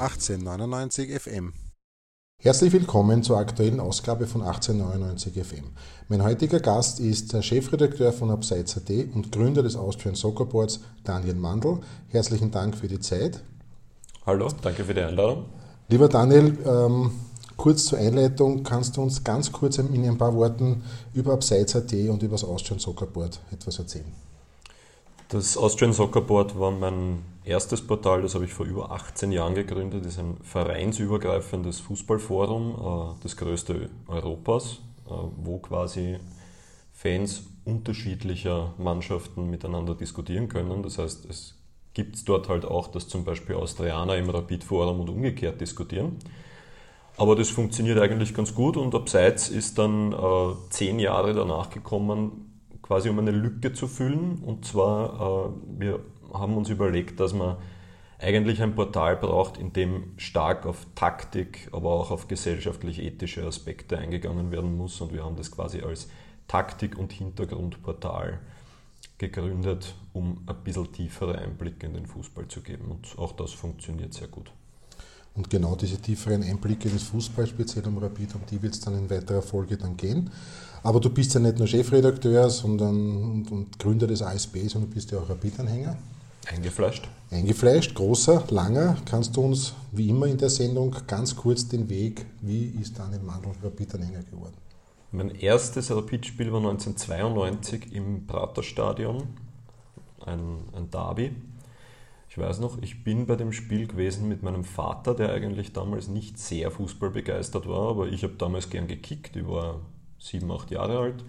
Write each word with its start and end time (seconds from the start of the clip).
1899 0.00 1.20
FM. 1.20 1.52
Herzlich 2.42 2.72
willkommen 2.72 3.22
zur 3.22 3.36
aktuellen 3.36 3.80
Ausgabe 3.80 4.26
von 4.26 4.40
1899 4.40 5.34
FM. 5.44 5.72
Mein 6.08 6.24
heutiger 6.24 6.58
Gast 6.58 7.00
ist 7.00 7.34
der 7.34 7.42
Chefredakteur 7.42 8.10
von 8.10 8.30
Abseits.at 8.30 8.88
und 9.14 9.30
Gründer 9.30 9.62
des 9.62 9.76
Austrian 9.76 10.14
Soccer 10.14 10.46
Boards, 10.46 10.80
Daniel 11.04 11.34
Mandl. 11.34 11.80
Herzlichen 12.08 12.50
Dank 12.50 12.78
für 12.78 12.88
die 12.88 12.98
Zeit. 12.98 13.42
Hallo, 14.24 14.48
danke 14.62 14.84
für 14.84 14.94
die 14.94 15.02
Einladung. 15.02 15.44
Lieber 15.88 16.08
Daniel, 16.08 16.56
ähm, 16.64 17.10
kurz 17.58 17.84
zur 17.84 17.98
Einleitung, 17.98 18.62
kannst 18.62 18.96
du 18.96 19.02
uns 19.02 19.22
ganz 19.22 19.52
kurz 19.52 19.76
in 19.76 20.08
ein 20.08 20.16
paar 20.16 20.34
Worten 20.34 20.82
über 21.12 21.34
Abseits.at 21.34 21.92
und 21.92 22.22
über 22.22 22.36
das 22.36 22.44
Austrian 22.44 22.78
Soccer 22.80 23.06
Board 23.06 23.38
etwas 23.52 23.78
erzählen? 23.78 24.10
Das 25.28 25.58
Austrian 25.58 25.92
Soccer 25.92 26.22
Board 26.22 26.58
war 26.58 26.70
mein 26.70 27.18
erstes 27.44 27.86
Portal, 27.86 28.22
das 28.22 28.34
habe 28.34 28.44
ich 28.44 28.52
vor 28.52 28.66
über 28.66 28.90
18 28.90 29.32
Jahren 29.32 29.54
gegründet. 29.54 30.06
Ist 30.06 30.18
ein 30.18 30.36
vereinsübergreifendes 30.42 31.80
Fußballforum, 31.80 33.16
äh, 33.18 33.22
das 33.22 33.36
größte 33.36 33.90
Europas, 34.06 34.80
äh, 35.06 35.10
wo 35.36 35.58
quasi 35.58 36.18
Fans 36.92 37.44
unterschiedlicher 37.64 38.74
Mannschaften 38.78 39.48
miteinander 39.48 39.94
diskutieren 39.94 40.48
können. 40.48 40.82
Das 40.82 40.98
heißt, 40.98 41.26
es 41.26 41.54
gibt 41.94 42.28
dort 42.28 42.48
halt 42.48 42.64
auch, 42.64 42.88
dass 42.88 43.08
zum 43.08 43.24
Beispiel 43.24 43.56
Austrianer 43.56 44.16
im 44.16 44.30
Rapid-Forum 44.30 45.00
und 45.00 45.08
umgekehrt 45.08 45.60
diskutieren. 45.60 46.16
Aber 47.16 47.36
das 47.36 47.50
funktioniert 47.50 47.98
eigentlich 47.98 48.34
ganz 48.34 48.54
gut 48.54 48.76
und 48.76 48.94
abseits 48.94 49.48
ist 49.48 49.78
dann 49.78 50.12
äh, 50.12 50.16
zehn 50.70 50.98
Jahre 50.98 51.34
danach 51.34 51.68
gekommen, 51.70 52.62
quasi 52.82 53.10
um 53.10 53.18
eine 53.18 53.30
Lücke 53.30 53.72
zu 53.72 53.88
füllen. 53.88 54.42
Und 54.44 54.64
zwar, 54.64 55.48
äh, 55.48 55.80
wir 55.80 56.00
haben 56.32 56.56
uns 56.56 56.68
überlegt, 56.68 57.20
dass 57.20 57.32
man 57.32 57.56
eigentlich 58.18 58.62
ein 58.62 58.74
Portal 58.74 59.16
braucht, 59.16 59.56
in 59.56 59.72
dem 59.72 60.12
stark 60.16 60.66
auf 60.66 60.86
Taktik, 60.94 61.68
aber 61.72 61.90
auch 61.90 62.10
auf 62.10 62.28
gesellschaftlich-ethische 62.28 63.46
Aspekte 63.46 63.98
eingegangen 63.98 64.50
werden 64.50 64.76
muss. 64.76 65.00
Und 65.00 65.12
wir 65.12 65.24
haben 65.24 65.36
das 65.36 65.50
quasi 65.50 65.80
als 65.80 66.08
Taktik- 66.46 66.98
und 66.98 67.12
Hintergrundportal 67.12 68.38
gegründet, 69.16 69.94
um 70.12 70.42
ein 70.46 70.56
bisschen 70.64 70.92
tiefere 70.92 71.38
Einblicke 71.38 71.86
in 71.86 71.94
den 71.94 72.06
Fußball 72.06 72.48
zu 72.48 72.60
geben. 72.60 72.90
Und 72.90 73.18
auch 73.18 73.32
das 73.32 73.52
funktioniert 73.52 74.12
sehr 74.12 74.28
gut. 74.28 74.52
Und 75.34 75.48
genau 75.48 75.76
diese 75.76 75.98
tieferen 75.98 76.42
Einblicke 76.42 76.88
in 76.88 76.94
das 76.94 77.04
Fußball, 77.04 77.46
speziell 77.46 77.86
um 77.86 77.98
Rapid, 77.98 78.34
um 78.34 78.40
die 78.50 78.60
wird 78.60 78.74
es 78.74 78.80
dann 78.80 78.98
in 78.98 79.08
weiterer 79.08 79.42
Folge 79.42 79.76
dann 79.76 79.96
gehen. 79.96 80.30
Aber 80.82 80.98
du 80.98 81.08
bist 81.08 81.34
ja 81.34 81.40
nicht 81.40 81.58
nur 81.58 81.68
Chefredakteur 81.68 82.50
sondern, 82.50 82.96
und, 82.96 83.52
und 83.52 83.78
Gründer 83.78 84.06
des 84.06 84.22
ASB, 84.22 84.66
sondern 84.66 84.90
du 84.90 84.94
bist 84.94 85.10
ja 85.10 85.18
auch 85.18 85.28
Rapid-Anhänger. 85.28 85.96
Eingefleischt. 86.52 87.08
Eingefleischt, 87.30 87.94
großer, 87.94 88.44
langer. 88.50 88.96
Kannst 89.04 89.36
du 89.36 89.42
uns, 89.42 89.74
wie 89.92 90.08
immer 90.08 90.26
in 90.26 90.36
der 90.36 90.50
Sendung, 90.50 90.96
ganz 91.06 91.36
kurz 91.36 91.68
den 91.68 91.88
Weg, 91.88 92.26
wie 92.40 92.64
ist 92.80 92.98
Daniel 92.98 93.20
Mandl 93.20 93.52
Rapid-Anhänger 93.62 94.24
geworden? 94.24 94.54
Mein 95.12 95.30
erstes 95.30 95.92
Rapid-Spiel 95.92 96.52
war 96.52 96.58
1992 96.58 97.92
im 97.94 98.26
Praterstadion, 98.26 99.28
ein, 100.26 100.64
ein 100.72 100.90
Derby. 100.90 101.30
Ich 102.28 102.36
weiß 102.36 102.58
noch, 102.58 102.82
ich 102.82 103.04
bin 103.04 103.26
bei 103.26 103.36
dem 103.36 103.52
Spiel 103.52 103.86
gewesen 103.86 104.28
mit 104.28 104.42
meinem 104.42 104.64
Vater, 104.64 105.14
der 105.14 105.32
eigentlich 105.32 105.72
damals 105.72 106.08
nicht 106.08 106.36
sehr 106.38 106.72
fußballbegeistert 106.72 107.68
war, 107.68 107.90
aber 107.90 108.08
ich 108.08 108.24
habe 108.24 108.34
damals 108.34 108.70
gern 108.70 108.88
gekickt. 108.88 109.36
Ich 109.36 109.46
war 109.46 109.80
sieben, 110.18 110.50
acht 110.50 110.72
Jahre 110.72 110.98
alt. 110.98 111.24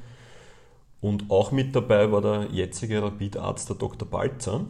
Und 0.99 1.29
auch 1.29 1.51
mit 1.51 1.75
dabei 1.75 2.11
war 2.11 2.21
der 2.21 2.47
jetzige 2.51 3.03
Rapid-Arzt, 3.03 3.69
der 3.69 3.75
Dr. 3.75 4.07
Balzer. 4.07 4.65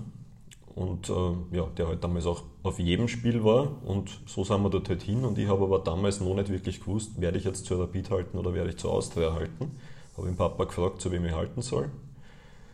Und 0.75 1.09
äh, 1.09 1.57
ja, 1.57 1.65
der 1.77 1.87
halt 1.87 2.03
damals 2.03 2.25
auch 2.25 2.43
auf 2.63 2.79
jedem 2.79 3.07
Spiel 3.07 3.43
war. 3.43 3.83
Und 3.85 4.21
so 4.25 4.43
sind 4.43 4.61
wir 4.63 4.69
dort 4.69 4.89
halt 4.89 5.03
hin. 5.03 5.25
Und 5.25 5.37
ich 5.37 5.47
habe 5.47 5.63
aber 5.63 5.79
damals 5.79 6.21
noch 6.21 6.33
nicht 6.33 6.49
wirklich 6.49 6.79
gewusst, 6.79 7.19
werde 7.19 7.37
ich 7.37 7.43
jetzt 7.43 7.65
zur 7.65 7.81
Rapid 7.81 8.09
halten 8.09 8.37
oder 8.37 8.53
werde 8.53 8.69
ich 8.69 8.77
zur 8.77 8.91
Austria 8.93 9.33
halten. 9.33 9.71
Habe 10.15 10.27
den 10.27 10.35
Papa 10.35 10.63
gefragt, 10.63 11.01
zu 11.01 11.11
wem 11.11 11.25
ich 11.25 11.33
halten 11.33 11.61
soll. 11.61 11.89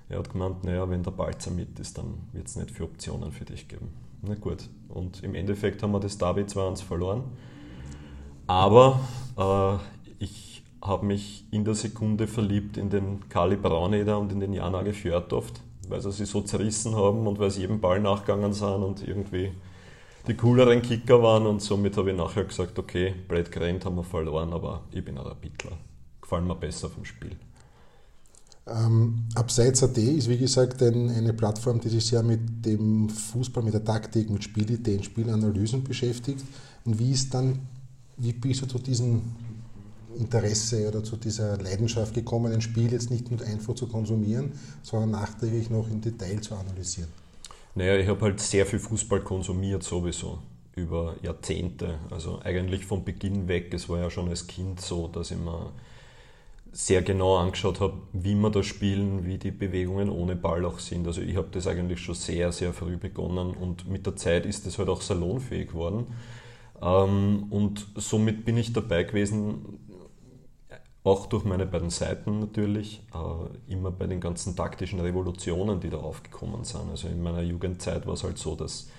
Er 0.09 0.19
hat 0.19 0.31
gemeint, 0.31 0.63
naja, 0.63 0.90
wenn 0.90 1.03
der 1.03 1.12
Balzer 1.12 1.52
mit 1.52 1.80
ist, 1.80 1.97
dann 1.97 2.13
wird 2.31 2.47
es 2.47 2.56
nicht 2.56 2.72
viele 2.72 2.86
Optionen 2.86 3.31
für 3.31 3.46
dich 3.46 3.68
geben. 3.68 3.90
Na 4.22 4.36
gut. 4.36 4.69
Und 4.90 5.24
im 5.24 5.36
Endeffekt 5.36 5.84
haben 5.84 5.91
wir 5.91 6.00
das 6.00 6.18
Derby 6.18 6.41
2-1 6.41 6.84
verloren. 6.84 7.24
Aber 8.47 9.00
äh, 9.38 10.24
ich 10.24 10.63
habe 10.81 11.06
mich 11.06 11.46
in 11.52 11.66
der 11.66 11.75
Sekunde 11.75 12.28
verliebt 12.28 12.78
in 12.78 12.90
den 12.90 13.28
Kali 13.30 13.57
Brauneder 13.57 14.18
und 14.18 14.31
in 14.31 14.40
den 14.40 14.53
Janage 14.53 14.94
Fjörtoft, 14.94 15.62
weil 15.90 16.02
sie 16.02 16.12
sich 16.12 16.30
so 16.30 16.42
zerrissen 16.42 16.96
haben 16.96 17.28
und 17.28 17.40
weil 17.40 17.52
sie 17.52 17.62
jedem 17.62 17.80
Ball 17.80 18.00
nachgegangen 18.00 18.53
sind 18.53 18.84
und 18.84 19.08
irgendwie 19.08 19.52
die 20.28 20.36
cooleren 20.36 20.81
Kicker 20.81 21.22
waren. 21.22 21.46
Und 21.46 21.62
somit 21.62 21.98
habe 21.98 22.12
ich 22.12 22.18
nachher 22.18 22.44
gesagt, 22.44 22.78
okay, 22.78 23.14
blöd 23.28 23.52
gerannt 23.52 23.86
haben 23.86 23.96
wir 23.96 24.03
verloren, 24.03 24.53
aber 24.53 24.81
ich 24.92 25.03
bin 25.03 25.18
ein 25.18 25.25
Rapidler. 25.25 25.78
Gefallen 26.22 26.48
mir 26.48 26.56
besser 26.56 26.90
vom 26.90 27.06
Spiel. 27.06 27.38
Ähm, 28.68 29.24
Abseits.at 29.36 29.98
ist 29.98 30.30
wie 30.30 30.38
gesagt 30.38 30.81
ein, 30.84 31.09
eine 31.09 31.34
Plattform, 31.34 31.80
die 31.80 31.90
sich 31.90 32.06
sehr 32.06 32.22
mit 32.22 32.66
dem 32.66 33.08
Fußball, 33.08 33.64
mit 33.64 33.74
der 33.74 33.86
Taktik, 33.86 34.30
mit 34.30 34.44
Spielideen, 34.44 35.04
Spielanalysen 35.04 35.84
beschäftigt. 35.84 36.44
Und 36.84 37.00
wie 37.00 37.12
ist 37.12 37.34
dann, 37.34 37.59
wie 38.18 38.34
bist 38.34 38.62
du 38.62 38.66
zu 38.66 38.80
diesem 38.80 39.22
Interesse 40.17 40.88
oder 40.88 41.03
zu 41.03 41.16
dieser 41.16 41.57
Leidenschaft 41.57 42.13
gekommen, 42.13 42.51
ein 42.51 42.61
Spiel 42.61 42.91
jetzt 42.91 43.11
nicht 43.11 43.29
nur 43.31 43.41
einfach 43.41 43.75
zu 43.75 43.88
konsumieren, 43.88 44.51
sondern 44.83 45.11
nachträglich 45.11 45.69
noch 45.69 45.89
im 45.89 46.01
Detail 46.01 46.41
zu 46.41 46.55
analysieren? 46.55 47.09
Naja, 47.75 47.95
ich 47.97 48.07
habe 48.07 48.22
halt 48.22 48.39
sehr 48.39 48.66
viel 48.66 48.79
Fußball 48.79 49.22
konsumiert 49.22 49.83
sowieso 49.83 50.39
über 50.75 51.16
Jahrzehnte. 51.22 52.00
Also 52.09 52.39
eigentlich 52.44 52.85
von 52.85 53.03
Beginn 53.03 53.47
weg. 53.47 53.73
Es 53.73 53.89
war 53.89 54.00
ja 54.00 54.09
schon 54.09 54.29
als 54.29 54.47
Kind 54.47 54.79
so, 54.81 55.07
dass 55.07 55.31
ich 55.31 55.38
mir 55.38 55.72
sehr 56.72 57.01
genau 57.01 57.38
angeschaut 57.38 57.79
habe, 57.79 57.97
wie 58.13 58.35
wir 58.35 58.50
da 58.51 58.61
spielen, 58.61 59.25
wie 59.25 59.38
die 59.38 59.51
Bewegungen 59.51 60.09
ohne 60.09 60.35
Ball 60.35 60.63
auch 60.66 60.79
sind. 60.79 61.07
Also 61.07 61.22
ich 61.22 61.35
habe 61.35 61.47
das 61.51 61.67
eigentlich 61.67 62.00
schon 62.00 62.16
sehr, 62.16 62.51
sehr 62.51 62.73
früh 62.73 62.97
begonnen 62.97 63.51
und 63.51 63.89
mit 63.89 64.06
der 64.06 64.16
Zeit 64.16 64.45
ist 64.45 64.66
es 64.67 64.77
halt 64.77 64.89
auch 64.89 65.01
salonfähig 65.01 65.69
geworden. 65.69 66.07
Ähm, 66.81 67.47
und 67.50 67.88
somit 67.95 68.45
bin 68.45 68.57
ich 68.57 68.73
dabei 68.73 69.03
gewesen, 69.03 69.79
auch 71.07 71.28
durch 71.28 71.45
meine 71.45 71.66
beiden 71.66 71.90
Seiten 71.90 72.40
natürlich, 72.40 73.01
äh, 73.13 73.72
immer 73.72 73.91
bei 73.91 74.07
den 74.07 74.19
ganzen 74.19 74.56
taktischen 74.56 75.00
Revolutionen, 75.00 75.79
die 75.79 75.90
da 75.90 75.97
aufgekommen 75.97 76.63
sind. 76.63 76.90
Also 76.90 77.07
in 77.07 77.23
meiner 77.23 77.41
Jugendzeit 77.41 78.06
war 78.06 78.13
es 78.13 78.23
halt 78.23 78.38
so, 78.38 78.56
dass 78.56 78.90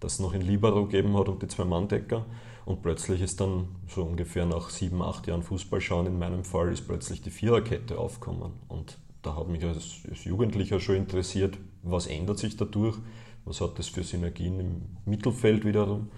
das 0.00 0.18
noch 0.18 0.34
in 0.34 0.42
Libero 0.42 0.86
gegeben 0.86 1.16
hat 1.16 1.28
und 1.28 1.42
die 1.42 1.48
zwei 1.48 1.64
Manndecker. 1.64 2.26
Und 2.64 2.82
plötzlich 2.82 3.22
ist 3.22 3.40
dann 3.40 3.68
so 3.88 4.02
ungefähr 4.02 4.44
nach 4.46 4.70
sieben, 4.70 5.02
acht 5.02 5.26
Jahren 5.26 5.42
Fußballschauen 5.42 6.06
in 6.06 6.18
meinem 6.18 6.44
Fall 6.44 6.72
ist 6.72 6.86
plötzlich 6.86 7.22
die 7.22 7.30
Viererkette 7.30 7.98
aufgekommen. 7.98 8.52
Und 8.68 8.98
da 9.22 9.36
hat 9.36 9.48
mich 9.48 9.64
als, 9.64 9.98
als 10.10 10.24
Jugendlicher 10.24 10.80
schon 10.80 10.96
interessiert, 10.96 11.58
was 11.82 12.06
ändert 12.06 12.38
sich 12.38 12.56
dadurch, 12.56 12.96
was 13.44 13.60
hat 13.60 13.78
das 13.78 13.88
für 13.88 14.02
Synergien 14.02 14.58
im 14.60 14.82
Mittelfeld 15.04 15.64
wiederum. 15.64 16.08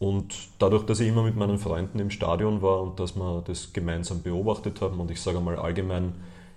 Und 0.00 0.34
dadurch, 0.58 0.84
dass 0.86 0.98
ich 1.00 1.08
immer 1.08 1.22
mit 1.22 1.36
meinen 1.36 1.58
Freunden 1.58 1.98
im 1.98 2.10
Stadion 2.10 2.62
war 2.62 2.80
und 2.80 2.98
dass 2.98 3.16
wir 3.16 3.42
das 3.46 3.74
gemeinsam 3.74 4.22
beobachtet 4.22 4.80
haben 4.80 4.98
und 4.98 5.10
ich 5.10 5.20
sage 5.20 5.40
mal 5.40 5.56
allgemein 5.56 6.14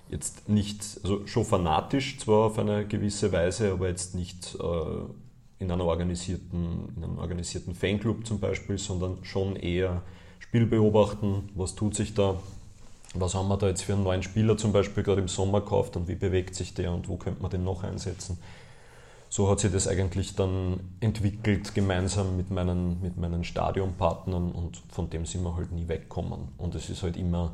jetzt 0.10 0.48
nicht, 0.48 0.82
also 1.04 1.28
schon 1.28 1.44
fanatisch 1.44 2.20
zwar 2.20 2.46
auf 2.46 2.58
eine 2.58 2.88
gewisse 2.88 3.34
Weise, 3.34 3.74
aber 3.74 3.90
jetzt 3.90 4.16
nicht 4.16 4.56
äh, 4.56 5.60
in, 5.60 5.70
einer 5.70 5.84
organisierten, 5.84 6.94
in 6.96 7.04
einem 7.04 7.20
organisierten 7.20 7.76
Fanclub 7.76 8.26
zum 8.26 8.40
Beispiel, 8.40 8.78
sondern 8.78 9.18
schon 9.24 9.58
eher 9.58 10.04
Spiel 10.40 10.66
beobachten, 10.66 11.50
was 11.54 11.76
tut 11.76 11.96
sich 11.96 12.14
da, 12.14 12.36
was 13.14 13.36
haben 13.36 13.50
wir 13.50 13.58
da 13.58 13.68
jetzt 13.68 13.82
für 13.84 13.94
einen 13.94 14.04
neuen 14.04 14.24
Spieler 14.24 14.56
zum 14.56 14.72
Beispiel 14.72 15.04
gerade 15.04 15.20
im 15.20 15.28
Sommer 15.28 15.60
gekauft 15.60 15.98
und 15.98 16.08
wie 16.08 16.16
bewegt 16.16 16.56
sich 16.56 16.74
der 16.76 16.94
und 16.94 17.10
wo 17.10 17.18
könnte 17.18 17.42
man 17.42 17.52
den 17.52 17.66
noch 17.66 17.84
einsetzen. 17.84 18.38
So 19.36 19.50
hat 19.50 19.62
sich 19.62 19.72
das 19.72 19.88
eigentlich 19.88 20.36
dann 20.36 20.80
entwickelt, 21.00 21.74
gemeinsam 21.74 22.38
mit 22.38 22.52
meinen, 22.52 23.02
mit 23.02 23.18
meinen 23.18 23.44
Stadionpartnern 23.44 24.52
und 24.52 24.78
von 24.90 25.10
dem 25.10 25.26
sind 25.26 25.42
wir 25.42 25.56
halt 25.56 25.72
nie 25.72 25.88
weggekommen. 25.88 26.50
Und 26.60 26.76
es 26.76 26.88
ist 26.92 27.02
halt 27.02 27.18
immer, 27.18 27.52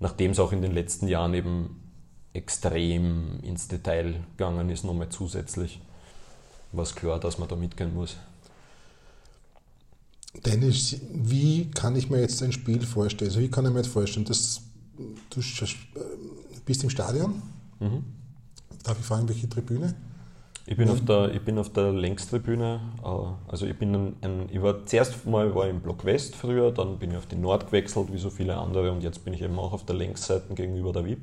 nachdem 0.00 0.32
es 0.32 0.40
auch 0.40 0.50
in 0.50 0.62
den 0.62 0.72
letzten 0.72 1.06
Jahren 1.06 1.32
eben 1.34 1.80
extrem 2.32 3.38
ins 3.42 3.68
Detail 3.68 4.16
gegangen 4.36 4.68
ist, 4.68 4.82
nochmal 4.82 5.08
zusätzlich, 5.08 5.80
war 6.72 6.82
es 6.82 6.96
klar, 6.96 7.20
dass 7.20 7.38
man 7.38 7.48
da 7.48 7.54
mitgehen 7.54 7.94
muss. 7.94 8.16
Dennis, 10.44 10.96
wie 11.12 11.70
kann 11.70 11.94
ich 11.94 12.10
mir 12.10 12.20
jetzt 12.20 12.42
ein 12.42 12.50
Spiel 12.50 12.84
vorstellen? 12.84 13.30
Also 13.30 13.38
wie 13.38 13.48
kann 13.48 13.64
ich 13.64 13.70
mir 13.70 13.78
jetzt 13.78 13.92
vorstellen, 13.92 14.26
dass 14.26 14.60
du 15.30 15.40
bist 16.64 16.82
im 16.82 16.90
Stadion? 16.90 17.42
Mhm. 17.78 18.04
Darf 18.82 18.98
ich 18.98 19.06
fragen, 19.06 19.28
welche 19.28 19.48
Tribüne? 19.48 19.94
Ich 20.68 20.76
bin, 20.76 20.90
auf 20.90 21.04
der, 21.04 21.32
ich 21.32 21.40
bin 21.42 21.58
auf 21.58 21.72
der 21.72 21.92
Längstribüne. 21.92 22.80
Äh, 23.04 23.08
also 23.48 23.66
ich 23.66 23.78
bin 23.78 23.94
ein, 23.94 24.16
ein, 24.20 24.48
ich 24.50 24.60
war 24.60 24.84
zuerst 24.84 25.24
mal 25.24 25.54
war 25.54 25.68
im 25.68 25.80
Block 25.80 26.04
West 26.04 26.34
früher, 26.34 26.72
dann 26.72 26.98
bin 26.98 27.12
ich 27.12 27.16
auf 27.16 27.26
die 27.26 27.36
Nord 27.36 27.66
gewechselt, 27.66 28.12
wie 28.12 28.18
so 28.18 28.30
viele 28.30 28.56
andere, 28.56 28.90
und 28.90 29.02
jetzt 29.02 29.24
bin 29.24 29.32
ich 29.32 29.42
eben 29.42 29.58
auch 29.58 29.72
auf 29.72 29.84
der 29.84 29.94
Längsseite 29.94 30.54
gegenüber 30.54 30.92
der 30.92 31.04
VIP. 31.04 31.20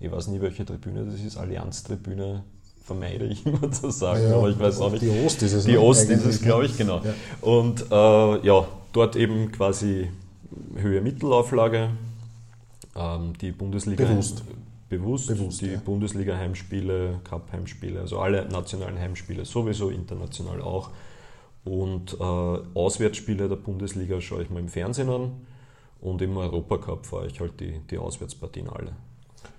Ich 0.00 0.10
weiß 0.10 0.28
nie, 0.28 0.40
welche 0.40 0.64
Tribüne 0.64 1.04
das 1.04 1.20
ist, 1.20 1.36
Allianz-Tribüne 1.36 2.44
vermeide 2.82 3.26
ich 3.26 3.44
immer 3.46 3.70
zu 3.70 3.90
sagen, 3.90 4.22
Ja, 4.22 4.36
aber 4.36 4.48
ich 4.48 4.58
weiß 4.58 4.80
auch 4.80 4.90
nicht. 4.90 5.02
Die 5.02 5.24
Ost 5.24 5.42
ist 5.42 5.52
es. 5.52 5.64
Die 5.66 5.72
ne? 5.72 5.80
Ost 5.80 6.08
ist 6.08 6.24
es, 6.24 6.40
glaube 6.40 6.64
ich, 6.64 6.76
genau. 6.76 7.02
Ja. 7.04 7.14
Und 7.42 7.84
äh, 7.90 8.46
ja, 8.46 8.66
dort 8.92 9.16
eben 9.16 9.52
quasi 9.52 10.08
Höhe 10.76 11.02
Mittelauflage, 11.02 11.90
ähm, 12.96 13.34
die 13.38 13.52
Bundesliga 13.52 14.04
Bewusst. 14.06 14.42
Bewusst, 14.88 15.28
Bewusst, 15.28 15.60
die 15.60 15.66
ja. 15.72 15.80
Bundesliga 15.84 16.36
Heimspiele, 16.36 17.20
Cup 17.24 17.52
Heimspiele, 17.52 18.00
also 18.00 18.18
alle 18.18 18.48
nationalen 18.48 18.98
Heimspiele 18.98 19.44
sowieso, 19.44 19.90
international 19.90 20.62
auch. 20.62 20.90
Und 21.64 22.14
äh, 22.18 22.22
Auswärtsspiele 22.22 23.48
der 23.48 23.56
Bundesliga 23.56 24.20
schaue 24.20 24.42
ich 24.42 24.50
mir 24.50 24.60
im 24.60 24.68
Fernsehen 24.68 25.08
an 25.10 25.32
und 26.00 26.22
im 26.22 26.36
Europacup 26.36 27.04
fahre 27.04 27.26
ich 27.26 27.40
halt 27.40 27.60
die, 27.60 27.80
die 27.90 27.98
Auswärtspartien 27.98 28.68
alle. 28.68 28.92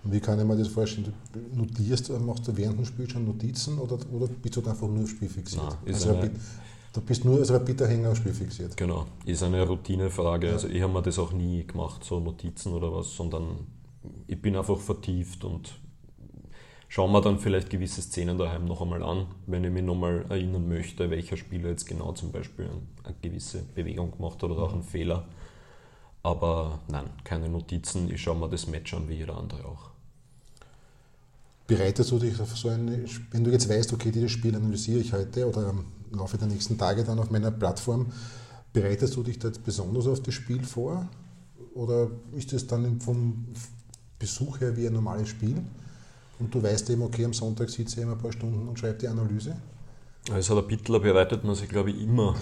Und 0.04 0.14
wie 0.14 0.20
kann 0.20 0.40
ich 0.40 0.46
mir 0.46 0.58
das 0.58 0.70
vorstellen? 0.70 1.14
Du 1.34 1.40
notierst, 1.60 2.10
machst 2.22 2.48
du 2.48 2.56
während 2.58 2.80
dem 2.80 2.86
Spiel 2.86 3.10
schon 3.10 3.26
Notizen 3.26 3.78
oder, 3.78 3.98
oder 4.12 4.28
bist 4.28 4.56
du 4.56 4.62
einfach 4.62 4.88
nur 4.88 5.04
auf 5.04 5.10
Spiel 5.10 5.30
fixiert? 5.30 5.64
Nein, 5.64 5.94
also 5.94 6.10
eine- 6.16 6.32
du 6.94 7.02
bist 7.02 7.26
nur 7.26 7.38
als 7.40 7.52
Rapid-Hänger 7.52 8.10
auf 8.10 8.18
Spiel 8.18 8.34
fixiert. 8.34 8.76
Genau, 8.78 9.06
ist 9.26 9.44
eine 9.44 9.66
Routinefrage. 9.68 10.48
Ja. 10.48 10.54
Also 10.54 10.68
ich 10.70 10.82
habe 10.82 10.92
mir 10.94 11.02
das 11.02 11.20
auch 11.20 11.34
nie 11.34 11.66
gemacht, 11.66 12.04
so 12.04 12.20
Notizen 12.20 12.74
oder 12.74 12.92
was, 12.94 13.14
sondern 13.16 13.68
ich 14.28 14.42
bin 14.42 14.56
einfach 14.56 14.80
vertieft 14.80 15.44
und 15.44 15.80
schaue 16.88 17.12
mir 17.12 17.22
dann 17.22 17.40
vielleicht 17.40 17.70
gewisse 17.70 18.02
Szenen 18.02 18.38
daheim 18.38 18.66
noch 18.66 18.82
einmal 18.82 19.04
an, 19.04 19.28
wenn 19.48 19.64
ich 19.64 19.72
mich 19.72 19.84
nochmal 19.84 20.26
erinnern 20.30 20.68
möchte, 20.68 21.10
welcher 21.10 21.38
Spieler 21.38 21.70
jetzt 21.70 21.88
genau 21.88 22.12
zum 22.14 22.32
Beispiel 22.32 22.70
eine 23.04 23.16
gewisse 23.22 23.64
Bewegung 23.76 24.12
gemacht 24.12 24.42
hat 24.42 24.50
oder 24.50 24.64
auch 24.64 24.74
einen 24.74 24.84
Fehler. 24.84 25.28
Aber 26.24 26.80
nein, 26.90 27.10
keine 27.24 27.48
Notizen, 27.48 28.12
ich 28.12 28.22
schaue 28.22 28.38
mir 28.38 28.50
das 28.50 28.68
Match 28.68 28.94
an 28.94 29.08
wie 29.08 29.16
jeder 29.16 29.38
andere 29.38 29.66
auch. 29.66 29.92
Bereitest 31.68 32.10
du 32.12 32.18
dich 32.18 32.40
auf 32.42 32.58
so 32.58 32.70
ein, 32.70 33.06
wenn 33.32 33.44
du 33.44 33.52
jetzt 33.52 33.70
weißt, 33.70 33.94
okay, 33.94 34.12
dieses 34.12 34.32
Spiel 34.32 34.56
analysiere 34.56 35.00
ich 35.00 35.14
heute 35.14 35.48
oder 35.48 35.70
im 35.70 35.86
Laufe 36.12 36.38
der 36.38 36.48
nächsten 36.48 36.78
Tage 36.78 37.04
dann 37.04 37.20
auf 37.20 37.30
meiner 37.30 37.52
Plattform, 37.52 38.08
bereitest 38.74 39.16
du 39.16 39.22
dich 39.22 39.38
da 39.38 39.50
jetzt 39.50 39.64
besonders 39.64 40.08
auf 40.08 40.22
das 40.22 40.34
Spiel 40.34 40.64
vor? 40.64 41.08
Oder 41.76 42.10
ist 42.36 42.52
das 42.52 42.66
dann 42.66 43.00
vom 43.00 43.46
Besuch 44.20 44.60
her 44.60 44.76
wie 44.76 44.88
ein 44.88 44.94
normales 44.94 45.30
Spiel? 45.30 45.56
Und 46.40 46.54
du 46.54 46.62
weißt 46.62 46.90
eben, 46.90 47.02
okay, 47.02 47.26
am 47.26 47.34
Sonntag 47.34 47.70
sitze 47.70 47.96
ich 47.96 48.02
eben 48.02 48.12
ein 48.12 48.18
paar 48.18 48.32
Stunden 48.32 48.68
und 48.68 48.78
schreibe 48.78 48.98
die 48.98 49.08
Analyse? 49.08 49.56
Als 50.32 50.52
Rapidler 50.52 51.00
bereitet 51.00 51.44
man 51.44 51.56
sich, 51.56 51.70
glaube 51.70 51.92
ich, 51.92 52.02
immer 52.02 52.36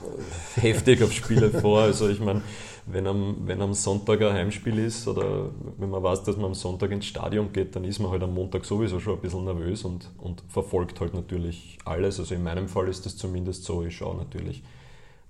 heftig 0.56 1.02
auf 1.02 1.12
Spiele 1.12 1.50
vor. 1.50 1.80
Also 1.80 2.08
ich 2.08 2.20
meine, 2.20 2.42
wenn 2.86 3.06
am, 3.06 3.36
wenn 3.46 3.62
am 3.62 3.72
Sonntag 3.72 4.20
ein 4.20 4.34
Heimspiel 4.34 4.78
ist 4.78 5.08
oder 5.08 5.50
wenn 5.78 5.90
man 5.90 6.02
weiß, 6.02 6.24
dass 6.24 6.36
man 6.36 6.46
am 6.46 6.54
Sonntag 6.54 6.90
ins 6.90 7.06
Stadion 7.06 7.52
geht, 7.52 7.74
dann 7.76 7.84
ist 7.84 7.98
man 7.98 8.10
halt 8.10 8.22
am 8.22 8.34
Montag 8.34 8.64
sowieso 8.64 9.00
schon 9.00 9.14
ein 9.14 9.20
bisschen 9.20 9.44
nervös 9.44 9.84
und, 9.84 10.10
und 10.18 10.42
verfolgt 10.48 11.00
halt 11.00 11.14
natürlich 11.14 11.78
alles. 11.84 12.18
Also 12.20 12.34
in 12.34 12.42
meinem 12.42 12.68
Fall 12.68 12.88
ist 12.88 13.06
das 13.06 13.16
zumindest 13.16 13.64
so. 13.64 13.84
Ich 13.84 13.96
schaue 13.96 14.16
natürlich, 14.16 14.62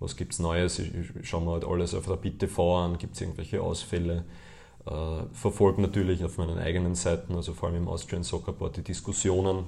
was 0.00 0.16
gibt 0.16 0.32
es 0.32 0.40
Neues. 0.40 0.78
Ich, 0.78 0.90
ich 0.94 1.28
schaue 1.28 1.44
mir 1.44 1.52
halt 1.52 1.64
alles 1.64 1.94
auf 1.94 2.08
Rapid 2.08 2.40
TV 2.40 2.76
an, 2.76 2.98
gibt 2.98 3.14
es 3.14 3.20
irgendwelche 3.20 3.62
Ausfälle. 3.62 4.24
Äh, 4.86 5.24
verfolge 5.32 5.82
natürlich 5.82 6.24
auf 6.24 6.38
meinen 6.38 6.58
eigenen 6.58 6.94
Seiten, 6.94 7.34
also 7.34 7.54
vor 7.54 7.68
allem 7.68 7.78
im 7.78 7.88
Austrian 7.88 8.24
Soccer 8.24 8.52
Board, 8.52 8.76
die 8.76 8.82
Diskussionen 8.82 9.64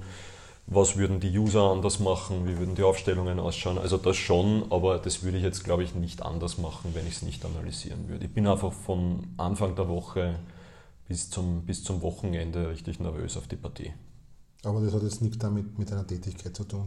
was 0.65 0.97
würden 0.97 1.19
die 1.19 1.37
User 1.37 1.63
anders 1.63 1.99
machen, 1.99 2.47
wie 2.47 2.57
würden 2.57 2.75
die 2.75 2.83
Aufstellungen 2.83 3.39
ausschauen. 3.39 3.77
Also 3.77 3.97
das 3.97 4.15
schon, 4.15 4.71
aber 4.71 4.97
das 4.97 5.23
würde 5.23 5.37
ich 5.37 5.43
jetzt, 5.43 5.63
glaube 5.63 5.83
ich, 5.83 5.93
nicht 5.93 6.21
anders 6.21 6.57
machen, 6.57 6.91
wenn 6.93 7.05
ich 7.05 7.15
es 7.15 7.21
nicht 7.21 7.43
analysieren 7.43 8.07
würde. 8.07 8.25
Ich 8.25 8.33
bin 8.33 8.47
einfach 8.47 8.71
von 8.71 9.27
Anfang 9.37 9.75
der 9.75 9.89
Woche 9.89 10.39
bis 11.07 11.29
zum, 11.29 11.65
bis 11.65 11.83
zum 11.83 12.01
Wochenende 12.01 12.69
richtig 12.69 12.99
nervös 12.99 13.35
auf 13.35 13.47
die 13.47 13.57
Partie. 13.57 13.91
Aber 14.63 14.79
das 14.79 14.93
hat 14.93 15.03
jetzt 15.03 15.21
nichts 15.21 15.37
damit 15.37 15.77
mit 15.77 15.91
deiner 15.91 16.07
Tätigkeit 16.07 16.55
zu 16.55 16.63
tun, 16.63 16.85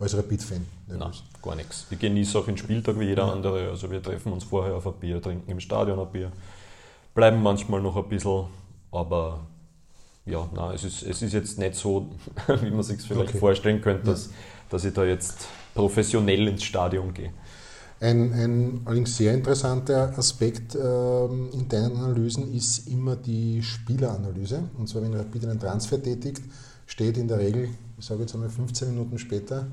als 0.00 0.16
Rapid-Fan. 0.16 0.66
Nein, 0.88 1.12
gar 1.40 1.54
nichts. 1.54 1.86
Ich 1.88 2.00
genieße 2.00 2.36
auch 2.36 2.46
den 2.46 2.56
Spieltag 2.56 2.98
wie 2.98 3.04
jeder 3.04 3.32
andere. 3.32 3.70
Also 3.70 3.88
wir 3.88 4.02
treffen 4.02 4.32
uns 4.32 4.42
vorher 4.42 4.74
auf 4.74 4.88
ein 4.88 4.94
Bier, 4.94 5.22
trinken 5.22 5.48
im 5.48 5.60
Stadion 5.60 6.00
ein 6.00 6.10
Bier, 6.10 6.32
bleiben 7.14 7.42
manchmal 7.42 7.80
noch 7.82 7.96
ein 7.96 8.08
bisschen, 8.08 8.46
aber 8.90 9.46
ja, 10.24 10.48
nein, 10.54 10.74
es 10.74 10.84
ist, 10.84 11.02
es 11.02 11.22
ist 11.22 11.32
jetzt 11.32 11.58
nicht 11.58 11.74
so, 11.74 12.10
wie 12.62 12.70
man 12.70 12.82
sich 12.82 13.00
vielleicht 13.02 13.34
Okay. 13.34 13.38
vorstellen 13.38 13.80
könnte, 13.80 14.06
dass, 14.06 14.30
dass 14.68 14.84
ich 14.84 14.94
da 14.94 15.04
jetzt 15.04 15.48
professionell 15.74 16.48
ins 16.48 16.64
Stadion 16.64 17.12
gehe. 17.14 17.32
Ein, 18.00 18.32
ein 18.32 18.80
allerdings 18.84 19.16
sehr 19.16 19.32
interessanter 19.32 20.16
Aspekt 20.18 20.74
ähm, 20.74 21.50
in 21.52 21.68
deinen 21.68 21.96
Analysen 21.96 22.52
ist 22.52 22.88
immer 22.88 23.14
die 23.14 23.62
Spieleranalyse. 23.62 24.64
Und 24.76 24.88
zwar, 24.88 25.02
wenn 25.02 25.14
Rapid 25.14 25.46
einen 25.46 25.60
Transfer 25.60 26.02
tätigt, 26.02 26.42
steht 26.86 27.16
in 27.16 27.28
der 27.28 27.38
Regel, 27.38 27.68
ich 27.98 28.04
sage 28.04 28.22
jetzt 28.22 28.34
einmal 28.34 28.50
15 28.50 28.90
Minuten 28.90 29.18
später, 29.18 29.68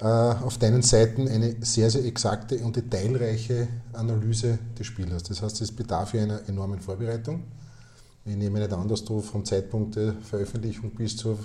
auf 0.00 0.58
deinen 0.58 0.82
Seiten 0.82 1.28
eine 1.28 1.54
sehr, 1.60 1.88
sehr 1.88 2.04
exakte 2.04 2.58
und 2.58 2.74
detailreiche 2.74 3.68
Analyse 3.92 4.58
des 4.78 4.86
Spielers. 4.88 5.22
Das 5.22 5.40
heißt, 5.40 5.60
es 5.60 5.70
bedarf 5.70 6.14
ja 6.14 6.22
einer 6.22 6.48
enormen 6.48 6.80
Vorbereitung. 6.80 7.44
Ich 8.26 8.36
nehme 8.36 8.58
nicht 8.58 8.72
an, 8.72 8.88
dass 8.88 9.04
du 9.04 9.20
vom 9.20 9.44
Zeitpunkt 9.44 9.96
der 9.96 10.14
Veröffentlichung 10.14 10.90
bis 10.90 11.16
zur 11.16 11.38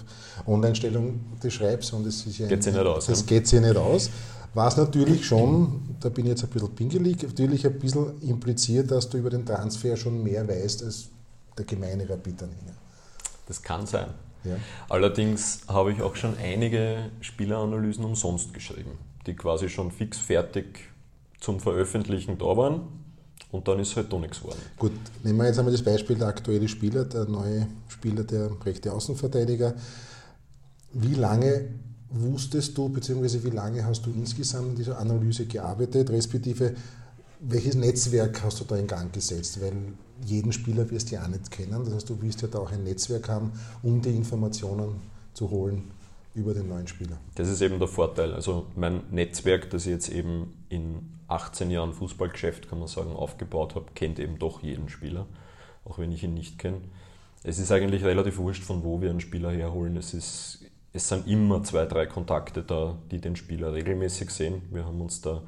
Online-Stellung 0.48 1.20
das 1.42 1.54
schreibst 1.54 1.94
und 1.94 2.08
es 2.08 2.26
ist 2.26 2.40
ja 2.40 2.48
Geht 2.48 2.64
sich 2.64 2.74
nicht 2.74 2.86
aus, 2.86 3.06
Das 3.06 3.20
ne? 3.20 3.26
geht 3.28 3.48
sich 3.48 3.60
nicht 3.60 3.76
aus. 3.76 4.10
Was 4.54 4.78
natürlich 4.78 5.26
schon, 5.26 5.96
da 6.00 6.10
bin 6.10 6.26
ich 6.26 6.32
jetzt 6.32 6.44
ein 6.44 6.50
bisschen 6.50 6.74
pingelig, 6.74 7.22
natürlich 7.22 7.68
ein 7.68 7.78
bisschen 7.78 8.20
impliziert, 8.22 8.90
dass 8.90 9.10
du 9.10 9.18
über 9.18 9.30
den 9.30 9.46
Transfer 9.46 9.96
schon 9.96 10.24
mehr 10.24 10.48
weißt 10.48 10.84
als 10.84 11.10
der 11.58 11.66
gemeine 11.66 12.10
Rapid-Anhänger. 12.10 12.74
Das 13.48 13.62
kann 13.62 13.86
sein. 13.86 14.08
Ja. 14.44 14.56
Allerdings 14.88 15.62
habe 15.68 15.92
ich 15.92 16.02
auch 16.02 16.16
schon 16.16 16.38
einige 16.38 17.10
Spieleranalysen 17.22 18.06
umsonst 18.06 18.54
geschrieben, 18.54 18.92
die 19.26 19.36
quasi 19.36 19.70
schon 19.70 19.92
fix 19.92 20.18
fertig 20.18 20.90
zum 21.40 21.60
Veröffentlichen 21.60 22.38
da 22.38 22.46
waren 22.46 22.82
und 23.52 23.68
dann 23.68 23.80
ist 23.80 23.96
halt 23.96 24.12
doch 24.12 24.20
nichts 24.20 24.40
geworden. 24.40 24.60
Gut, 24.78 24.92
nehmen 25.24 25.40
wir 25.40 25.48
jetzt 25.48 25.60
einmal 25.60 25.72
das 25.72 25.84
Beispiel 25.84 26.16
der 26.16 26.28
aktuelle 26.28 26.68
Spieler, 26.68 27.06
der 27.06 27.26
neue 27.26 27.68
Spieler, 27.88 28.24
der 28.24 28.50
rechte 28.66 28.94
Außenverteidiger. 28.94 29.74
Wie 30.94 31.16
lange 31.16 31.70
wusstest 32.10 32.78
du, 32.78 32.90
beziehungsweise 32.90 33.44
wie 33.44 33.50
lange 33.50 33.86
hast 33.86 34.06
du 34.06 34.12
insgesamt 34.12 34.70
an 34.70 34.76
dieser 34.76 35.00
Analyse 35.00 35.46
gearbeitet, 35.46 36.10
respektive 36.10 36.76
welches 37.40 37.76
Netzwerk 37.76 38.44
hast 38.44 38.60
du 38.60 38.66
da 38.66 38.76
in 38.76 38.88
Gang 38.88 39.14
gesetzt? 39.14 39.62
Weil 39.62 39.74
jeden 40.26 40.52
Spieler 40.52 40.90
wirst 40.90 41.12
du 41.12 41.16
ja 41.16 41.24
auch 41.24 41.28
nicht 41.28 41.50
kennen. 41.52 41.84
Das 41.86 41.94
heißt, 41.94 42.10
du 42.10 42.22
wirst 42.22 42.42
ja 42.42 42.48
da 42.48 42.60
auch 42.60 42.72
ein 42.72 42.84
Netzwerk 42.84 43.30
haben, 43.30 43.52
um 43.84 44.02
die 44.02 44.16
Informationen 44.16 44.96
zu 45.34 45.50
holen 45.50 45.92
über 46.36 46.54
den 46.54 46.68
neuen 46.68 46.88
Spieler. 46.88 47.18
Das 47.36 47.48
ist 47.50 47.62
eben 47.62 47.80
der 47.80 47.88
Vorteil. 47.88 48.34
Also 48.34 48.68
mein 48.76 49.02
Netzwerk, 49.12 49.70
das 49.70 49.86
ich 49.86 49.92
jetzt 49.92 50.10
eben 50.10 50.54
in 50.70 51.20
18 51.28 51.72
Jahren 51.72 51.94
Fußballgeschäft, 51.94 52.70
kann 52.70 52.80
man 52.80 52.88
sagen, 52.88 53.12
aufgebaut 53.12 53.76
habe, 53.76 53.88
kennt 53.96 54.20
eben 54.20 54.40
doch 54.40 54.62
jeden 54.64 54.90
Spieler, 54.90 55.28
auch 55.86 56.00
wenn 56.00 56.12
ich 56.12 56.24
ihn 56.24 56.34
nicht 56.34 56.58
kenne. 56.58 56.82
Es 57.44 57.60
ist 57.60 57.72
eigentlich 57.72 58.04
relativ 58.04 58.38
wurscht, 58.38 58.64
von 58.64 58.84
wo 58.84 59.02
wir 59.02 59.10
einen 59.10 59.22
Spieler 59.22 59.52
herholen. 59.52 59.96
Es, 59.96 60.14
ist, 60.14 60.66
es 60.92 61.08
sind 61.08 61.28
immer 61.28 61.64
zwei, 61.64 61.86
drei 61.86 62.06
Kontakte 62.06 62.64
da, 62.64 62.98
die 63.12 63.22
den 63.22 63.36
Spieler 63.36 63.74
regelmäßig 63.74 64.30
sehen. 64.32 64.62
Wir 64.72 64.86
haben 64.86 65.00
uns 65.00 65.22
da, 65.22 65.44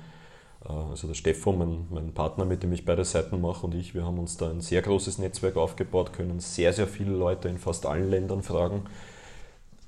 also 0.63 1.07
der 1.07 1.15
Steffo, 1.15 1.51
mein, 1.51 1.87
mein 1.89 2.13
Partner, 2.13 2.45
mit 2.45 2.61
dem 2.61 2.71
ich 2.71 2.85
beide 2.85 3.03
Seiten 3.03 3.41
mache, 3.41 3.65
und 3.65 3.73
ich, 3.73 3.95
wir 3.95 4.05
haben 4.05 4.19
uns 4.19 4.37
da 4.37 4.49
ein 4.49 4.61
sehr 4.61 4.81
großes 4.81 5.17
Netzwerk 5.17 5.57
aufgebaut, 5.57 6.13
können 6.13 6.39
sehr, 6.39 6.71
sehr 6.73 6.87
viele 6.87 7.11
Leute 7.11 7.49
in 7.49 7.57
fast 7.57 7.85
allen 7.85 8.09
Ländern 8.09 8.43
fragen. 8.43 8.83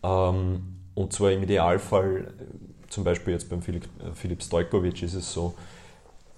Ähm, 0.01 0.77
und 0.95 1.13
zwar 1.13 1.31
im 1.31 1.43
Idealfall, 1.43 2.33
äh, 2.39 2.89
zum 2.89 3.03
Beispiel 3.03 3.33
jetzt 3.33 3.49
beim 3.49 3.61
Philipp, 3.61 3.85
äh, 3.99 4.13
Philipp 4.13 4.41
Stojkovic 4.41 5.03
ist 5.03 5.13
es 5.13 5.31
so, 5.31 5.53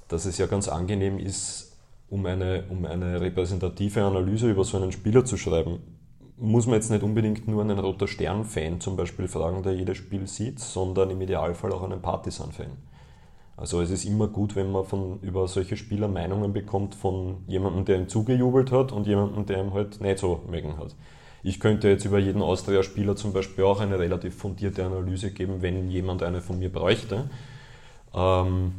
dass 0.07 0.25
es 0.25 0.37
ja 0.37 0.47
ganz 0.47 0.67
angenehm 0.67 1.17
ist, 1.17 1.77
um 2.09 2.25
eine, 2.25 2.65
um 2.69 2.85
eine 2.85 3.19
repräsentative 3.19 4.03
Analyse 4.03 4.51
über 4.51 4.63
so 4.63 4.77
einen 4.77 4.91
Spieler 4.91 5.25
zu 5.25 5.37
schreiben, 5.37 5.79
muss 6.37 6.65
man 6.65 6.75
jetzt 6.75 6.91
nicht 6.91 7.03
unbedingt 7.03 7.47
nur 7.47 7.61
einen 7.61 7.79
Roter 7.79 8.07
Stern-Fan 8.07 8.81
zum 8.81 8.97
Beispiel 8.97 9.27
fragen, 9.27 9.63
der 9.63 9.73
jedes 9.73 9.97
Spiel 9.97 10.27
sieht, 10.27 10.59
sondern 10.59 11.09
im 11.09 11.21
Idealfall 11.21 11.71
auch 11.71 11.83
einen 11.83 12.01
Partisan-Fan. 12.01 12.94
Also 13.57 13.81
es 13.81 13.89
ist 13.89 14.05
immer 14.05 14.27
gut, 14.27 14.55
wenn 14.55 14.71
man 14.71 14.83
von, 14.83 15.19
über 15.21 15.47
solche 15.47 15.77
Spieler 15.77 16.07
Meinungen 16.07 16.51
bekommt 16.51 16.93
von 16.93 17.37
jemandem, 17.47 17.85
der 17.85 17.97
ihm 17.97 18.09
zugejubelt 18.09 18.71
hat 18.71 18.91
und 18.91 19.07
jemandem, 19.07 19.45
der 19.45 19.63
ihm 19.63 19.73
halt 19.73 20.01
nicht 20.01 20.19
so 20.19 20.41
mögen 20.49 20.77
hat. 20.77 20.95
Ich 21.41 21.59
könnte 21.59 21.87
jetzt 21.87 22.05
über 22.05 22.19
jeden 22.19 22.41
Austria-Spieler 22.41 23.15
zum 23.15 23.31
Beispiel 23.31 23.63
auch 23.63 23.79
eine 23.79 23.99
relativ 23.99 24.35
fundierte 24.35 24.85
Analyse 24.85 25.31
geben, 25.31 25.61
wenn 25.61 25.89
jemand 25.89 26.23
eine 26.23 26.41
von 26.41 26.59
mir 26.59 26.71
bräuchte. 26.71 27.29
Ähm, 28.13 28.73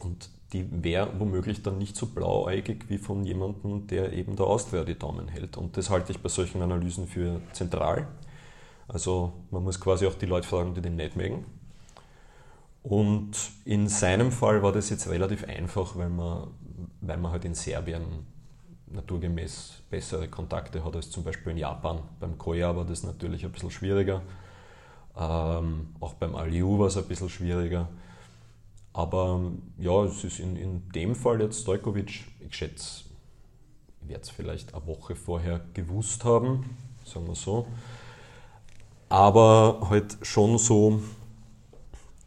und 0.00 0.28
die 0.52 0.66
wäre 0.70 1.08
womöglich 1.18 1.62
dann 1.62 1.78
nicht 1.78 1.96
so 1.96 2.06
blauäugig 2.06 2.84
wie 2.88 2.98
von 2.98 3.24
jemandem, 3.24 3.86
der 3.86 4.12
eben 4.12 4.36
der 4.36 4.46
Austria 4.46 4.84
die 4.84 4.98
Daumen 4.98 5.28
hält. 5.28 5.56
Und 5.56 5.76
das 5.76 5.88
halte 5.88 6.12
ich 6.12 6.18
bei 6.18 6.28
solchen 6.28 6.60
Analysen 6.60 7.06
für 7.06 7.40
zentral. 7.52 8.08
Also 8.88 9.32
man 9.50 9.62
muss 9.62 9.80
quasi 9.80 10.06
auch 10.06 10.14
die 10.14 10.26
Leute 10.26 10.46
fragen, 10.46 10.74
die 10.74 10.82
den 10.82 10.96
nicht 10.96 11.16
mögen. 11.16 11.46
Und 12.82 13.30
in 13.64 13.88
seinem 13.88 14.32
Fall 14.32 14.62
war 14.62 14.72
das 14.72 14.90
jetzt 14.90 15.08
relativ 15.08 15.44
einfach, 15.44 15.96
weil 15.96 16.08
man, 16.08 16.48
weil 17.00 17.16
man 17.16 17.32
halt 17.32 17.44
in 17.44 17.54
Serbien 17.54 18.02
naturgemäß 18.90 19.82
bessere 19.88 20.28
Kontakte 20.28 20.84
hat 20.84 20.96
als 20.96 21.10
zum 21.10 21.24
Beispiel 21.24 21.52
in 21.52 21.58
Japan. 21.58 22.00
Beim 22.20 22.38
Koya 22.38 22.76
war 22.76 22.84
das 22.84 23.04
natürlich 23.04 23.44
ein 23.44 23.52
bisschen 23.52 23.70
schwieriger. 23.70 24.22
Ähm, 25.16 25.88
auch 26.00 26.14
beim 26.14 26.34
Aliu 26.34 26.78
war 26.78 26.86
es 26.88 26.96
ein 26.96 27.04
bisschen 27.04 27.28
schwieriger. 27.28 27.88
Aber 28.92 29.52
ja, 29.78 30.04
es 30.04 30.22
ist 30.24 30.40
in, 30.40 30.56
in 30.56 30.88
dem 30.90 31.14
Fall 31.14 31.40
jetzt 31.40 31.62
Stojkovic, 31.62 32.24
ich 32.40 32.54
schätze, 32.54 33.04
ich 34.02 34.08
werde 34.08 34.22
es 34.22 34.30
vielleicht 34.30 34.74
eine 34.74 34.86
Woche 34.86 35.14
vorher 35.14 35.60
gewusst 35.72 36.24
haben, 36.24 36.76
sagen 37.04 37.26
wir 37.26 37.34
so. 37.34 37.66
Aber 39.08 39.86
halt 39.88 40.18
schon 40.22 40.58
so, 40.58 41.00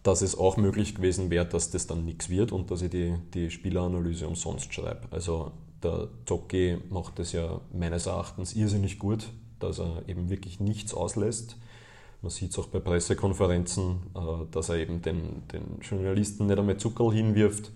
dass 0.05 0.21
es 0.21 0.37
auch 0.37 0.55
möglich 0.55 0.93
gewesen 0.93 1.31
wäre, 1.31 1.47
dass 1.47 1.71
das 1.71 1.87
dann 1.87 2.05
nichts 2.05 2.29
wird 2.29 2.51
und 2.51 2.69
dass 2.69 2.83
ich 2.83 2.91
die, 2.91 3.15
die 3.33 3.49
Spieleranalyse 3.49 4.27
umsonst 4.27 4.71
schreibe. 4.71 5.07
Also 5.09 5.51
der 5.81 6.09
Zocki 6.27 6.77
macht 6.91 7.17
das 7.17 7.31
ja 7.31 7.59
meines 7.73 8.05
Erachtens 8.05 8.53
irrsinnig 8.53 8.99
gut, 8.99 9.27
dass 9.59 9.79
er 9.79 10.03
eben 10.07 10.29
wirklich 10.29 10.59
nichts 10.59 10.93
auslässt. 10.93 11.57
Man 12.21 12.29
sieht 12.29 12.51
es 12.51 12.59
auch 12.59 12.67
bei 12.67 12.77
Pressekonferenzen, 12.77 13.95
äh, 14.15 14.45
dass 14.51 14.69
er 14.69 14.75
eben 14.75 15.01
den, 15.01 15.47
den 15.51 15.79
Journalisten 15.81 16.45
nicht 16.45 16.59
einmal 16.59 16.77
Zuckerl 16.77 17.11
hinwirft. 17.11 17.71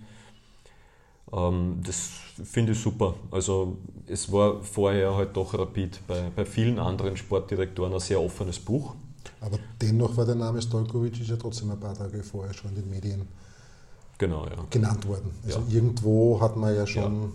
Ähm, 1.34 1.82
das 1.84 2.12
finde 2.44 2.74
ich 2.74 2.80
super. 2.80 3.16
Also 3.32 3.78
es 4.06 4.32
war 4.32 4.62
vorher 4.62 5.16
halt 5.16 5.36
doch 5.36 5.56
Rapid 5.56 6.02
bei, 6.06 6.30
bei 6.36 6.46
vielen 6.46 6.78
anderen 6.78 7.18
Sportdirektoren 7.18 7.92
ein 7.92 8.00
sehr 8.00 8.22
offenes 8.22 8.60
Buch. 8.60 8.94
Aber 9.42 9.58
dennoch 9.82 10.18
war 10.18 10.26
der 10.26 10.36
Name 10.36 10.62
Stojkovic 10.62 11.18
ja 11.28 11.38
trotzdem 11.38 11.72
ein 11.72 11.80
paar 11.80 11.94
Tage 11.94 12.24
vorher 12.24 12.54
schon 12.54 12.72
in 12.72 12.76
den 12.78 12.90
Medien 12.90 13.28
genau, 14.18 14.46
ja. 14.46 14.66
genannt 14.70 15.08
worden. 15.08 15.32
Also 15.46 15.60
ja. 15.60 15.76
irgendwo 15.76 16.40
hat 16.42 16.56
man 16.58 16.76
ja 16.76 16.86
schon... 16.86 17.22
Ja 17.22 17.30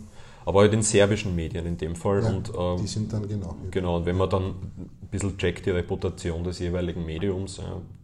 aber 0.47 0.61
halt 0.61 0.75
in 0.75 0.83
serbischen 0.83 1.35
Medien 1.35 1.64
in 1.67 1.79
dem 1.79 1.97
Fall. 1.97 2.23
Und, 2.23 2.53
ähm, 2.57 2.76
die 2.79 2.87
sind 2.87 3.12
dann 3.12 3.26
genau. 3.26 3.57
Genau, 3.71 3.97
und 3.97 4.07
wenn 4.07 4.17
man 4.17 4.29
dann 4.29 4.45
ein 4.45 5.09
bisschen 5.11 5.38
checkt 5.38 5.67
die 5.67 5.71
Reputation 5.71 6.45
des 6.45 6.59
jeweiligen 6.59 7.05
Mediums, 7.05 7.61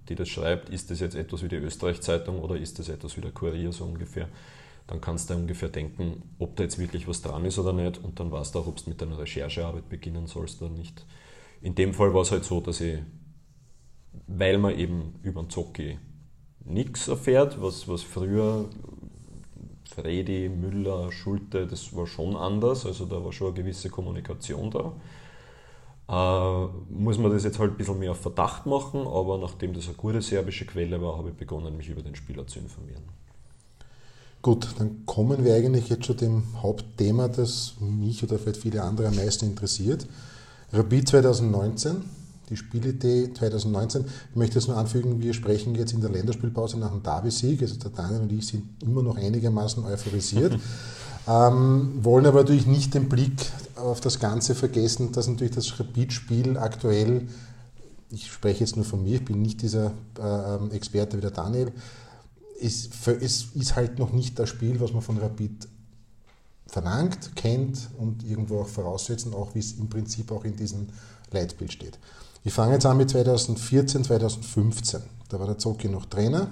die 0.09 0.15
das 0.15 0.29
schreibt, 0.29 0.71
ist 0.71 0.91
das 0.91 1.01
jetzt 1.01 1.15
etwas 1.15 1.43
wie 1.43 1.49
die 1.49 1.57
Österreich-Zeitung 1.57 2.41
oder 2.41 2.57
ist 2.57 2.79
das 2.79 2.89
etwas 2.89 3.17
wie 3.17 3.21
der 3.21 3.33
Kurier 3.33 3.73
so 3.73 3.85
ungefähr, 3.85 4.29
dann 4.87 5.01
kannst 5.01 5.31
du 5.31 5.35
ungefähr 5.35 5.69
denken, 5.69 6.23
ob 6.39 6.57
da 6.57 6.65
jetzt 6.65 6.79
wirklich 6.79 7.07
was 7.07 7.23
dran 7.23 7.45
ist 7.45 7.59
oder 7.59 7.73
nicht 7.73 8.03
und 8.03 8.19
dann 8.19 8.33
weißt 8.33 8.55
du 8.55 8.61
auch, 8.61 8.67
ob 8.67 8.83
du 8.83 8.91
mit 8.91 9.01
deiner 9.01 9.19
Recherchearbeit 9.19 9.89
beginnen 9.89 10.27
sollst 10.27 10.63
oder 10.63 10.73
nicht. 10.73 11.05
In 11.63 11.75
dem 11.75 11.93
Fall 11.93 12.15
war 12.15 12.23
es 12.23 12.33
halt 12.33 12.45
so, 12.45 12.61
dass 12.61 12.81
ich, 12.81 12.99
weil 14.27 14.59
man 14.59 14.77
eben 14.79 15.15
über 15.23 15.43
den 15.43 15.51
Zocki 15.51 15.99
nichts 16.65 17.09
erfährt, 17.09 17.61
was, 17.61 17.89
was 17.89 18.03
früher 18.03 18.67
Fredi, 19.95 20.49
Müller, 20.49 21.11
Schulte, 21.11 21.67
das 21.67 21.95
war 21.95 22.07
schon 22.07 22.37
anders, 22.37 22.87
also 22.87 23.07
da 23.07 23.25
war 23.25 23.33
schon 23.33 23.49
eine 23.49 23.57
gewisse 23.57 23.91
Kommunikation 23.91 24.71
da. 24.71 24.93
Äh, 26.09 26.69
muss 26.93 27.19
man 27.19 27.31
das 27.31 27.45
jetzt 27.45 27.59
halt 27.59 27.73
ein 27.73 27.77
bisschen 27.77 27.99
mehr 27.99 28.13
auf 28.13 28.21
Verdacht 28.21 28.67
machen, 28.67 29.07
aber 29.07 29.39
nachdem 29.39 29.75
das 29.75 29.87
eine 29.87 29.97
gute 29.97 30.23
serbische 30.23 30.65
Quelle 30.65 31.01
war, 31.01 31.19
habe 31.19 31.31
ich 31.31 31.37
begonnen, 31.37 31.77
mich 31.77 31.89
über 31.89 32.03
den 32.03 32.15
Spieler 32.15 32.47
zu 32.47 32.59
informieren. 32.59 33.03
Gut, 34.43 34.69
dann 34.79 35.05
kommen 35.07 35.45
wir 35.45 35.55
eigentlich 35.55 35.89
jetzt 35.89 36.07
schon 36.07 36.17
dem 36.17 36.63
Hauptthema, 36.63 37.29
das 37.29 37.75
mich 37.81 38.23
oder 38.23 38.39
vielleicht 38.39 38.63
viele 38.63 38.83
andere 38.83 39.09
am 39.09 39.17
meisten 39.17 39.45
interessiert. 39.45 40.07
Rapid 40.73 41.09
2019 41.09 42.05
die 42.51 42.57
Spielidee 42.57 43.33
2019. 43.33 44.05
Ich 44.31 44.37
möchte 44.37 44.57
jetzt 44.57 44.69
nur 44.69 44.77
anfügen, 44.77 45.21
wir 45.21 45.33
sprechen 45.33 45.75
jetzt 45.75 45.93
in 45.93 46.01
der 46.01 46.11
Länderspielpause 46.11 46.79
nach 46.79 46.91
dem 46.91 47.03
Derby-Sieg. 47.03 47.63
Also 47.63 47.77
der 47.77 47.91
Daniel 47.91 48.23
und 48.23 48.33
ich 48.33 48.47
sind 48.47 48.83
immer 48.83 49.03
noch 49.03 49.17
einigermaßen 49.17 49.85
euphorisiert. 49.85 50.59
ähm, 51.29 51.93
wollen 52.03 52.27
aber 52.27 52.41
natürlich 52.41 52.67
nicht 52.67 52.95
den 52.95 53.09
Blick 53.09 53.47
auf 53.77 54.01
das 54.01 54.19
Ganze 54.19 54.55
vergessen, 54.55 55.13
dass 55.13 55.29
natürlich 55.29 55.55
das 55.55 55.79
Rapid-Spiel 55.79 56.59
aktuell, 56.59 57.29
ich 58.11 58.31
spreche 58.31 58.61
jetzt 58.61 58.77
nur 58.77 58.85
von 58.85 59.03
mir, 59.03 59.17
ich 59.17 59.25
bin 59.25 59.41
nicht 59.41 59.63
dieser 59.63 59.93
äh, 60.19 60.75
Experte 60.75 61.17
wie 61.17 61.23
der 61.23 61.31
Daniel, 61.31 61.73
es, 62.61 62.91
es 63.21 63.47
ist 63.55 63.77
halt 63.77 63.99
noch 63.99 64.13
nicht 64.13 64.39
das 64.39 64.49
Spiel, 64.49 64.81
was 64.81 64.93
man 64.93 65.03
von 65.03 65.17
Rapid 65.19 65.67
verlangt, 66.67 67.35
kennt 67.37 67.89
und 67.99 68.23
irgendwo 68.23 68.61
auch 68.61 68.69
voraussetzen, 68.69 69.35
auch 69.35 69.55
wie 69.55 69.61
es 69.61 69.73
im 69.73 69.89
Prinzip 69.89 70.31
auch 70.31 70.45
in 70.45 70.57
diesem 70.57 70.89
Leitbild 71.31 71.73
steht. 71.73 71.99
Ich 72.43 72.53
fange 72.55 72.73
jetzt 72.73 72.87
an 72.87 72.97
mit 72.97 73.11
2014, 73.11 74.05
2015. 74.05 75.03
Da 75.29 75.39
war 75.39 75.47
der 75.47 75.59
Zocki 75.59 75.89
noch 75.89 76.07
Trainer 76.07 76.49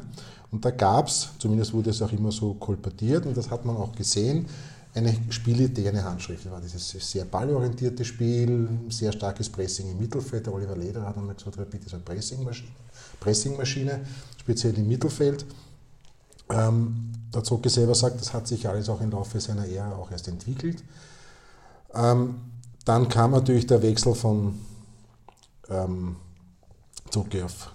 und 0.50 0.64
da 0.64 0.70
gab 0.70 1.08
es, 1.08 1.30
zumindest 1.38 1.72
wurde 1.72 1.90
es 1.90 2.02
auch 2.02 2.12
immer 2.12 2.30
so 2.30 2.54
kolportiert 2.54 3.24
und 3.24 3.36
das 3.36 3.50
hat 3.50 3.64
man 3.64 3.76
auch 3.76 3.92
gesehen, 3.94 4.46
eine 4.94 5.14
Spielidee, 5.30 5.88
eine 5.88 6.04
Handschrift. 6.04 6.44
Das 6.44 6.52
war 6.52 6.60
dieses 6.60 6.90
sehr 6.90 7.24
ballorientierte 7.24 8.04
Spiel, 8.04 8.68
sehr 8.90 9.12
starkes 9.12 9.48
Pressing 9.48 9.90
im 9.90 9.98
Mittelfeld. 9.98 10.46
Der 10.46 10.52
Oliver 10.52 10.76
Leder 10.76 11.06
hat 11.06 11.16
einmal 11.16 11.34
gesagt, 11.34 11.58
Rapid 11.58 11.86
ist 11.86 11.94
eine 11.94 12.02
Pressingmaschine, 12.02 12.70
Pressingmaschine 13.20 14.00
speziell 14.38 14.76
im 14.76 14.88
Mittelfeld. 14.88 15.46
Ähm, 16.50 17.12
der 17.32 17.44
Zocki 17.44 17.68
selber 17.68 17.94
sagt, 17.94 18.20
das 18.20 18.32
hat 18.32 18.46
sich 18.46 18.68
alles 18.68 18.88
auch 18.88 19.00
im 19.00 19.10
Laufe 19.10 19.40
seiner 19.40 19.66
Ära 19.66 19.96
auch 19.96 20.10
erst 20.10 20.28
entwickelt. 20.28 20.82
Ähm, 21.94 22.36
dann 22.84 23.08
kam 23.08 23.32
natürlich 23.32 23.66
der 23.66 23.82
Wechsel 23.82 24.14
von 24.14 24.58
ähm, 25.70 26.16
zurück 27.10 27.34
auf 27.42 27.72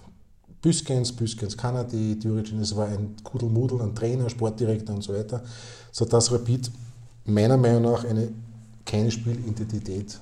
Büskens, 0.62 1.12
Büskens 1.12 1.58
Kanadi, 1.58 2.18
Düricin, 2.18 2.62
es 2.62 2.76
war 2.76 2.88
ein 2.88 3.16
Kudelmudel, 3.24 3.82
ein 3.82 3.94
Trainer, 3.94 4.30
Sportdirektor 4.30 4.96
und 4.96 5.02
so 5.02 5.14
weiter, 5.14 5.44
sodass 5.92 6.32
Rapid 6.32 6.72
meiner 7.26 7.58
Meinung 7.58 7.84
nach 7.84 8.06
eine, 8.06 8.30
keine 8.86 9.12
Spielidentität 9.12 10.20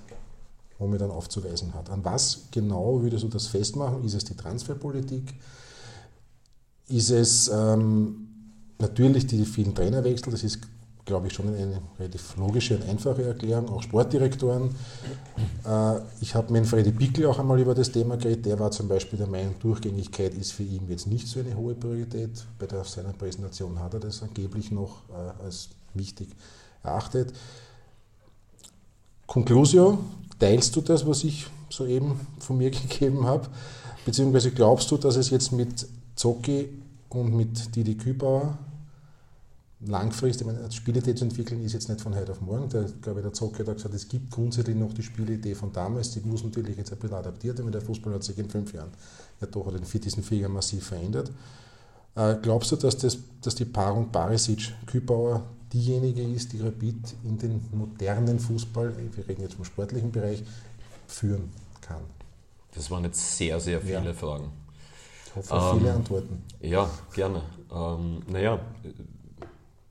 momentan 0.80 1.12
aufzuweisen 1.12 1.74
hat. 1.75 1.90
An 1.92 2.04
was 2.04 2.48
genau 2.50 3.01
würdest 3.01 3.24
du 3.24 3.28
das 3.28 3.48
festmachen? 3.48 4.04
Ist 4.04 4.16
es 4.16 4.24
die 4.24 4.36
Transferpolitik? 4.36 5.34
Ist 6.88 7.12
es 7.12 7.48
ähm, 7.50 8.28
natürlich 8.80 9.28
die 9.28 9.46
vielen 9.46 9.75
Trainerwechsel? 9.75 10.32
Das 10.32 10.44
ist 10.44 10.60
glaube 11.05 11.27
ich, 11.27 11.34
schon 11.34 11.48
eine 11.48 11.81
relativ 12.00 12.36
logische 12.38 12.77
und 12.77 12.88
einfache 12.88 13.24
Erklärung, 13.24 13.70
auch 13.70 13.81
Sportdirektoren. 13.81 14.75
Äh, 15.65 16.00
ich 16.22 16.36
habe 16.36 16.51
mit 16.53 16.67
Freddy 16.67 16.91
Pickel 16.91 17.25
auch 17.25 17.39
einmal 17.39 17.60
über 17.60 17.74
das 17.74 17.91
Thema 17.91 18.17
geredet. 18.17 18.46
Der 18.46 18.60
war 18.60 18.72
zum 18.72 18.88
Beispiel 18.88 19.17
der 19.17 19.27
Meinung, 19.27 19.55
Durchgängigkeit 19.60 20.34
ist 20.36 20.53
für 20.53 20.63
ihn 20.63 20.88
jetzt 20.89 21.08
nicht 21.08 21.27
so 21.27 21.39
eine 21.39 21.55
hohe 21.55 21.75
Priorität. 21.75 22.46
Bei 22.60 22.67
der, 22.67 22.84
seiner 22.84 23.13
Präsentation 23.13 23.79
hat 23.79 23.93
er 23.93 24.00
das 24.00 24.22
angeblich 24.22 24.72
noch 24.72 25.01
äh, 25.10 25.43
als 25.43 25.70
wichtig 25.93 26.29
erachtet. 26.84 27.34
Conclusio, 29.25 30.00
teilst 30.39 30.75
du 30.75 30.81
das, 30.81 31.05
was 31.08 31.24
ich 31.24 31.48
soeben 31.70 32.20
von 32.39 32.58
mir 32.58 32.70
gegeben 32.72 33.25
habe? 33.25 33.48
Beziehungsweise 34.05 34.51
glaubst 34.51 34.89
du, 34.91 34.98
dass 34.98 35.15
es 35.15 35.29
jetzt 35.29 35.51
mit 35.51 35.88
Zocki 36.15 36.70
und 37.10 37.36
mit 37.36 37.75
Didi 37.75 37.96
Kübauer 37.96 38.58
langfristig, 39.86 40.46
meine, 40.46 40.72
Spielidee 40.72 41.16
zu 41.16 41.26
entwickeln, 41.26 41.64
ist 41.64 41.74
jetzt 41.74 41.90
nicht 41.90 42.02
von 42.02 42.16
heute 42.16 42.32
auf 42.32 42.42
morgen. 42.42 42.70
Der, 42.70 42.84
glaube 43.02 43.20
ich, 43.20 43.24
der 43.24 43.34
Zocke 43.34 43.66
hat 43.66 43.76
gesagt, 43.76 43.94
es 43.94 44.08
gibt 44.08 44.32
grundsätzlich 44.32 44.76
noch 44.76 44.94
die 44.94 45.04
Spielidee 45.04 45.56
von 45.56 45.72
damals, 45.72 46.12
die 46.12 46.22
muss 46.22 46.44
natürlich 46.44 46.78
jetzt 46.78 46.92
ein 46.92 47.00
bisschen 47.00 47.18
adaptiert 47.18 47.58
werden, 47.58 47.72
der 47.72 47.82
Fußball 47.82 48.14
hat 48.14 48.24
sich 48.24 48.38
in 48.38 48.50
fünf 48.50 48.74
Jahren 48.74 48.92
ja 49.40 49.48
doch 49.48 49.72
den, 49.72 49.84
diesen 49.84 50.24
Flieger 50.24 50.50
massiv 50.50 50.88
verändert. 50.88 51.32
Äh, 52.16 52.36
glaubst 52.42 52.72
du, 52.72 52.76
dass, 52.76 52.98
das, 52.98 53.18
dass 53.42 53.56
die 53.56 53.66
Paarung 53.66 54.12
Barisic-Kübauer 54.12 55.44
diejenige 55.74 56.22
ist, 56.22 56.52
die 56.54 56.60
Rapid 56.60 57.16
in 57.24 57.38
den 57.38 57.62
modernen 57.72 58.40
Fußball, 58.40 58.94
wir 59.16 59.28
reden 59.28 59.42
jetzt 59.42 59.56
vom 59.56 59.66
sportlichen 59.66 60.12
Bereich, 60.12 60.44
führen 61.08 61.50
kann? 61.80 62.02
Das 62.76 62.92
waren 62.92 63.04
jetzt 63.06 63.38
sehr, 63.38 63.60
sehr 63.60 63.82
viele 63.82 64.06
ja. 64.06 64.14
Fragen. 64.14 64.52
Ich 65.26 65.36
hoffe 65.36 65.54
auf 65.54 65.74
ähm, 65.74 65.80
viele 65.80 65.94
Antworten. 65.94 66.44
Ja, 66.60 66.90
gerne. 67.14 67.42
Ähm, 67.74 68.22
naja, 68.28 68.60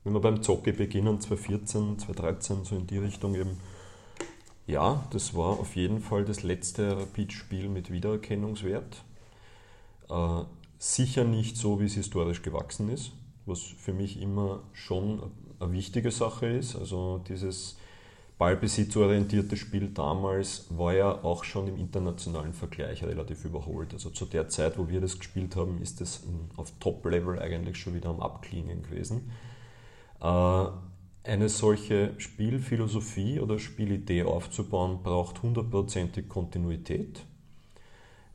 wenn 0.03 0.13
wir 0.13 0.21
beim 0.21 0.41
Zocki 0.41 0.71
beginnen, 0.71 1.19
2014, 1.19 1.99
2013, 1.99 2.63
so 2.63 2.75
in 2.75 2.87
die 2.87 2.97
Richtung 2.97 3.35
eben, 3.35 3.57
ja, 4.67 5.05
das 5.11 5.35
war 5.35 5.59
auf 5.59 5.75
jeden 5.75 5.99
Fall 5.99 6.25
das 6.25 6.43
letzte 6.43 6.97
Rapid-Spiel 6.97 7.69
mit 7.69 7.91
Wiedererkennungswert. 7.91 9.03
Äh, 10.09 10.43
sicher 10.79 11.23
nicht 11.23 11.57
so, 11.57 11.79
wie 11.79 11.85
es 11.85 11.93
historisch 11.93 12.41
gewachsen 12.41 12.89
ist, 12.89 13.11
was 13.45 13.61
für 13.61 13.93
mich 13.93 14.21
immer 14.21 14.61
schon 14.73 15.31
eine 15.59 15.71
wichtige 15.71 16.11
Sache 16.11 16.47
ist. 16.47 16.75
Also 16.75 17.19
dieses 17.27 17.77
ballbesitzorientierte 18.39 19.55
Spiel 19.55 19.89
damals 19.89 20.65
war 20.69 20.93
ja 20.95 21.23
auch 21.23 21.43
schon 21.43 21.67
im 21.67 21.77
internationalen 21.77 22.53
Vergleich 22.53 23.03
relativ 23.03 23.45
überholt. 23.45 23.93
Also 23.93 24.09
zu 24.09 24.25
der 24.25 24.49
Zeit, 24.49 24.79
wo 24.79 24.89
wir 24.89 24.99
das 24.99 25.19
gespielt 25.19 25.55
haben, 25.55 25.79
ist 25.79 26.01
das 26.01 26.23
auf 26.55 26.73
Top-Level 26.79 27.37
eigentlich 27.37 27.77
schon 27.77 27.93
wieder 27.93 28.09
am 28.09 28.19
Abklingen 28.19 28.81
gewesen. 28.81 29.29
Äh, 30.21 30.65
eine 31.23 31.49
solche 31.49 32.13
Spielphilosophie 32.17 33.39
oder 33.39 33.59
Spielidee 33.59 34.23
aufzubauen, 34.23 35.03
braucht 35.03 35.43
hundertprozentig 35.43 36.27
Kontinuität. 36.27 37.21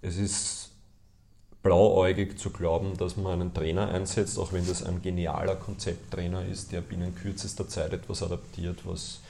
Es 0.03 0.19
ist 0.19 0.71
blauäugig 1.65 2.39
zu 2.39 2.51
glauben, 2.51 2.97
dass 2.97 3.17
man 3.17 3.41
einen 3.41 3.55
Trainer 3.55 3.89
einsetzt, 3.89 4.39
auch 4.39 4.53
wenn 4.53 4.65
das 4.67 4.85
ein 4.85 5.03
genialer 5.03 5.57
Konzepttrainer 5.57 6.45
ist, 6.47 6.71
der 6.71 6.81
binnen 6.81 7.13
kürzester 7.17 7.69
Zeit 7.69 7.93
etwas 7.93 8.23
adaptiert, 8.23 8.87
was 8.87 9.21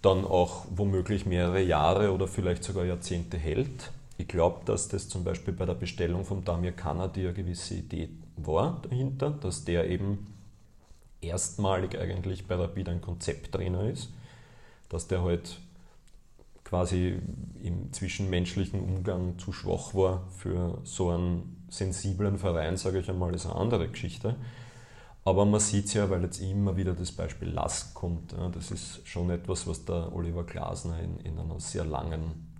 dann 0.00 0.24
auch 0.24 0.64
womöglich 0.74 1.26
mehrere 1.26 1.62
Jahre 1.62 2.12
oder 2.12 2.26
vielleicht 2.26 2.64
sogar 2.64 2.86
Jahrzehnte 2.86 3.36
hält. 3.36 3.92
ich 4.16 4.28
glaube, 4.28 4.60
dass 4.64 4.88
das 4.88 5.08
zum 5.08 5.24
Beispiel 5.24 5.52
bei 5.52 5.66
der 5.66 5.74
Bestellung 5.74 6.24
von 6.24 6.42
Damir 6.44 6.72
Kanadi 6.72 7.20
eine 7.20 7.34
gewisse 7.34 7.74
Idee 7.74 8.08
war 8.36 8.80
dahinter, 8.88 9.30
dass 9.30 9.64
der 9.64 9.90
eben 9.90 10.31
erstmalig 11.22 11.98
eigentlich 11.98 12.46
bei 12.46 12.56
Rapid 12.56 12.88
ein 12.88 13.00
Konzepttrainer 13.00 13.88
ist, 13.88 14.10
dass 14.88 15.08
der 15.08 15.22
halt 15.22 15.58
quasi 16.64 17.18
im 17.62 17.92
zwischenmenschlichen 17.92 18.80
Umgang 18.80 19.38
zu 19.38 19.52
schwach 19.52 19.94
war 19.94 20.26
für 20.30 20.78
so 20.84 21.10
einen 21.10 21.66
sensiblen 21.70 22.38
Verein, 22.38 22.76
sage 22.76 23.00
ich 23.00 23.08
einmal, 23.08 23.34
ist 23.34 23.46
eine 23.46 23.56
andere 23.56 23.88
Geschichte. 23.88 24.36
Aber 25.24 25.44
man 25.44 25.60
sieht 25.60 25.86
es 25.86 25.94
ja, 25.94 26.10
weil 26.10 26.22
jetzt 26.22 26.40
immer 26.40 26.76
wieder 26.76 26.94
das 26.94 27.12
Beispiel 27.12 27.48
Lask 27.48 27.94
kommt. 27.94 28.34
Das 28.52 28.70
ist 28.70 29.06
schon 29.06 29.30
etwas, 29.30 29.66
was 29.66 29.84
der 29.84 30.12
Oliver 30.14 30.44
Glasner 30.44 30.98
in, 30.98 31.18
in 31.20 31.38
einer 31.38 31.60
sehr 31.60 31.84
langen 31.84 32.51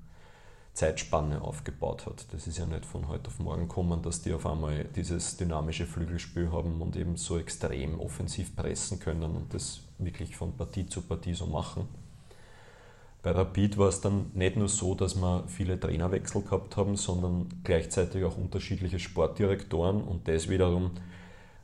Zeitspanne 0.75 1.43
aufgebaut 1.43 2.07
hat. 2.07 2.27
Das 2.33 2.47
ist 2.47 2.59
ja 2.59 2.65
nicht 2.65 2.87
von 2.87 3.09
heute 3.09 3.29
auf 3.29 3.39
morgen 3.39 3.69
kommen, 3.69 4.01
dass 4.01 4.23
die 4.23 4.33
auf 4.33 4.47
einmal 4.47 4.85
dieses 4.85 5.37
dynamische 5.37 5.87
Flügelspiel 5.87 6.51
haben 6.51 6.81
und 6.81 6.97
eben 6.97 7.17
so 7.17 7.39
extrem 7.39 8.01
offensiv 8.01 8.57
pressen 8.57 8.99
können 8.99 9.37
und 9.37 9.53
das 9.53 9.81
wirklich 9.99 10.35
von 10.35 10.57
Partie 10.57 10.87
zu 10.87 11.03
Partie 11.03 11.35
so 11.35 11.47
machen. 11.47 11.89
Bei 13.23 13.33
Rapid 13.33 13.77
war 13.79 13.89
es 13.89 14.01
dann 14.01 14.31
nicht 14.35 14.57
nur 14.57 14.69
so, 14.69 14.95
dass 14.95 15.15
wir 15.15 15.45
viele 15.47 15.79
Trainerwechsel 15.79 16.43
gehabt 16.43 16.77
haben, 16.77 16.97
sondern 16.97 17.49
gleichzeitig 17.63 18.25
auch 18.25 18.37
unterschiedliche 18.37 18.99
Sportdirektoren 18.99 20.03
und 20.03 20.27
das 20.27 20.49
wiederum 20.49 20.93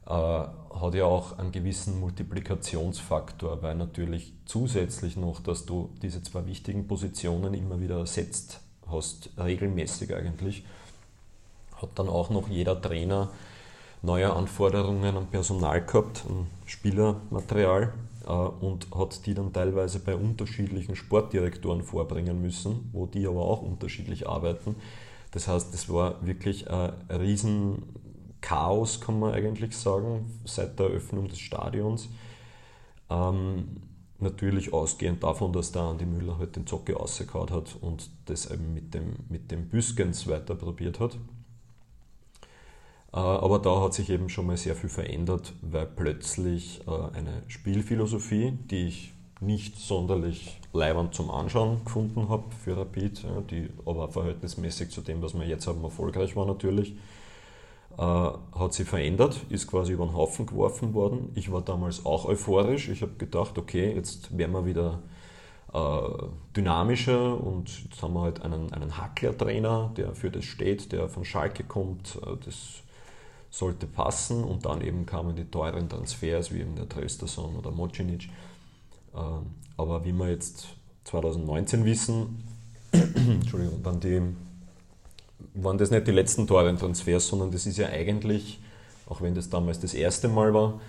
äh, 0.06 0.10
hat 0.10 0.94
ja 0.94 1.06
auch 1.06 1.38
einen 1.38 1.50
gewissen 1.50 1.98
Multiplikationsfaktor, 1.98 3.62
weil 3.62 3.74
natürlich 3.74 4.34
zusätzlich 4.44 5.16
noch, 5.16 5.40
dass 5.40 5.64
du 5.64 5.90
diese 6.02 6.22
zwei 6.22 6.46
wichtigen 6.46 6.86
Positionen 6.86 7.54
immer 7.54 7.80
wieder 7.80 7.98
ersetzt 7.98 8.60
hast, 8.90 9.30
regelmäßig 9.38 10.14
eigentlich, 10.14 10.64
hat 11.80 11.90
dann 11.96 12.08
auch 12.08 12.30
noch 12.30 12.48
jeder 12.48 12.80
Trainer 12.80 13.30
neue 14.02 14.32
Anforderungen 14.32 15.16
an 15.16 15.26
Personal 15.26 15.84
gehabt, 15.84 16.24
an 16.28 16.46
Spielermaterial 16.66 17.92
äh, 18.26 18.30
und 18.30 18.86
hat 18.94 19.26
die 19.26 19.34
dann 19.34 19.52
teilweise 19.52 19.98
bei 20.00 20.14
unterschiedlichen 20.14 20.96
Sportdirektoren 20.96 21.82
vorbringen 21.82 22.40
müssen, 22.40 22.90
wo 22.92 23.06
die 23.06 23.26
aber 23.26 23.42
auch 23.42 23.62
unterschiedlich 23.62 24.28
arbeiten. 24.28 24.76
Das 25.32 25.48
heißt, 25.48 25.74
es 25.74 25.88
war 25.92 26.24
wirklich 26.26 26.70
ein 26.70 26.92
riesen 27.10 27.82
Chaos, 28.40 29.00
kann 29.00 29.18
man 29.18 29.34
eigentlich 29.34 29.76
sagen, 29.76 30.40
seit 30.44 30.78
der 30.78 30.86
Eröffnung 30.86 31.28
des 31.28 31.38
Stadions. 31.38 32.08
Ähm, 33.10 33.82
natürlich 34.20 34.72
ausgehend 34.72 35.22
davon, 35.22 35.52
dass 35.52 35.72
der 35.72 35.82
Andi 35.82 36.06
Müller 36.06 36.38
halt 36.38 36.56
den 36.56 36.66
Zocke 36.66 36.94
rausgehauen 36.94 37.50
hat 37.50 37.76
und 37.80 38.10
das 38.26 38.50
eben 38.50 38.74
mit 38.74 38.94
dem, 38.94 39.16
mit 39.28 39.50
dem 39.50 39.68
Büskens 39.68 40.26
weiter 40.26 40.54
probiert 40.54 41.00
hat. 41.00 41.14
Äh, 43.12 43.18
aber 43.18 43.58
da 43.58 43.80
hat 43.80 43.94
sich 43.94 44.10
eben 44.10 44.28
schon 44.28 44.46
mal 44.46 44.56
sehr 44.56 44.74
viel 44.74 44.90
verändert, 44.90 45.52
weil 45.62 45.86
plötzlich 45.86 46.80
äh, 46.86 47.16
eine 47.16 47.42
Spielphilosophie, 47.46 48.58
die 48.70 48.88
ich 48.88 49.14
nicht 49.40 49.78
sonderlich 49.78 50.60
leibend 50.72 51.14
zum 51.14 51.30
Anschauen 51.30 51.84
gefunden 51.84 52.28
habe 52.28 52.44
für 52.64 52.76
Rapid, 52.76 53.24
die 53.50 53.68
aber 53.86 54.08
verhältnismäßig 54.08 54.90
zu 54.90 55.00
dem, 55.00 55.22
was 55.22 55.34
wir 55.34 55.46
jetzt 55.46 55.66
haben, 55.66 55.82
erfolgreich 55.84 56.34
war 56.34 56.44
natürlich, 56.44 56.96
hat 57.98 58.74
sich 58.74 58.88
verändert, 58.88 59.40
ist 59.48 59.66
quasi 59.66 59.92
über 59.92 60.06
den 60.06 60.14
Haufen 60.14 60.46
geworfen 60.46 60.94
worden. 60.94 61.32
Ich 61.34 61.50
war 61.50 61.62
damals 61.62 62.06
auch 62.06 62.26
euphorisch. 62.26 62.88
Ich 62.88 63.02
habe 63.02 63.14
gedacht, 63.18 63.58
okay, 63.58 63.92
jetzt 63.92 64.38
werden 64.38 64.52
wir 64.52 64.66
wieder 64.66 65.02
dynamischer 66.56 67.38
und 67.38 67.84
jetzt 67.84 68.00
haben 68.00 68.14
wir 68.14 68.22
halt 68.22 68.40
einen, 68.42 68.72
einen 68.72 68.96
Hackler-Trainer, 68.96 69.92
der 69.96 70.14
für 70.14 70.30
das 70.30 70.44
steht, 70.44 70.92
der 70.92 71.08
von 71.08 71.24
Schalke 71.24 71.64
kommt. 71.64 72.20
Das 72.44 72.82
sollte 73.50 73.86
passen 73.86 74.44
und 74.44 74.64
dann 74.66 74.80
eben 74.82 75.06
kamen 75.06 75.34
die 75.34 75.44
teuren 75.44 75.88
Transfers 75.88 76.52
wie 76.52 76.60
eben 76.60 76.76
der 76.76 76.88
Trösterson 76.88 77.56
oder 77.56 77.70
Mocinic. 77.70 78.28
Ähm, 79.14 79.46
aber 79.76 80.04
wie 80.04 80.12
wir 80.12 80.28
jetzt 80.28 80.68
2019 81.04 81.84
wissen, 81.84 82.44
Entschuldigung, 82.92 83.84
waren, 83.84 84.00
die, 84.00 84.22
waren 85.62 85.78
das 85.78 85.90
nicht 85.90 86.06
die 86.06 86.12
letzten 86.12 86.46
teuren 86.46 86.78
Transfers, 86.78 87.26
sondern 87.26 87.50
das 87.50 87.66
ist 87.66 87.78
ja 87.78 87.88
eigentlich, 87.88 88.60
auch 89.06 89.20
wenn 89.20 89.34
das 89.34 89.50
damals 89.50 89.80
das 89.80 89.94
erste 89.94 90.28
Mal 90.28 90.54
war, 90.54 90.80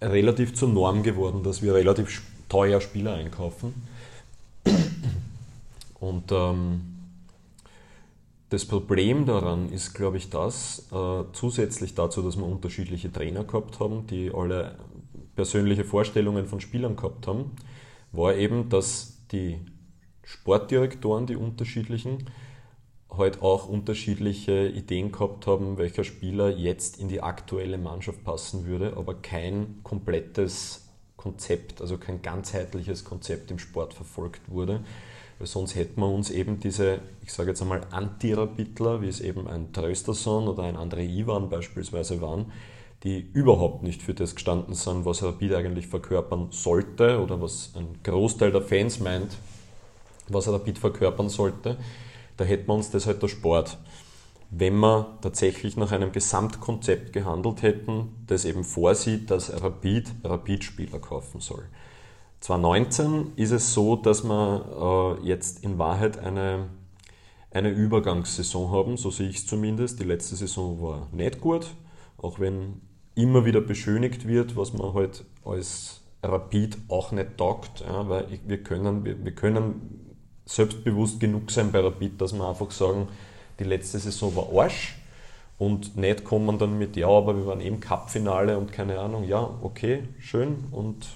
relativ 0.00 0.54
zur 0.54 0.68
Norm 0.68 1.02
geworden, 1.02 1.42
dass 1.42 1.62
wir 1.62 1.74
relativ 1.74 2.22
teuer 2.48 2.80
Spieler 2.80 3.14
einkaufen. 3.14 3.74
Und 6.00 6.32
ähm, 6.32 6.80
das 8.48 8.66
Problem 8.66 9.24
daran 9.24 9.70
ist, 9.70 9.94
glaube 9.94 10.16
ich, 10.16 10.28
das, 10.28 10.86
äh, 10.92 11.22
zusätzlich 11.32 11.94
dazu, 11.94 12.20
dass 12.22 12.36
wir 12.36 12.44
unterschiedliche 12.44 13.12
Trainer 13.12 13.44
gehabt 13.44 13.80
haben, 13.80 14.06
die 14.08 14.30
alle 14.34 14.74
persönliche 15.36 15.84
Vorstellungen 15.84 16.46
von 16.46 16.60
Spielern 16.60 16.96
gehabt 16.96 17.26
haben, 17.26 17.52
war 18.12 18.34
eben, 18.34 18.68
dass 18.68 19.18
die 19.30 19.58
Sportdirektoren, 20.24 21.26
die 21.26 21.36
unterschiedlichen, 21.36 22.26
halt 23.18 23.42
auch 23.42 23.68
unterschiedliche 23.68 24.68
Ideen 24.68 25.12
gehabt 25.12 25.46
haben, 25.46 25.78
welcher 25.78 26.04
Spieler 26.04 26.50
jetzt 26.50 26.98
in 26.98 27.08
die 27.08 27.20
aktuelle 27.20 27.78
Mannschaft 27.78 28.24
passen 28.24 28.66
würde, 28.66 28.94
aber 28.96 29.14
kein 29.14 29.80
komplettes 29.82 30.88
Konzept, 31.16 31.80
also 31.80 31.98
kein 31.98 32.22
ganzheitliches 32.22 33.04
Konzept 33.04 33.50
im 33.50 33.58
Sport 33.58 33.94
verfolgt 33.94 34.50
wurde. 34.50 34.80
Weil 35.38 35.46
sonst 35.46 35.74
hätten 35.74 36.00
wir 36.00 36.08
uns 36.08 36.30
eben 36.30 36.60
diese, 36.60 37.00
ich 37.22 37.32
sage 37.32 37.50
jetzt 37.50 37.62
einmal 37.62 37.82
Anti-Rapidler, 37.90 39.02
wie 39.02 39.08
es 39.08 39.20
eben 39.20 39.46
ein 39.46 39.72
Trösterson 39.72 40.48
oder 40.48 40.64
ein 40.64 40.76
André 40.76 41.06
Ivan 41.06 41.48
beispielsweise 41.48 42.20
waren, 42.20 42.52
die 43.02 43.18
überhaupt 43.32 43.82
nicht 43.82 44.02
für 44.02 44.14
das 44.14 44.34
gestanden 44.34 44.74
sind, 44.74 45.04
was 45.04 45.22
Rapid 45.22 45.54
eigentlich 45.54 45.88
verkörpern 45.88 46.48
sollte 46.50 47.20
oder 47.20 47.40
was 47.40 47.72
ein 47.76 47.98
Großteil 48.04 48.52
der 48.52 48.62
Fans 48.62 49.00
meint, 49.00 49.36
was 50.28 50.48
Rapid 50.48 50.78
verkörpern 50.78 51.28
sollte, 51.28 51.76
da 52.42 52.48
hätten 52.48 52.66
wir 52.66 52.74
uns 52.74 52.90
das 52.90 53.06
halt 53.06 53.22
erspart. 53.22 53.78
Wenn 54.50 54.74
wir 54.80 55.16
tatsächlich 55.20 55.76
nach 55.76 55.92
einem 55.92 56.10
Gesamtkonzept 56.10 57.12
gehandelt 57.12 57.62
hätten, 57.62 58.08
das 58.26 58.44
eben 58.44 58.64
vorsieht, 58.64 59.30
dass 59.30 59.62
Rapid 59.62 60.12
Rapid-Spieler 60.24 60.98
kaufen 60.98 61.40
soll. 61.40 61.62
2019 62.40 63.34
ist 63.36 63.52
es 63.52 63.72
so, 63.72 63.94
dass 63.94 64.24
wir 64.24 65.18
äh, 65.22 65.26
jetzt 65.26 65.62
in 65.62 65.78
Wahrheit 65.78 66.18
eine, 66.18 66.66
eine 67.52 67.70
Übergangssaison 67.70 68.72
haben, 68.72 68.96
so 68.96 69.12
sehe 69.12 69.28
ich 69.28 69.36
es 69.36 69.46
zumindest. 69.46 70.00
Die 70.00 70.04
letzte 70.04 70.34
Saison 70.34 70.82
war 70.82 71.08
nicht 71.12 71.40
gut, 71.40 71.68
auch 72.18 72.40
wenn 72.40 72.80
immer 73.14 73.44
wieder 73.44 73.60
beschönigt 73.60 74.26
wird, 74.26 74.56
was 74.56 74.72
man 74.72 74.94
halt 74.94 75.24
als 75.44 76.00
Rapid 76.24 76.76
auch 76.88 77.12
nicht 77.12 77.36
taugt, 77.38 77.82
ja, 77.86 78.08
weil 78.08 78.26
wir, 78.48 78.62
können, 78.64 79.04
wir, 79.04 79.24
wir 79.24 79.32
können 79.32 80.01
selbstbewusst 80.54 81.18
genug 81.18 81.50
sein 81.50 81.72
bei 81.72 81.80
Rapid, 81.80 82.20
dass 82.20 82.32
wir 82.34 82.46
einfach 82.46 82.70
sagen, 82.70 83.08
die 83.58 83.64
letzte 83.64 83.98
Saison 83.98 84.34
war 84.36 84.48
Arsch 84.62 84.96
und 85.58 85.96
nicht 85.96 86.24
kommen 86.24 86.58
dann 86.58 86.78
mit, 86.78 86.96
ja, 86.96 87.08
aber 87.08 87.36
wir 87.36 87.46
waren 87.46 87.60
eben 87.60 87.80
Cup-Finale 87.80 88.58
und 88.58 88.72
keine 88.72 88.98
Ahnung, 88.98 89.24
ja, 89.24 89.48
okay, 89.62 90.02
schön 90.18 90.64
und 90.70 91.06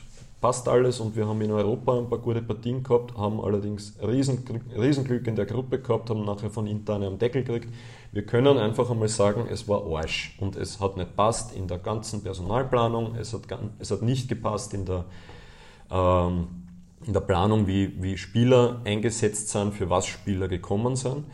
passt 0.40 0.68
alles 0.68 1.00
und 1.00 1.16
wir 1.16 1.26
haben 1.26 1.40
in 1.42 1.50
Europa 1.50 1.98
ein 1.98 2.08
paar 2.08 2.18
gute 2.18 2.40
Partien 2.40 2.82
gehabt, 2.82 3.16
haben 3.16 3.40
allerdings 3.40 3.94
Riesenglück, 4.00 4.62
Riesenglück 4.74 5.26
in 5.26 5.36
der 5.36 5.46
Gruppe 5.46 5.80
gehabt, 5.80 6.08
haben 6.08 6.24
nachher 6.24 6.50
von 6.50 6.66
Inter 6.66 6.94
am 6.94 7.18
Deckel 7.18 7.42
gekriegt. 7.42 7.68
Wir 8.12 8.24
können 8.24 8.56
einfach 8.56 8.90
einmal 8.90 9.08
sagen, 9.08 9.46
es 9.50 9.68
war 9.68 9.82
Arsch 9.94 10.36
und 10.40 10.56
es 10.56 10.80
hat 10.80 10.96
nicht 10.96 11.14
passt 11.14 11.54
in 11.54 11.66
der 11.68 11.78
ganzen 11.78 12.22
Personalplanung, 12.22 13.16
es 13.16 13.34
hat, 13.34 13.42
es 13.78 13.90
hat 13.90 14.00
nicht 14.00 14.28
gepasst 14.28 14.72
in 14.72 14.86
der, 14.86 15.04
ähm, 15.90 16.65
in 17.06 17.12
der 17.12 17.20
Planung, 17.20 17.66
wie, 17.66 18.02
wie 18.02 18.18
Spieler 18.18 18.80
eingesetzt 18.84 19.50
sind, 19.50 19.74
für 19.74 19.88
was 19.88 20.06
Spieler 20.06 20.48
gekommen 20.48 20.96
sind. 20.96 21.24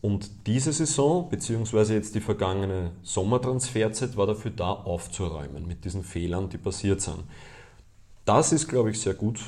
Und 0.00 0.46
diese 0.46 0.72
Saison, 0.72 1.28
beziehungsweise 1.28 1.94
jetzt 1.94 2.14
die 2.14 2.20
vergangene 2.20 2.92
Sommertransferzeit, 3.02 4.16
war 4.16 4.26
dafür 4.26 4.52
da 4.52 4.72
aufzuräumen 4.72 5.66
mit 5.66 5.84
diesen 5.84 6.04
Fehlern, 6.04 6.48
die 6.48 6.58
passiert 6.58 7.00
sind. 7.00 7.24
Das 8.24 8.52
ist, 8.52 8.68
glaube 8.68 8.90
ich, 8.90 9.00
sehr 9.00 9.14
gut 9.14 9.40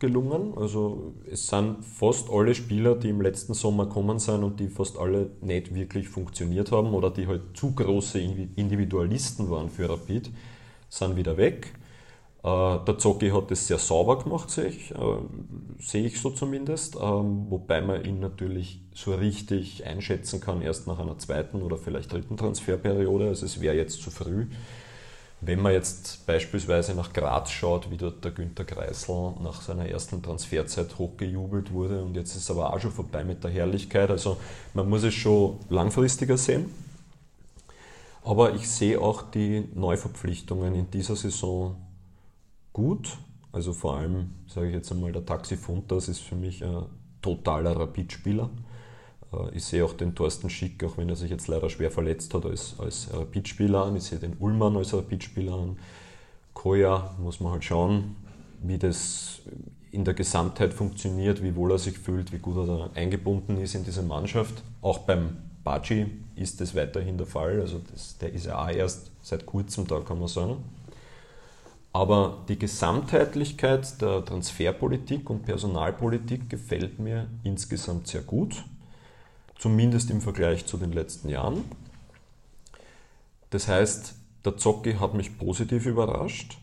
gelungen. 0.00 0.52
Also 0.56 1.14
es 1.30 1.46
sind 1.46 1.82
fast 1.82 2.28
alle 2.28 2.54
Spieler, 2.54 2.94
die 2.94 3.08
im 3.08 3.22
letzten 3.22 3.54
Sommer 3.54 3.86
kommen 3.86 4.18
sind 4.18 4.42
und 4.42 4.60
die 4.60 4.68
fast 4.68 4.98
alle 4.98 5.30
nicht 5.40 5.74
wirklich 5.74 6.08
funktioniert 6.08 6.72
haben 6.72 6.92
oder 6.92 7.10
die 7.10 7.26
halt 7.26 7.42
zu 7.54 7.72
große 7.72 8.18
Individualisten 8.20 9.48
waren 9.48 9.70
für 9.70 9.88
Rapid, 9.88 10.30
sind 10.90 11.16
wieder 11.16 11.38
weg. 11.38 11.72
Äh, 12.44 12.78
der 12.86 12.98
Zocki 12.98 13.30
hat 13.30 13.50
das 13.50 13.66
sehr 13.66 13.78
sauber 13.78 14.18
gemacht, 14.18 14.50
sehe 14.50 14.66
ich, 14.66 14.90
äh, 14.92 14.96
sehe 15.78 16.06
ich 16.06 16.20
so 16.20 16.30
zumindest, 16.30 16.96
ähm, 16.96 17.46
wobei 17.50 17.80
man 17.80 18.04
ihn 18.04 18.20
natürlich 18.20 18.80
so 18.94 19.14
richtig 19.14 19.86
einschätzen 19.86 20.40
kann, 20.40 20.62
erst 20.62 20.86
nach 20.86 20.98
einer 20.98 21.18
zweiten 21.18 21.62
oder 21.62 21.76
vielleicht 21.76 22.12
dritten 22.12 22.36
Transferperiode. 22.36 23.28
Also 23.28 23.46
es 23.46 23.60
wäre 23.60 23.76
jetzt 23.76 24.02
zu 24.02 24.10
früh 24.10 24.46
wenn 25.44 25.60
man 25.60 25.72
jetzt 25.72 26.24
beispielsweise 26.24 26.94
nach 26.94 27.12
Graz 27.12 27.50
schaut, 27.50 27.90
wie 27.90 27.96
dort 27.96 28.24
der 28.24 28.30
Günter 28.30 28.64
Kreisel 28.64 29.32
nach 29.42 29.60
seiner 29.60 29.88
ersten 29.88 30.22
Transferzeit 30.22 30.98
hochgejubelt 30.98 31.72
wurde 31.72 32.00
und 32.02 32.14
jetzt 32.14 32.36
ist 32.36 32.44
es 32.44 32.50
aber 32.50 32.72
auch 32.72 32.78
schon 32.78 32.92
vorbei 32.92 33.24
mit 33.24 33.42
der 33.42 33.50
Herrlichkeit. 33.50 34.10
Also 34.10 34.36
man 34.72 34.88
muss 34.88 35.02
es 35.02 35.14
schon 35.14 35.58
langfristiger 35.68 36.38
sehen. 36.38 36.72
Aber 38.24 38.54
ich 38.54 38.70
sehe 38.70 39.00
auch 39.00 39.22
die 39.22 39.68
Neuverpflichtungen 39.74 40.76
in 40.76 40.90
dieser 40.92 41.16
Saison 41.16 41.74
gut. 42.72 43.18
Also 43.52 43.72
vor 43.72 43.96
allem, 43.98 44.30
sage 44.46 44.68
ich 44.68 44.74
jetzt 44.74 44.90
einmal, 44.92 45.12
der 45.12 45.26
Taxi 45.26 45.56
Funtas 45.56 46.08
ist 46.08 46.20
für 46.20 46.36
mich 46.36 46.64
ein 46.64 46.86
totaler 47.20 47.76
Rapidspieler. 47.76 48.50
Äh, 49.32 49.56
ich 49.56 49.64
sehe 49.64 49.84
auch 49.84 49.92
den 49.92 50.14
Thorsten 50.14 50.50
Schick, 50.50 50.82
auch 50.84 50.96
wenn 50.96 51.08
er 51.08 51.16
sich 51.16 51.30
jetzt 51.30 51.48
leider 51.48 51.68
schwer 51.68 51.90
verletzt 51.90 52.32
hat, 52.34 52.46
als, 52.46 52.76
als 52.78 53.08
Rapidspieler 53.12 53.84
an. 53.84 53.96
Ich 53.96 54.04
sehe 54.04 54.18
den 54.18 54.36
Ullmann 54.38 54.76
als 54.76 54.94
Rapidspieler 54.94 55.54
an. 55.54 55.78
Koya 56.54 57.14
muss 57.18 57.40
man 57.40 57.52
halt 57.52 57.64
schauen, 57.64 58.16
wie 58.62 58.78
das 58.78 59.40
in 59.90 60.04
der 60.04 60.14
Gesamtheit 60.14 60.72
funktioniert, 60.72 61.42
wie 61.42 61.54
wohl 61.54 61.72
er 61.72 61.78
sich 61.78 61.98
fühlt, 61.98 62.32
wie 62.32 62.38
gut 62.38 62.56
er 62.56 62.66
da 62.66 62.90
eingebunden 62.94 63.58
ist 63.58 63.74
in 63.74 63.84
diese 63.84 64.02
Mannschaft. 64.02 64.62
Auch 64.80 65.00
beim 65.00 65.36
Baci 65.64 66.06
ist 66.34 66.60
das 66.60 66.74
weiterhin 66.74 67.18
der 67.18 67.26
Fall. 67.26 67.60
Also 67.60 67.80
das, 67.92 68.16
der 68.18 68.32
ist 68.32 68.46
ja 68.46 68.62
auch 68.62 68.70
erst 68.70 69.10
seit 69.20 69.44
kurzem 69.44 69.86
da, 69.86 70.00
kann 70.00 70.18
man 70.18 70.28
sagen. 70.28 70.56
Aber 71.92 72.44
die 72.48 72.58
Gesamtheitlichkeit 72.58 74.00
der 74.00 74.24
Transferpolitik 74.24 75.28
und 75.28 75.44
Personalpolitik 75.44 76.48
gefällt 76.48 76.98
mir 76.98 77.28
insgesamt 77.44 78.06
sehr 78.06 78.22
gut 78.22 78.64
zumindest 79.62 80.10
im 80.10 80.20
Vergleich 80.20 80.66
zu 80.66 80.76
den 80.76 80.90
letzten 80.90 81.28
Jahren. 81.28 81.64
Das 83.50 83.68
heißt, 83.68 84.16
der 84.44 84.56
Zocki 84.56 84.94
hat 84.94 85.14
mich 85.14 85.38
positiv 85.38 85.86
überrascht. 85.86 86.58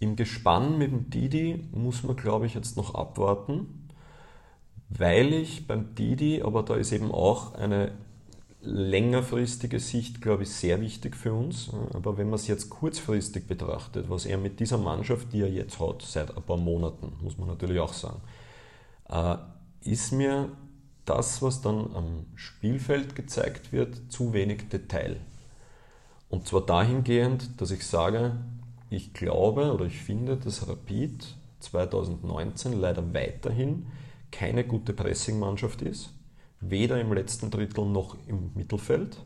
Im 0.00 0.16
Gespann 0.16 0.76
mit 0.76 0.92
dem 0.92 1.08
Didi 1.08 1.64
muss 1.72 2.02
man, 2.02 2.14
glaube 2.14 2.44
ich, 2.44 2.52
jetzt 2.52 2.76
noch 2.76 2.94
abwarten, 2.94 3.88
weil 4.90 5.32
ich 5.32 5.66
beim 5.66 5.94
Didi, 5.94 6.42
aber 6.42 6.62
da 6.62 6.74
ist 6.74 6.92
eben 6.92 7.10
auch 7.10 7.54
eine 7.54 7.92
längerfristige 8.66 9.80
Sicht, 9.80 10.20
glaube 10.20 10.42
ich, 10.42 10.50
sehr 10.50 10.80
wichtig 10.80 11.16
für 11.16 11.32
uns. 11.32 11.70
Aber 11.94 12.18
wenn 12.18 12.26
man 12.26 12.34
es 12.34 12.48
jetzt 12.48 12.68
kurzfristig 12.68 13.46
betrachtet, 13.46 14.10
was 14.10 14.26
er 14.26 14.38
mit 14.38 14.60
dieser 14.60 14.78
Mannschaft, 14.78 15.32
die 15.32 15.40
er 15.40 15.50
jetzt 15.50 15.80
hat, 15.80 16.02
seit 16.02 16.36
ein 16.36 16.42
paar 16.42 16.56
Monaten, 16.56 17.12
muss 17.22 17.38
man 17.38 17.48
natürlich 17.48 17.78
auch 17.80 17.92
sagen, 17.92 18.20
äh, 19.08 19.36
ist 19.88 20.12
mir 20.12 20.50
das, 21.04 21.40
was 21.40 21.62
dann 21.62 21.94
am 21.94 22.26
Spielfeld 22.34 23.14
gezeigt 23.14 23.72
wird, 23.72 24.10
zu 24.10 24.32
wenig 24.32 24.68
Detail. 24.68 25.16
Und 26.28 26.48
zwar 26.48 26.66
dahingehend, 26.66 27.60
dass 27.60 27.70
ich 27.70 27.86
sage, 27.86 28.36
ich 28.90 29.14
glaube 29.14 29.72
oder 29.72 29.86
ich 29.86 30.00
finde, 30.00 30.36
dass 30.36 30.68
Rapid 30.68 31.36
2019 31.60 32.72
leider 32.72 33.14
weiterhin 33.14 33.86
keine 34.32 34.64
gute 34.64 34.92
Pressingmannschaft 34.92 35.82
ist, 35.82 36.10
weder 36.60 37.00
im 37.00 37.12
letzten 37.12 37.50
Drittel 37.50 37.86
noch 37.86 38.16
im 38.26 38.50
Mittelfeld. 38.54 39.18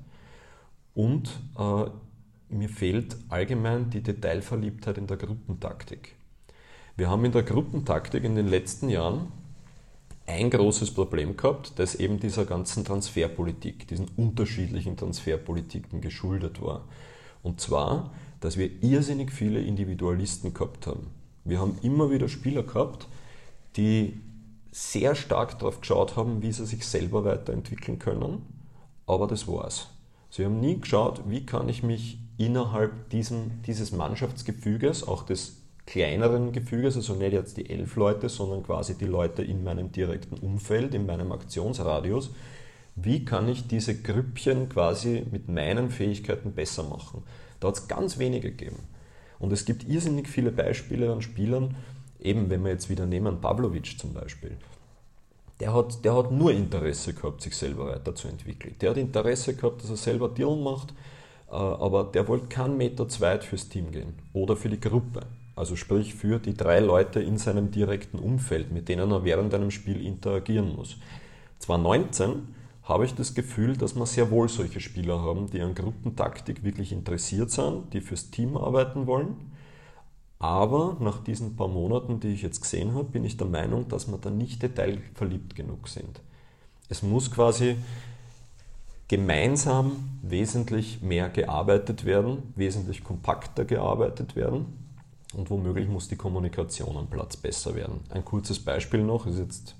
Und 0.95 1.31
äh, 1.59 1.85
mir 2.49 2.69
fehlt 2.69 3.16
allgemein 3.29 3.90
die 3.90 4.03
Detailverliebtheit 4.03 4.99
in 4.99 5.07
der 5.07 5.16
Gruppentaktik. 5.16 6.16
Wir 6.97 7.09
haben 7.09 7.25
in 7.25 7.33
der 7.33 7.45
Gruppentaktik 7.45 8.25
in 8.25 8.35
den 8.35 8.49
letzten 8.49 8.88
Jahren 8.88 9.33
ein 10.27 10.51
großes 10.51 10.93
Problem 10.93 11.37
gehabt, 11.37 11.79
das 11.79 11.95
eben 11.95 12.21
dieser 12.21 12.45
ganzen 12.45 12.85
Transferpolitik, 12.85 13.88
diesen 13.88 14.09
unterschiedlichen 14.16 14.97
Transferpolitiken 14.97 16.01
geschuldet 16.01 16.61
war. 16.62 16.85
Und 17.43 17.61
zwar, 17.61 18.12
dass 18.40 18.57
wir 18.57 18.83
irrsinnig 18.83 19.33
viele 19.33 19.61
Individualisten 19.61 20.55
gehabt 20.55 20.87
haben. 20.87 21.09
Wir 21.45 21.59
haben 21.59 21.79
immer 21.83 22.11
wieder 22.11 22.29
Spieler 22.29 22.62
gehabt, 22.62 23.09
die 23.77 24.21
sehr 24.72 25.14
stark 25.14 25.59
darauf 25.59 25.80
geschaut 25.80 26.16
haben, 26.16 26.42
wie 26.42 26.52
sie 26.52 26.66
sich 26.66 26.87
selber 26.87 27.24
weiterentwickeln 27.24 27.98
können, 27.98 28.42
aber 29.06 29.26
das 29.26 29.48
war's. 29.48 29.88
Sie 30.30 30.44
haben 30.44 30.61
nie 30.61 30.80
geschaut, 30.80 31.22
wie 31.26 31.44
kann 31.44 31.68
ich 31.68 31.83
mich 31.83 32.18
innerhalb 32.38 33.11
diesem, 33.11 33.62
dieses 33.66 33.92
Mannschaftsgefüges, 33.92 35.06
auch 35.06 35.24
des 35.24 35.56
kleineren 35.87 36.52
Gefüges, 36.52 36.96
also 36.96 37.14
nicht 37.14 37.33
jetzt 37.33 37.56
die 37.56 37.68
elf 37.68 37.96
Leute, 37.96 38.28
sondern 38.28 38.62
quasi 38.62 38.96
die 38.96 39.06
Leute 39.06 39.42
in 39.42 39.64
meinem 39.64 39.90
direkten 39.90 40.37
Umfeld, 40.37 40.94
in 40.94 41.04
meinem 41.04 41.33
Aktionsradius, 41.33 42.30
wie 42.94 43.24
kann 43.24 43.48
ich 43.48 43.66
diese 43.66 44.00
Grüppchen 44.00 44.68
quasi 44.68 45.26
mit 45.30 45.48
meinen 45.48 45.90
Fähigkeiten 45.90 46.52
besser 46.52 46.85
machen? 46.85 47.24
Da 47.59 47.68
hat 47.68 47.74
es 47.74 47.88
ganz 47.88 48.18
wenige 48.18 48.50
gegeben. 48.50 48.80
Und 49.38 49.52
es 49.52 49.64
gibt 49.64 49.88
irrsinnig 49.88 50.28
viele 50.28 50.52
Beispiele 50.52 51.12
an 51.12 51.22
Spielern, 51.22 51.76
eben 52.22 52.50
wenn 52.50 52.64
wir 52.64 52.72
jetzt 52.72 52.90
wieder 52.90 53.06
nehmen, 53.06 53.40
Pavlovic 53.40 53.98
zum 53.98 54.12
Beispiel. 54.12 54.56
Der 55.61 55.74
hat, 55.74 56.04
der 56.04 56.16
hat 56.16 56.33
nur 56.33 56.52
Interesse 56.52 57.12
gehabt, 57.12 57.42
sich 57.42 57.54
selber 57.54 57.87
weiterzuentwickeln. 57.87 58.76
Der 58.80 58.90
hat 58.90 58.96
Interesse 58.96 59.54
gehabt, 59.54 59.83
dass 59.83 59.90
er 59.90 59.96
selber 59.96 60.28
Dealen 60.28 60.62
macht, 60.62 60.94
äh, 61.50 61.54
aber 61.54 62.04
der 62.04 62.26
wollte 62.28 62.46
keinen 62.46 62.78
Meter 62.78 63.09
zweit 63.09 63.44
fürs 63.44 63.68
Team 63.68 63.90
gehen 63.90 64.14
oder 64.33 64.56
für 64.56 64.70
die 64.70 64.80
Gruppe. 64.80 65.20
Also 65.56 65.76
sprich 65.76 66.14
für 66.14 66.38
die 66.38 66.54
drei 66.54 66.80
Leute 66.80 67.20
in 67.20 67.37
seinem 67.37 67.70
direkten 67.70 68.18
Umfeld, 68.18 68.72
mit 68.72 68.88
denen 68.88 69.11
er 69.11 69.24
während 69.24 69.52
einem 69.52 69.70
Spiel 69.70 70.04
interagieren 70.04 70.74
muss. 70.74 70.96
2019 71.59 72.54
habe 72.85 73.04
ich 73.04 73.14
das 73.14 73.35
Gefühl, 73.35 73.76
dass 73.76 73.94
wir 73.94 74.06
sehr 74.06 74.30
wohl 74.30 74.48
solche 74.48 74.80
Spieler 74.80 75.20
haben, 75.20 75.50
die 75.50 75.61
an 75.61 75.74
Gruppentaktik 75.74 76.64
wirklich 76.64 76.92
interessiert 76.92 77.50
sind, 77.50 77.92
die 77.92 78.00
fürs 78.00 78.30
Team 78.30 78.56
arbeiten 78.56 79.06
wollen. 79.06 79.52
Aber 80.40 80.96
nach 81.00 81.22
diesen 81.22 81.55
paar 81.55 81.68
Monaten, 81.68 82.18
die 82.18 82.29
ich 82.29 82.40
jetzt 82.40 82.62
gesehen 82.62 82.94
habe, 82.94 83.05
bin 83.05 83.24
ich 83.24 83.37
der 83.37 83.46
Meinung, 83.46 83.88
dass 83.88 84.09
wir 84.09 84.16
da 84.16 84.31
nicht 84.31 84.62
detailverliebt 84.62 85.55
genug 85.55 85.87
sind. 85.87 86.20
Es 86.88 87.03
muss 87.03 87.31
quasi 87.31 87.76
gemeinsam 89.07 90.09
wesentlich 90.22 91.03
mehr 91.03 91.29
gearbeitet 91.29 92.07
werden, 92.07 92.55
wesentlich 92.57 93.05
kompakter 93.05 93.66
gearbeitet 93.66 94.35
werden 94.35 94.66
und 95.35 95.50
womöglich 95.50 95.88
muss 95.88 96.09
die 96.09 96.16
Kommunikation 96.16 96.96
am 96.96 97.09
Platz 97.09 97.37
besser 97.37 97.74
werden. 97.74 98.00
Ein 98.09 98.24
kurzes 98.24 98.61
Beispiel 98.61 99.03
noch, 99.03 99.26
ist 99.26 99.38
jetzt 99.38 99.74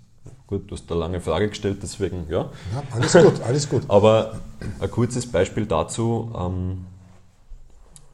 gut, 0.47 0.71
du 0.71 0.75
hast 0.75 0.91
eine 0.91 1.01
lange 1.01 1.21
Frage 1.21 1.49
gestellt, 1.49 1.79
deswegen 1.83 2.27
ja. 2.29 2.51
ja 2.75 2.83
alles 2.91 3.13
gut, 3.15 3.41
alles 3.43 3.69
gut. 3.69 3.83
Aber 3.89 4.41
ein 4.79 4.91
kurzes 4.91 5.31
Beispiel 5.31 5.65
dazu 5.65 6.31
ähm, 6.37 6.85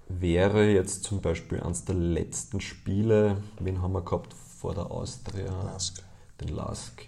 wäre 0.09 0.71
jetzt 0.71 1.05
zum 1.05 1.21
Beispiel 1.21 1.61
eines 1.61 1.85
der 1.85 1.95
letzten 1.95 2.61
Spiele, 2.61 3.39
wen 3.61 3.83
haben 3.83 3.93
wir 3.93 4.03
gehabt 4.03 4.35
vor 4.35 4.75
der 4.75 4.91
Austria? 4.91 5.53
Lask. 5.65 6.03
Den 6.41 6.49
Lask. 6.49 7.07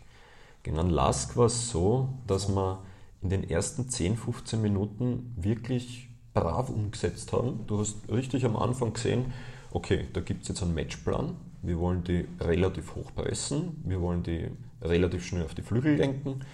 Gegen 0.63 0.79
einen 0.79 0.91
Lask 0.91 1.37
war 1.37 1.47
es 1.47 1.71
so, 1.71 2.09
dass 2.27 2.49
wir 2.49 2.83
in 3.23 3.31
den 3.31 3.49
ersten 3.49 3.89
10, 3.89 4.17
15 4.17 4.61
Minuten 4.61 5.35
wirklich 5.37 6.09
brav 6.35 6.69
umgesetzt 6.71 7.33
haben. 7.33 7.67
Du 7.67 7.79
hast 7.79 7.97
richtig 8.11 8.45
am 8.45 8.57
Anfang 8.57 8.93
gesehen, 8.93 9.33
okay, 9.71 10.07
da 10.13 10.21
gibt 10.21 10.43
es 10.43 10.49
jetzt 10.49 10.63
einen 10.63 10.75
Matchplan, 10.75 11.37
wir 11.63 11.79
wollen 11.79 12.05
die 12.05 12.27
relativ 12.41 12.95
hoch 12.95 13.11
pressen, 13.15 13.83
wir 13.85 14.01
wollen 14.01 14.23
die 14.23 14.49
relativ 14.83 15.27
schnell 15.27 15.45
auf 15.45 15.55
die 15.55 15.63
Flügel 15.63 15.97
lenken, 15.97 16.45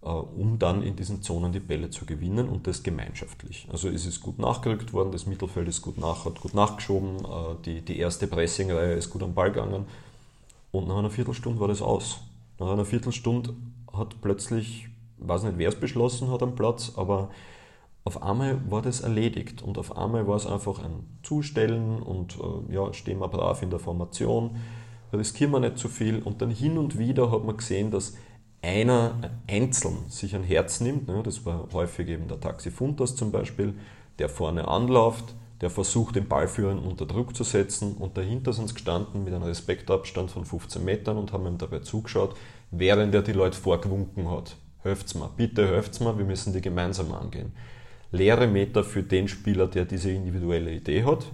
um 0.00 0.58
dann 0.58 0.82
in 0.82 0.96
diesen 0.96 1.22
Zonen 1.22 1.52
die 1.52 1.60
Bälle 1.60 1.90
zu 1.90 2.06
gewinnen 2.06 2.48
und 2.48 2.66
das 2.66 2.82
gemeinschaftlich. 2.82 3.66
Also 3.70 3.88
es 3.88 4.06
ist 4.06 4.20
gut 4.20 4.38
nachgerückt 4.38 4.92
worden, 4.92 5.10
das 5.10 5.26
Mittelfeld 5.26 5.68
ist 5.68 5.82
gut 5.82 5.98
nach, 5.98 6.24
hat 6.24 6.40
gut 6.40 6.54
nachgeschoben, 6.54 7.16
äh, 7.24 7.54
die, 7.64 7.80
die 7.82 7.98
erste 7.98 8.26
Pressingreihe 8.26 8.94
ist 8.94 9.10
gut 9.10 9.22
am 9.22 9.34
Ball 9.34 9.50
gegangen 9.50 9.86
und 10.70 10.88
nach 10.88 10.98
einer 10.98 11.10
Viertelstunde 11.10 11.60
war 11.60 11.68
das 11.68 11.82
aus. 11.82 12.20
Nach 12.58 12.70
einer 12.70 12.84
Viertelstunde 12.84 13.54
hat 13.92 14.20
plötzlich, 14.20 14.88
ich 15.20 15.28
weiß 15.28 15.42
nicht 15.42 15.58
wer 15.58 15.68
es 15.68 15.80
beschlossen 15.80 16.30
hat 16.30 16.42
am 16.42 16.54
Platz, 16.54 16.92
aber 16.96 17.30
auf 18.04 18.22
einmal 18.22 18.58
war 18.70 18.82
das 18.82 19.00
erledigt 19.00 19.62
und 19.62 19.78
auf 19.78 19.96
einmal 19.96 20.26
war 20.28 20.36
es 20.36 20.46
einfach 20.46 20.82
ein 20.82 21.04
Zustellen 21.24 22.00
und 22.00 22.38
äh, 22.38 22.74
ja, 22.74 22.94
stehen 22.94 23.18
wir 23.18 23.28
brav 23.28 23.62
in 23.62 23.70
der 23.70 23.80
Formation, 23.80 24.56
riskieren 25.12 25.50
wir 25.50 25.60
nicht 25.60 25.78
zu 25.78 25.88
viel 25.88 26.22
und 26.22 26.40
dann 26.40 26.50
hin 26.50 26.78
und 26.78 26.98
wieder 26.98 27.32
hat 27.32 27.44
man 27.44 27.56
gesehen, 27.56 27.90
dass 27.90 28.14
einer 28.62 29.14
einzeln 29.48 30.08
sich 30.08 30.34
ein 30.34 30.44
Herz 30.44 30.80
nimmt, 30.80 31.08
ne, 31.08 31.22
das 31.22 31.44
war 31.46 31.68
häufig 31.72 32.08
eben 32.08 32.28
der 32.28 32.40
Taxifuntas 32.40 33.16
zum 33.16 33.30
Beispiel, 33.30 33.74
der 34.18 34.28
vorne 34.28 34.66
anläuft, 34.66 35.34
der 35.60 35.70
versucht 35.70 36.16
den 36.16 36.28
Ballführer 36.28 36.80
unter 36.82 37.06
Druck 37.06 37.34
zu 37.34 37.44
setzen 37.44 37.96
und 37.96 38.16
dahinter 38.16 38.52
sind 38.52 38.68
sie 38.68 38.74
gestanden 38.74 39.24
mit 39.24 39.34
einem 39.34 39.44
Respektabstand 39.44 40.30
von 40.30 40.44
15 40.44 40.84
Metern 40.84 41.18
und 41.18 41.32
haben 41.32 41.46
ihm 41.46 41.58
dabei 41.58 41.80
zugeschaut, 41.80 42.36
während 42.70 43.14
er 43.14 43.22
die 43.22 43.32
Leute 43.32 43.58
vorgewunken 43.58 44.30
hat. 44.30 44.56
Helft's 44.82 45.14
mal, 45.14 45.30
bitte 45.36 45.66
helft's 45.66 46.00
mal, 46.00 46.16
wir 46.18 46.24
müssen 46.24 46.52
die 46.52 46.60
gemeinsam 46.60 47.12
angehen 47.12 47.52
leere 48.10 48.46
Meter 48.46 48.84
für 48.84 49.02
den 49.02 49.28
Spieler, 49.28 49.66
der 49.66 49.84
diese 49.84 50.10
individuelle 50.10 50.72
Idee 50.72 51.04
hat 51.04 51.26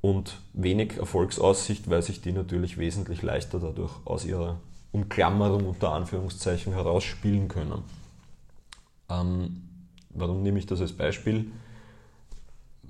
und 0.00 0.40
wenig 0.52 0.96
Erfolgsaussicht, 0.98 1.88
weil 1.90 2.02
sich 2.02 2.20
die 2.20 2.32
natürlich 2.32 2.78
wesentlich 2.78 3.22
leichter 3.22 3.58
dadurch 3.60 3.92
aus 4.04 4.24
ihrer 4.24 4.60
Umklammerung 4.92 5.66
unter 5.66 5.92
Anführungszeichen 5.92 6.72
herausspielen 6.74 7.48
können. 7.48 7.82
Ähm, 9.08 9.62
warum 10.10 10.42
nehme 10.42 10.58
ich 10.58 10.66
das 10.66 10.80
als 10.80 10.92
Beispiel? 10.92 11.50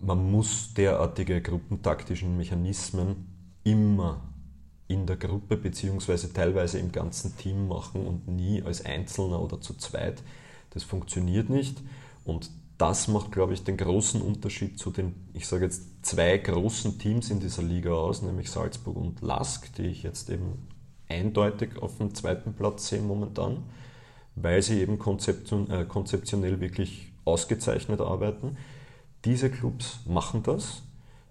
man 0.02 0.30
muss 0.30 0.74
derartige 0.74 1.40
gruppentaktischen 1.40 2.36
Mechanismen 2.36 3.28
immer 3.62 4.20
in 4.88 5.06
der 5.06 5.16
Gruppe 5.16 5.56
beziehungsweise 5.56 6.32
teilweise 6.32 6.78
im 6.78 6.90
ganzen 6.90 7.36
Team 7.36 7.68
machen 7.68 8.04
und 8.06 8.28
nie 8.28 8.62
als 8.62 8.84
Einzelner 8.84 9.40
oder 9.40 9.60
zu 9.60 9.74
zweit. 9.74 10.22
Das 10.70 10.82
funktioniert 10.82 11.48
nicht 11.48 11.80
und 12.24 12.50
das 12.78 13.06
macht, 13.06 13.30
glaube 13.30 13.54
ich, 13.54 13.62
den 13.62 13.76
großen 13.76 14.20
Unterschied 14.20 14.76
zu 14.76 14.90
den, 14.90 15.14
ich 15.34 15.46
sage 15.46 15.66
jetzt, 15.66 15.82
zwei 16.02 16.36
großen 16.36 16.98
Teams 16.98 17.30
in 17.30 17.38
dieser 17.38 17.62
Liga 17.62 17.92
aus, 17.92 18.22
nämlich 18.22 18.50
Salzburg 18.50 18.96
und 18.96 19.22
Lask, 19.22 19.72
die 19.76 19.82
ich 19.82 20.02
jetzt 20.02 20.30
eben 20.30 20.66
eindeutig 21.08 21.80
auf 21.80 21.98
dem 21.98 22.14
zweiten 22.14 22.54
Platz 22.54 22.88
sehe 22.88 23.00
momentan, 23.02 23.64
weil 24.34 24.62
sie 24.62 24.80
eben 24.80 24.94
äh, 24.94 25.84
konzeptionell 25.84 26.60
wirklich 26.60 27.12
ausgezeichnet 27.24 28.00
arbeiten. 28.00 28.56
Diese 29.24 29.50
Clubs 29.50 30.00
machen 30.06 30.42
das, 30.42 30.82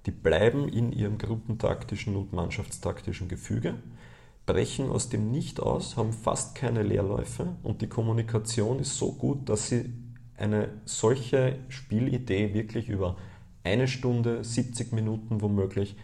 die 0.05 0.11
bleiben 0.11 0.69
in 0.69 0.91
ihrem 0.91 1.17
gruppentaktischen 1.17 2.15
und 2.15 2.33
mannschaftstaktischen 2.33 3.27
Gefüge, 3.27 3.75
brechen 4.45 4.89
aus 4.89 5.09
dem 5.09 5.31
nicht 5.31 5.59
aus, 5.59 5.97
haben 5.97 6.13
fast 6.13 6.55
keine 6.55 6.83
Leerläufe 6.83 7.55
und 7.63 7.81
die 7.81 7.87
Kommunikation 7.87 8.79
ist 8.79 8.97
so 8.97 9.11
gut, 9.11 9.49
dass 9.49 9.69
sie 9.69 9.93
eine 10.37 10.69
solche 10.85 11.59
Spielidee 11.69 12.53
wirklich 12.53 12.89
über 12.89 13.17
eine 13.63 13.87
Stunde, 13.87 14.43
70 14.43 14.91
Minuten 14.91 15.41
womöglich 15.41 15.95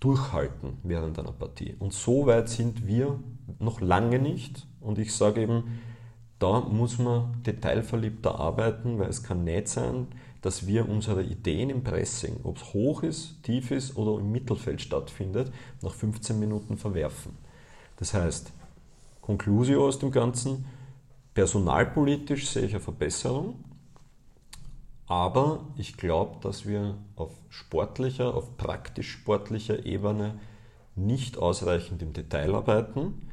durchhalten 0.00 0.78
während 0.82 1.18
einer 1.18 1.32
Partie. 1.32 1.76
Und 1.78 1.92
so 1.92 2.26
weit 2.26 2.48
sind 2.48 2.86
wir 2.86 3.20
noch 3.58 3.80
lange 3.80 4.18
nicht. 4.18 4.66
Und 4.80 4.98
ich 4.98 5.14
sage 5.14 5.42
eben, 5.42 5.80
da 6.38 6.60
muss 6.60 6.98
man 6.98 7.42
detailverliebter 7.42 8.40
arbeiten, 8.40 8.98
weil 8.98 9.10
es 9.10 9.22
kann 9.22 9.44
nicht 9.44 9.68
sein, 9.68 10.08
dass 10.40 10.66
wir 10.66 10.88
unsere 10.88 11.22
Ideen 11.22 11.68
im 11.68 11.84
Pressing, 11.84 12.40
ob 12.44 12.56
es 12.56 12.72
hoch 12.72 13.02
ist, 13.02 13.42
tief 13.42 13.70
ist 13.70 13.96
oder 13.96 14.18
im 14.18 14.32
Mittelfeld 14.32 14.80
stattfindet, 14.80 15.52
nach 15.82 15.92
15 15.92 16.40
Minuten 16.40 16.78
verwerfen. 16.78 17.36
Das 17.98 18.14
heißt, 18.14 18.52
Conclusio 19.20 19.86
aus 19.86 19.98
dem 19.98 20.10
Ganzen, 20.10 20.64
personalpolitisch 21.34 22.48
sehe 22.48 22.64
ich 22.64 22.72
eine 22.72 22.80
Verbesserung, 22.80 23.56
aber 25.10 25.66
ich 25.76 25.96
glaube, 25.96 26.36
dass 26.40 26.66
wir 26.66 26.96
auf 27.16 27.32
sportlicher, 27.48 28.32
auf 28.32 28.56
praktisch 28.56 29.10
sportlicher 29.10 29.84
Ebene 29.84 30.38
nicht 30.94 31.36
ausreichend 31.36 32.00
im 32.00 32.12
Detail 32.12 32.54
arbeiten. 32.54 33.28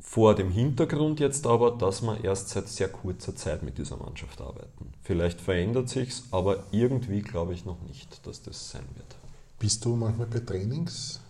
Vor 0.00 0.34
dem 0.34 0.50
Hintergrund 0.50 1.20
jetzt 1.20 1.46
aber, 1.46 1.72
dass 1.72 2.00
wir 2.00 2.24
erst 2.24 2.48
seit 2.48 2.68
sehr 2.68 2.88
kurzer 2.88 3.36
Zeit 3.36 3.62
mit 3.62 3.76
dieser 3.76 3.98
Mannschaft 3.98 4.40
arbeiten. 4.40 4.94
Vielleicht 5.02 5.42
verändert 5.42 5.90
sich's, 5.90 6.24
aber 6.30 6.64
irgendwie 6.70 7.20
glaube 7.20 7.52
ich 7.52 7.66
noch 7.66 7.82
nicht, 7.82 8.26
dass 8.26 8.40
das 8.40 8.70
sein 8.70 8.86
wird. 8.94 9.14
Bist 9.58 9.84
du 9.84 9.94
manchmal 9.94 10.26
bei 10.26 10.40
Trainings 10.40 11.20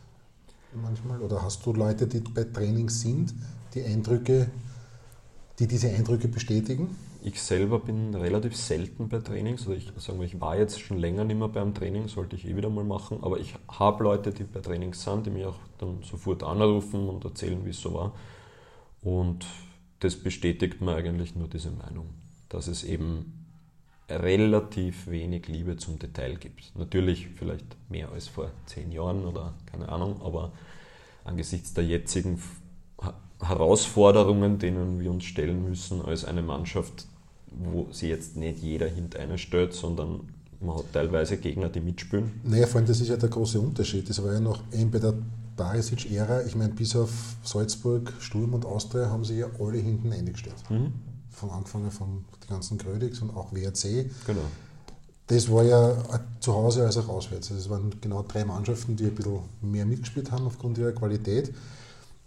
manchmal 0.72 1.20
oder 1.20 1.42
hast 1.42 1.66
du 1.66 1.72
Leute, 1.72 2.06
die 2.06 2.20
bei 2.20 2.44
Trainings 2.44 3.00
sind, 3.00 3.34
die 3.74 3.82
Eindrücke, 3.82 4.48
die 5.58 5.66
diese 5.66 5.88
Eindrücke 5.88 6.28
bestätigen? 6.28 6.96
Ich 7.24 7.40
selber 7.40 7.78
bin 7.78 8.14
relativ 8.14 8.56
selten 8.56 9.08
bei 9.08 9.18
Trainings. 9.18 9.62
Also 9.62 9.74
ich, 9.74 9.92
sagen 9.98 10.18
wir, 10.18 10.26
ich 10.26 10.40
war 10.40 10.56
jetzt 10.56 10.80
schon 10.80 10.98
länger 10.98 11.24
nicht 11.24 11.38
mehr 11.38 11.48
beim 11.48 11.74
Training, 11.74 12.08
sollte 12.08 12.36
ich 12.36 12.46
eh 12.46 12.56
wieder 12.56 12.70
mal 12.70 12.84
machen. 12.84 13.18
Aber 13.22 13.38
ich 13.38 13.54
habe 13.68 14.04
Leute, 14.04 14.32
die 14.32 14.44
bei 14.44 14.60
Trainings 14.60 15.02
sind, 15.02 15.26
die 15.26 15.30
mich 15.30 15.44
auch 15.44 15.58
dann 15.78 16.02
sofort 16.02 16.42
anrufen 16.42 17.08
und 17.08 17.24
erzählen, 17.24 17.64
wie 17.64 17.70
es 17.70 17.80
so 17.80 17.94
war. 17.94 18.12
Und 19.02 19.46
das 20.00 20.16
bestätigt 20.16 20.80
mir 20.80 20.96
eigentlich 20.96 21.36
nur 21.36 21.48
diese 21.48 21.70
Meinung, 21.70 22.08
dass 22.48 22.66
es 22.66 22.82
eben 22.82 23.46
relativ 24.08 25.06
wenig 25.06 25.46
Liebe 25.48 25.76
zum 25.76 25.98
Detail 25.98 26.36
gibt. 26.36 26.76
Natürlich 26.76 27.28
vielleicht 27.28 27.76
mehr 27.88 28.10
als 28.10 28.28
vor 28.28 28.50
zehn 28.66 28.90
Jahren 28.90 29.24
oder 29.24 29.54
keine 29.66 29.88
Ahnung, 29.88 30.20
aber 30.22 30.52
angesichts 31.24 31.72
der 31.72 31.84
jetzigen 31.84 32.42
Herausforderungen, 33.40 34.58
denen 34.58 35.00
wir 35.00 35.10
uns 35.10 35.24
stellen 35.24 35.64
müssen 35.64 36.02
als 36.02 36.24
eine 36.24 36.42
Mannschaft, 36.42 37.06
wo 37.58 37.86
sie 37.92 38.08
jetzt 38.08 38.36
nicht 38.36 38.62
jeder 38.62 38.86
hinter 38.86 39.20
einer 39.20 39.38
stellt, 39.38 39.72
sondern 39.74 40.20
man 40.60 40.76
hat 40.78 40.92
teilweise 40.92 41.36
Gegner, 41.36 41.68
die 41.68 41.80
mitspielen. 41.80 42.40
Naja, 42.44 42.66
vor 42.66 42.78
allem, 42.78 42.86
das 42.86 43.00
ist 43.00 43.08
ja 43.08 43.16
der 43.16 43.28
große 43.28 43.60
Unterschied. 43.60 44.08
Das 44.08 44.22
war 44.22 44.32
ja 44.32 44.40
noch 44.40 44.62
eben 44.72 44.90
bei 44.90 44.98
der 44.98 45.14
Barisic-Ära, 45.56 46.42
ich 46.42 46.54
meine, 46.54 46.72
bis 46.72 46.96
auf 46.96 47.10
Salzburg, 47.44 48.12
Sturm 48.20 48.54
und 48.54 48.64
Austria 48.64 49.10
haben 49.10 49.24
sie 49.24 49.38
ja 49.38 49.46
alle 49.60 49.78
hinten 49.78 50.12
eingestellt. 50.12 50.56
Mhm. 50.70 50.92
Von 51.30 51.50
Anfang 51.50 51.90
von 51.90 52.24
den 52.42 52.48
ganzen 52.48 52.78
Grödigs 52.78 53.20
und 53.20 53.36
auch 53.36 53.52
WRC. 53.52 54.10
Genau. 54.26 54.40
Das 55.26 55.50
war 55.50 55.62
ja 55.62 55.96
zu 56.40 56.52
Hause 56.52 56.84
als 56.84 56.96
auch 56.98 57.08
auswärts. 57.08 57.50
Also 57.50 57.62
es 57.62 57.70
waren 57.70 57.92
genau 58.00 58.22
drei 58.22 58.44
Mannschaften, 58.44 58.96
die 58.96 59.04
ein 59.04 59.14
bisschen 59.14 59.40
mehr 59.60 59.86
mitgespielt 59.86 60.30
haben 60.30 60.46
aufgrund 60.46 60.78
ihrer 60.78 60.92
Qualität. 60.92 61.52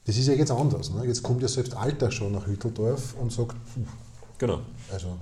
Das 0.06 0.18
ist 0.18 0.28
ja 0.28 0.34
jetzt 0.34 0.52
anders. 0.52 0.92
Ne? 0.92 1.06
Jetzt 1.06 1.24
kommt 1.24 1.42
ja 1.42 1.48
selbst 1.48 1.76
Alter 1.76 2.12
schon 2.12 2.32
nach 2.32 2.48
Hütteldorf 2.48 3.16
und 3.20 3.32
sagt, 3.32 3.56
Genau. 4.38 4.62
Also 4.92 5.18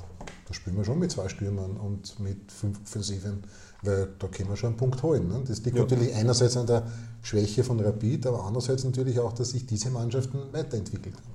da 0.48 0.54
spielen 0.54 0.78
wir 0.78 0.84
schon 0.84 1.00
mit 1.00 1.12
zwei 1.12 1.30
Stürmern 1.30 1.78
und 1.78 2.20
mit 2.20 2.52
fünf 2.52 2.82
Offensiven, 2.82 3.44
weil 3.82 4.10
da 4.20 4.28
können 4.28 4.50
wir 4.50 4.58
schon 4.58 4.70
einen 4.70 4.78
Punkt 4.78 5.02
holen. 5.04 5.28
Ne? 5.28 5.42
Das 5.48 5.64
liegt 5.64 5.78
ja. 5.78 5.84
natürlich 5.84 6.14
einerseits 6.16 6.58
an 6.58 6.68
der 6.68 6.88
Schwäche 7.22 7.64
von 7.64 7.80
Rapid, 7.80 8.28
aber 8.28 8.44
andererseits 8.44 8.84
natürlich 8.84 9.20
auch, 9.20 9.34
dass 9.34 9.52
sich 9.52 9.66
diese 9.66 9.90
Mannschaften 9.90 10.40
weiterentwickelt 10.52 11.16
haben. 11.16 11.34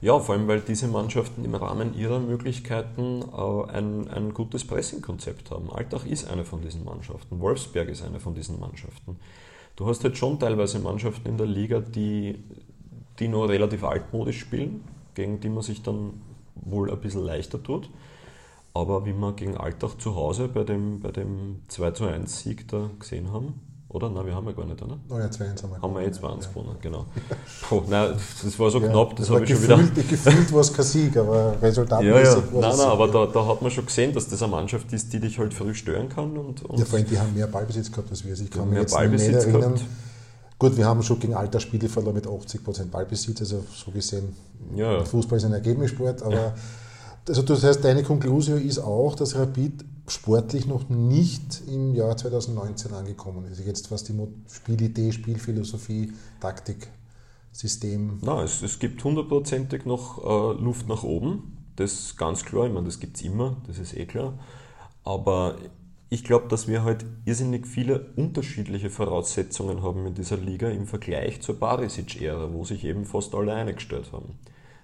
Ja, 0.00 0.18
vor 0.20 0.36
allem, 0.36 0.46
weil 0.46 0.60
diese 0.60 0.86
Mannschaften 0.86 1.44
im 1.44 1.54
Rahmen 1.56 1.92
ihrer 1.94 2.20
Möglichkeiten 2.20 3.22
äh, 3.22 3.70
ein, 3.72 4.08
ein 4.08 4.32
gutes 4.32 4.64
Pressingkonzept 4.64 5.50
haben. 5.50 5.72
Altach 5.72 6.06
ist 6.06 6.30
eine 6.30 6.44
von 6.44 6.62
diesen 6.62 6.84
Mannschaften, 6.84 7.40
Wolfsberg 7.40 7.88
ist 7.88 8.02
eine 8.02 8.20
von 8.20 8.34
diesen 8.34 8.60
Mannschaften. 8.60 9.16
Du 9.74 9.86
hast 9.86 10.04
halt 10.04 10.16
schon 10.16 10.38
teilweise 10.38 10.78
Mannschaften 10.78 11.28
in 11.28 11.36
der 11.36 11.46
Liga, 11.46 11.80
die, 11.80 12.38
die 13.18 13.28
nur 13.28 13.48
relativ 13.48 13.82
altmodisch 13.82 14.38
spielen, 14.38 14.84
gegen 15.14 15.40
die 15.40 15.48
man 15.48 15.62
sich 15.62 15.82
dann 15.82 16.12
wohl 16.62 16.90
ein 16.90 17.00
bisschen 17.00 17.24
leichter 17.24 17.62
tut. 17.62 17.90
Aber 18.74 19.04
wie 19.06 19.12
wir 19.12 19.32
gegen 19.32 19.56
Alltag 19.56 20.00
zu 20.00 20.14
Hause 20.14 20.48
bei 20.48 20.62
dem, 20.62 21.00
bei 21.00 21.10
dem 21.10 21.62
2 21.68 21.90
zu 21.92 22.04
1 22.04 22.40
Sieg 22.40 22.68
da 22.68 22.90
gesehen 22.98 23.32
haben, 23.32 23.54
oder? 23.88 24.10
Nein, 24.10 24.26
wir 24.26 24.34
haben 24.34 24.46
ja 24.46 24.52
gar 24.52 24.66
nicht, 24.66 24.82
oder? 24.82 24.98
Oh 25.08 25.18
ja, 25.18 25.26
2-1 25.26 25.62
haben 25.62 25.70
wir 25.70 25.82
Haben 25.82 25.94
wir 25.94 26.02
jetzt 26.02 26.22
2-1 26.22 26.42
ja. 26.42 26.48
gewonnen, 26.48 26.76
genau. 26.80 27.06
Puh, 27.68 27.82
nein, 27.88 28.12
das 28.42 28.58
war 28.58 28.70
so 28.70 28.80
ja, 28.80 28.88
knapp, 28.88 29.16
das, 29.16 29.26
das 29.26 29.34
habe 29.34 29.44
ich 29.44 29.50
gefühlt, 29.50 29.70
schon 29.70 29.96
wieder. 29.96 30.02
Gefühlt 30.08 30.52
war 30.52 30.60
es 30.60 30.72
kein 30.74 30.84
Sieg, 30.84 31.16
aber 31.16 31.56
resultatmäßig 31.62 32.14
ja, 32.14 32.30
ja. 32.30 32.52
war 32.52 32.60
Nein, 32.60 32.76
nein, 32.76 32.86
aber 32.86 33.08
da, 33.08 33.26
da 33.26 33.46
hat 33.46 33.62
man 33.62 33.70
schon 33.70 33.86
gesehen, 33.86 34.12
dass 34.12 34.28
das 34.28 34.42
eine 34.42 34.52
Mannschaft 34.52 34.92
ist, 34.92 35.12
die 35.12 35.20
dich 35.20 35.38
halt 35.38 35.54
früh 35.54 35.74
stören 35.74 36.08
kann. 36.10 36.36
Und, 36.36 36.64
und 36.66 36.78
ja, 36.78 36.84
vor 36.84 36.98
allem, 36.98 37.08
die 37.08 37.18
haben 37.18 37.32
mehr 37.34 37.46
Ballbesitz 37.46 37.90
gehabt 37.90 38.10
als 38.10 38.22
wir. 38.24 38.32
Also 38.32 38.44
ich 38.44 38.50
kann 38.50 38.68
mich 38.68 38.78
jetzt 38.78 38.94
Ballbesitz 38.94 39.46
nicht 39.46 39.46
erinnern. 39.46 39.74
Gehabt. 39.74 39.86
Gut, 40.58 40.76
wir 40.76 40.86
haben 40.86 41.02
schon 41.02 41.20
gegen 41.20 41.34
Alter 41.34 41.60
Spiele 41.60 41.88
verloren 41.88 42.14
mit 42.14 42.26
80% 42.26 42.86
Ballbesitz, 42.86 43.40
also 43.40 43.64
so 43.72 43.90
gesehen, 43.92 44.34
ja. 44.74 45.04
Fußball 45.04 45.38
ist 45.38 45.44
ein 45.44 45.52
Ergebnissport, 45.52 46.22
aber 46.22 46.54
also 47.28 47.42
das 47.42 47.62
heißt, 47.62 47.84
deine 47.84 48.02
Konklusion 48.02 48.60
ist 48.60 48.78
auch, 48.78 49.14
dass 49.14 49.36
Rapid 49.36 49.84
sportlich 50.08 50.66
noch 50.66 50.88
nicht 50.88 51.62
im 51.68 51.94
Jahr 51.94 52.16
2019 52.16 52.92
angekommen 52.94 53.44
ist. 53.52 53.60
Jetzt 53.64 53.90
was 53.90 54.04
die 54.04 54.14
Spielidee, 54.50 55.12
Spielphilosophie, 55.12 56.12
Taktik, 56.40 56.88
System. 57.52 58.18
Nein, 58.22 58.44
es, 58.44 58.62
es 58.62 58.78
gibt 58.78 59.02
hundertprozentig 59.04 59.84
noch 59.84 60.18
äh, 60.24 60.62
Luft 60.62 60.88
nach 60.88 61.02
oben. 61.02 61.58
Das 61.76 61.92
ist 61.92 62.16
ganz 62.16 62.44
klar. 62.44 62.66
Ich 62.66 62.72
meine, 62.72 62.86
das 62.86 62.98
gibt 62.98 63.16
es 63.16 63.22
immer, 63.22 63.56
das 63.66 63.78
ist 63.78 63.94
eh 63.96 64.06
klar. 64.06 64.34
Aber 65.04 65.56
ich 66.10 66.24
glaube, 66.24 66.48
dass 66.48 66.68
wir 66.68 66.84
halt 66.84 67.04
irrsinnig 67.26 67.66
viele 67.66 68.06
unterschiedliche 68.16 68.88
Voraussetzungen 68.88 69.82
haben 69.82 70.06
in 70.06 70.14
dieser 70.14 70.38
Liga 70.38 70.70
im 70.70 70.86
Vergleich 70.86 71.42
zur 71.42 71.56
Barisic-Ära, 71.56 72.52
wo 72.52 72.64
sich 72.64 72.84
eben 72.84 73.04
fast 73.04 73.34
alle 73.34 73.52
eingestellt 73.52 74.10
haben. 74.12 74.38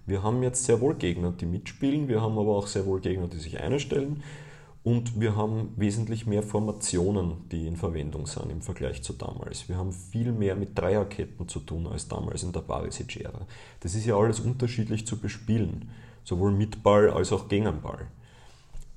Wir 0.06 0.22
haben 0.22 0.42
jetzt 0.42 0.64
sehr 0.64 0.80
wohl 0.82 0.96
Gegner, 0.96 1.32
die 1.32 1.46
mitspielen, 1.46 2.08
wir 2.08 2.20
haben 2.20 2.38
aber 2.38 2.56
auch 2.56 2.66
sehr 2.66 2.84
wohl 2.84 3.00
Gegner, 3.00 3.26
die 3.26 3.38
sich 3.38 3.58
einstellen 3.58 4.22
und 4.82 5.18
wir 5.18 5.34
haben 5.34 5.72
wesentlich 5.76 6.26
mehr 6.26 6.42
Formationen, 6.42 7.48
die 7.50 7.66
in 7.66 7.76
Verwendung 7.76 8.26
sind 8.26 8.50
im 8.50 8.60
Vergleich 8.60 9.02
zu 9.02 9.14
damals. 9.14 9.66
Wir 9.66 9.78
haben 9.78 9.92
viel 9.92 10.30
mehr 10.30 10.56
mit 10.56 10.78
Dreierketten 10.78 11.48
zu 11.48 11.60
tun 11.60 11.86
als 11.86 12.06
damals 12.06 12.42
in 12.42 12.52
der 12.52 12.60
Barisic-Ära. 12.60 13.46
Das 13.80 13.94
ist 13.94 14.04
ja 14.04 14.14
alles 14.14 14.40
unterschiedlich 14.40 15.06
zu 15.06 15.18
bespielen, 15.18 15.88
sowohl 16.22 16.52
mit 16.52 16.82
Ball 16.82 17.08
als 17.08 17.32
auch 17.32 17.48
gegen 17.48 17.80
Ball. 17.80 18.08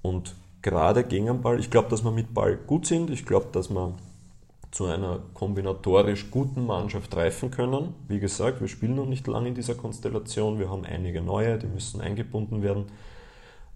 Und 0.02 0.36
gerade 0.62 1.04
gegen 1.04 1.28
den 1.28 1.42
Ball, 1.42 1.60
ich 1.60 1.70
glaube, 1.70 1.90
dass 1.90 2.04
wir 2.04 2.12
mit 2.12 2.34
Ball 2.34 2.58
gut 2.58 2.86
sind, 2.86 3.10
ich 3.10 3.26
glaube, 3.26 3.48
dass 3.52 3.70
wir 3.70 3.94
zu 4.72 4.86
einer 4.86 5.20
kombinatorisch 5.34 6.30
guten 6.30 6.66
Mannschaft 6.66 7.16
reifen 7.16 7.52
können. 7.52 7.96
Wie 8.08 8.20
gesagt, 8.20 8.62
wir 8.62 8.68
spielen 8.68 8.96
noch 8.96 9.06
nicht 9.06 9.26
lange 9.28 9.48
in 9.50 9.56
dieser 9.56 9.76
Konstellation, 9.76 10.60
wir 10.60 10.70
haben 10.70 10.86
einige 10.86 11.22
neue, 11.22 11.58
die 11.58 11.68
müssen 11.68 12.02
eingebunden 12.02 12.62
werden. 12.62 12.86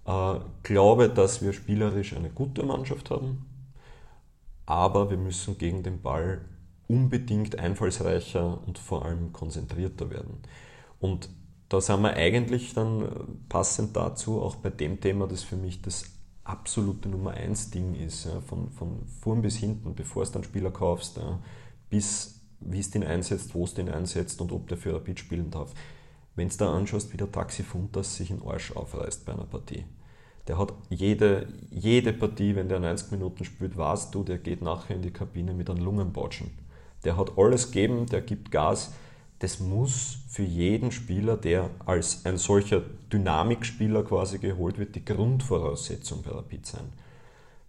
Äh, 0.05 0.39
glaube, 0.63 1.09
dass 1.09 1.41
wir 1.41 1.53
spielerisch 1.53 2.15
eine 2.15 2.29
gute 2.29 2.63
Mannschaft 2.63 3.09
haben, 3.09 3.45
aber 4.65 5.09
wir 5.09 5.17
müssen 5.17 5.57
gegen 5.57 5.83
den 5.83 6.01
Ball 6.01 6.41
unbedingt 6.87 7.57
einfallsreicher 7.57 8.59
und 8.67 8.77
vor 8.77 9.05
allem 9.05 9.31
konzentrierter 9.31 10.09
werden. 10.09 10.41
Und 10.99 11.29
da 11.69 11.79
sind 11.79 12.01
wir 12.01 12.13
eigentlich 12.13 12.73
dann 12.73 13.07
passend 13.47 13.95
dazu 13.95 14.41
auch 14.41 14.55
bei 14.55 14.69
dem 14.69 14.99
Thema, 14.99 15.25
das 15.25 15.41
für 15.41 15.55
mich 15.55 15.81
das 15.81 16.10
absolute 16.43 17.09
Nummer 17.09 17.31
1 17.31 17.71
Ding 17.71 17.95
ist, 17.95 18.25
ja, 18.25 18.41
von, 18.41 18.71
von 18.71 19.05
vorn 19.21 19.41
bis 19.41 19.57
hinten, 19.57 19.95
bevor 19.95 20.25
du 20.25 20.33
einen 20.33 20.43
Spieler 20.43 20.71
kaufst, 20.71 21.17
ja, 21.17 21.39
bis 21.89 22.41
wie 22.61 22.79
es 22.79 22.91
den 22.91 23.03
einsetzt, 23.03 23.53
wo 23.55 23.63
es 23.63 23.73
den 23.73 23.89
einsetzt 23.89 24.39
und 24.41 24.51
ob 24.51 24.67
der 24.67 24.77
für 24.77 24.93
Rapid 24.93 25.19
spielen 25.19 25.49
darf. 25.49 25.73
Wenn 26.35 26.49
du 26.49 26.57
da 26.57 26.73
anschaust, 26.73 27.11
wie 27.11 27.17
der 27.17 27.31
Taxi 27.31 27.63
Funtas 27.63 28.15
sich 28.15 28.31
einen 28.31 28.43
Arsch 28.43 28.71
aufreißt 28.71 29.25
bei 29.25 29.33
einer 29.33 29.45
Partie. 29.45 29.83
Der 30.47 30.57
hat 30.57 30.73
jede, 30.89 31.47
jede 31.69 32.13
Partie, 32.13 32.55
wenn 32.55 32.69
der 32.69 32.79
90 32.79 33.11
Minuten 33.11 33.43
spielt, 33.45 33.77
weißt 33.77 34.13
du, 34.13 34.23
der 34.23 34.37
geht 34.37 34.61
nachher 34.61 34.95
in 34.95 35.01
die 35.01 35.11
Kabine 35.11 35.53
mit 35.53 35.69
einem 35.69 35.83
Lungenbatschen. 35.83 36.51
Der 37.03 37.17
hat 37.17 37.37
alles 37.37 37.71
gegeben, 37.71 38.05
der 38.05 38.21
gibt 38.21 38.51
Gas. 38.51 38.93
Das 39.41 39.59
muss 39.59 40.19
für 40.27 40.43
jeden 40.43 40.91
Spieler, 40.91 41.35
der 41.35 41.71
als 41.87 42.27
ein 42.27 42.37
solcher 42.37 42.83
Dynamikspieler 43.11 44.03
quasi 44.03 44.37
geholt 44.37 44.77
wird, 44.77 44.93
die 44.93 45.03
Grundvoraussetzung 45.03 46.21
bei 46.21 46.29
Rapid 46.29 46.63
sein. 46.63 46.93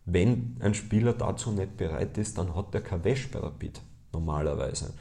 Wenn 0.04 0.58
ein 0.61 0.74
Spieler 0.74 1.14
dazu 1.14 1.50
nicht 1.50 1.78
bereit 1.78 2.18
ist, 2.18 2.37
dann 2.37 2.54
hat 2.54 2.74
der 2.74 2.82
kein 2.82 3.04
Wäsch 3.04 3.30
bei 3.30 3.38
Rapid, 3.38 3.80
normalerweise. 4.12 4.92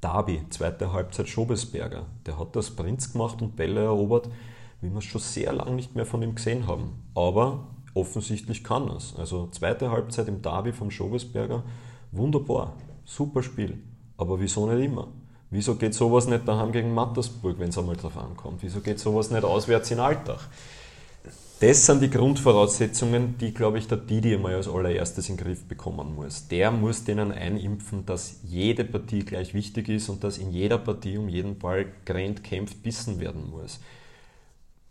Darby, 0.00 0.40
zweite 0.50 0.92
Halbzeit 0.92 1.28
Schobesberger, 1.28 2.06
der 2.26 2.38
hat 2.38 2.54
das 2.54 2.70
Prinz 2.70 3.12
gemacht 3.12 3.42
und 3.42 3.56
Bälle 3.56 3.82
erobert, 3.82 4.28
wie 4.80 4.90
wir 4.90 4.98
es 4.98 5.04
schon 5.04 5.20
sehr 5.20 5.52
lange 5.52 5.74
nicht 5.74 5.96
mehr 5.96 6.06
von 6.06 6.22
ihm 6.22 6.36
gesehen 6.36 6.68
haben. 6.68 7.02
Aber 7.16 7.66
offensichtlich 7.92 8.62
kann 8.62 8.86
er 8.86 8.98
es. 8.98 9.16
Also 9.16 9.48
zweite 9.48 9.90
Halbzeit 9.90 10.28
im 10.28 10.42
Derby 10.42 10.72
vom 10.72 10.92
Schobesberger, 10.92 11.64
wunderbar, 12.12 12.74
super 13.04 13.42
Spiel. 13.42 13.82
Aber 14.16 14.38
wieso 14.38 14.72
nicht 14.72 14.84
immer? 14.84 15.08
Wieso 15.50 15.76
geht 15.76 15.94
sowas 15.94 16.26
nicht 16.26 16.46
daheim 16.46 16.72
gegen 16.72 16.92
Mattersburg, 16.92 17.58
wenn 17.58 17.68
es 17.68 17.78
einmal 17.78 17.96
drauf 17.96 18.16
ankommt? 18.18 18.62
Wieso 18.62 18.80
geht 18.80 18.98
sowas 18.98 19.30
nicht 19.30 19.44
auswärts 19.44 19.90
in 19.90 20.00
Alltag? 20.00 20.40
Das 21.60 21.86
sind 21.86 22.02
die 22.02 22.10
Grundvoraussetzungen, 22.10 23.38
die, 23.38 23.54
glaube 23.54 23.78
ich, 23.78 23.88
der 23.88 23.96
Didi 23.96 24.36
mal 24.36 24.54
als 24.54 24.68
allererstes 24.68 25.30
in 25.30 25.38
den 25.38 25.44
Griff 25.44 25.64
bekommen 25.64 26.14
muss. 26.14 26.48
Der 26.48 26.70
muss 26.70 27.04
denen 27.04 27.32
einimpfen, 27.32 28.04
dass 28.04 28.40
jede 28.42 28.84
Partie 28.84 29.20
gleich 29.20 29.54
wichtig 29.54 29.88
ist 29.88 30.10
und 30.10 30.22
dass 30.22 30.36
in 30.36 30.50
jeder 30.50 30.76
Partie 30.76 31.16
um 31.16 31.30
jeden 31.30 31.58
Ball 31.58 31.86
grand 32.04 32.44
kämpft, 32.44 32.82
bissen 32.82 33.20
werden 33.20 33.48
muss. 33.48 33.80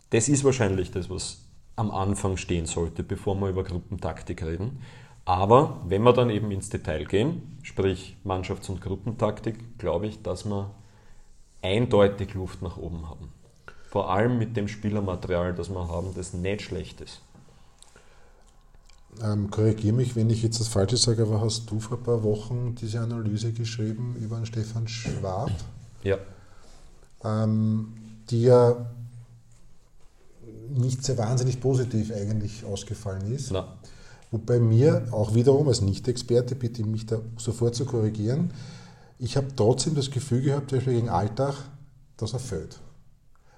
Das 0.09 0.27
ist 0.27 0.43
wahrscheinlich 0.43 0.89
das, 0.89 1.07
was 1.07 1.45
am 1.75 1.91
Anfang 1.91 2.37
stehen 2.37 2.65
sollte, 2.65 3.03
bevor 3.03 3.35
wir 3.35 3.49
über 3.49 3.63
Gruppentaktik 3.63 4.41
reden. 4.41 4.79
Aber 5.25 5.81
wenn 5.87 6.03
wir 6.03 6.13
dann 6.13 6.29
eben 6.29 6.51
ins 6.51 6.69
Detail 6.69 7.05
gehen, 7.05 7.57
sprich 7.63 8.15
Mannschafts- 8.23 8.69
und 8.69 8.79
Gruppentaktik, 8.79 9.79
glaube 9.79 10.05
ich, 10.05 10.21
dass 10.21 10.45
wir 10.45 10.69
eindeutig 11.63 12.35
Luft 12.35 12.61
nach 12.61 12.77
oben 12.77 13.09
haben. 13.09 13.33
Vor 13.89 14.11
allem 14.11 14.37
mit 14.37 14.55
dem 14.55 14.67
Spielermaterial, 14.67 15.55
das 15.55 15.69
wir 15.69 15.87
haben, 15.87 16.13
das 16.15 16.33
nicht 16.33 16.61
schlecht 16.61 17.01
ist. 17.01 17.21
Ähm, 19.23 19.49
Korrigiere 19.49 19.95
mich, 19.95 20.15
wenn 20.15 20.29
ich 20.29 20.43
jetzt 20.43 20.59
das 20.59 20.67
Falsche 20.67 20.97
sage, 20.97 21.23
aber 21.23 21.41
hast 21.41 21.71
du 21.71 21.79
vor 21.79 21.97
ein 21.97 22.03
paar 22.03 22.23
Wochen 22.23 22.75
diese 22.75 22.99
Analyse 22.99 23.53
geschrieben 23.53 24.15
über 24.19 24.35
einen 24.35 24.45
Stefan 24.45 24.87
Schwab? 24.87 25.51
Ja. 26.03 26.17
Ähm, 27.23 27.93
die 28.29 28.43
ja 28.43 28.75
nicht 30.69 31.03
sehr 31.03 31.17
wahnsinnig 31.17 31.61
positiv 31.61 32.11
eigentlich 32.11 32.65
ausgefallen 32.65 33.33
ist. 33.33 33.51
Na. 33.51 33.77
Wobei 34.31 34.59
mir 34.59 35.07
auch 35.11 35.33
wiederum 35.35 35.67
als 35.67 35.81
Nicht-Experte, 35.81 36.55
bitte 36.55 36.83
mich 36.83 37.05
da 37.05 37.19
sofort 37.37 37.75
zu 37.75 37.85
korrigieren, 37.85 38.51
ich 39.17 39.37
habe 39.37 39.47
trotzdem 39.55 39.95
das 39.95 40.11
Gefühl 40.11 40.41
gehabt, 40.41 40.69
zum 40.69 40.79
Beispiel 40.79 40.95
gegen 40.95 41.09
Alltag, 41.09 41.55
dass 42.17 42.33
er 42.33 42.39
fällt. 42.39 42.79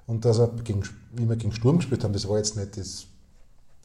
Und 0.05 0.23
dass 0.23 0.39
er, 0.39 0.49
gegen, 0.63 0.83
wie 1.13 1.27
wir 1.27 1.35
gegen 1.35 1.51
Sturm 1.51 1.77
gespielt 1.77 2.03
haben, 2.03 2.13
das 2.13 2.27
war 2.29 2.37
jetzt 2.37 2.55
nicht 2.55 2.77
das 2.77 3.07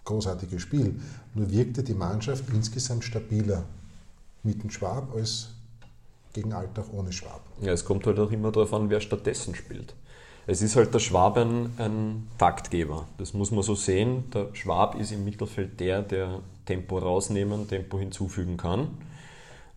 großartige 0.04 0.60
Spiel, 0.60 1.00
nur 1.34 1.50
wirkte 1.50 1.82
die 1.82 1.94
Mannschaft 1.94 2.44
insgesamt 2.52 3.04
stabiler 3.04 3.64
mit 4.42 4.62
dem 4.62 4.70
Schwab 4.70 5.14
als 5.14 5.48
gegen 6.32 6.52
Alltag 6.52 6.86
ohne 6.92 7.12
Schwab. 7.12 7.42
Ja, 7.60 7.72
es 7.72 7.84
kommt 7.84 8.06
halt 8.06 8.18
auch 8.18 8.30
immer 8.30 8.50
darauf 8.52 8.72
an, 8.72 8.90
wer 8.90 9.00
stattdessen 9.00 9.54
spielt. 9.54 9.94
Es 10.46 10.60
ist 10.60 10.74
halt 10.74 10.92
der 10.92 10.98
Schwab 10.98 11.36
ein, 11.36 11.70
ein 11.78 12.28
Taktgeber. 12.36 13.06
Das 13.18 13.32
muss 13.32 13.52
man 13.52 13.62
so 13.62 13.74
sehen. 13.74 14.24
Der 14.32 14.52
Schwab 14.54 14.96
ist 14.96 15.12
im 15.12 15.24
Mittelfeld 15.24 15.78
der, 15.78 16.02
der 16.02 16.40
Tempo 16.66 16.98
rausnehmen, 16.98 17.68
Tempo 17.68 17.98
hinzufügen 17.98 18.56
kann. 18.56 18.98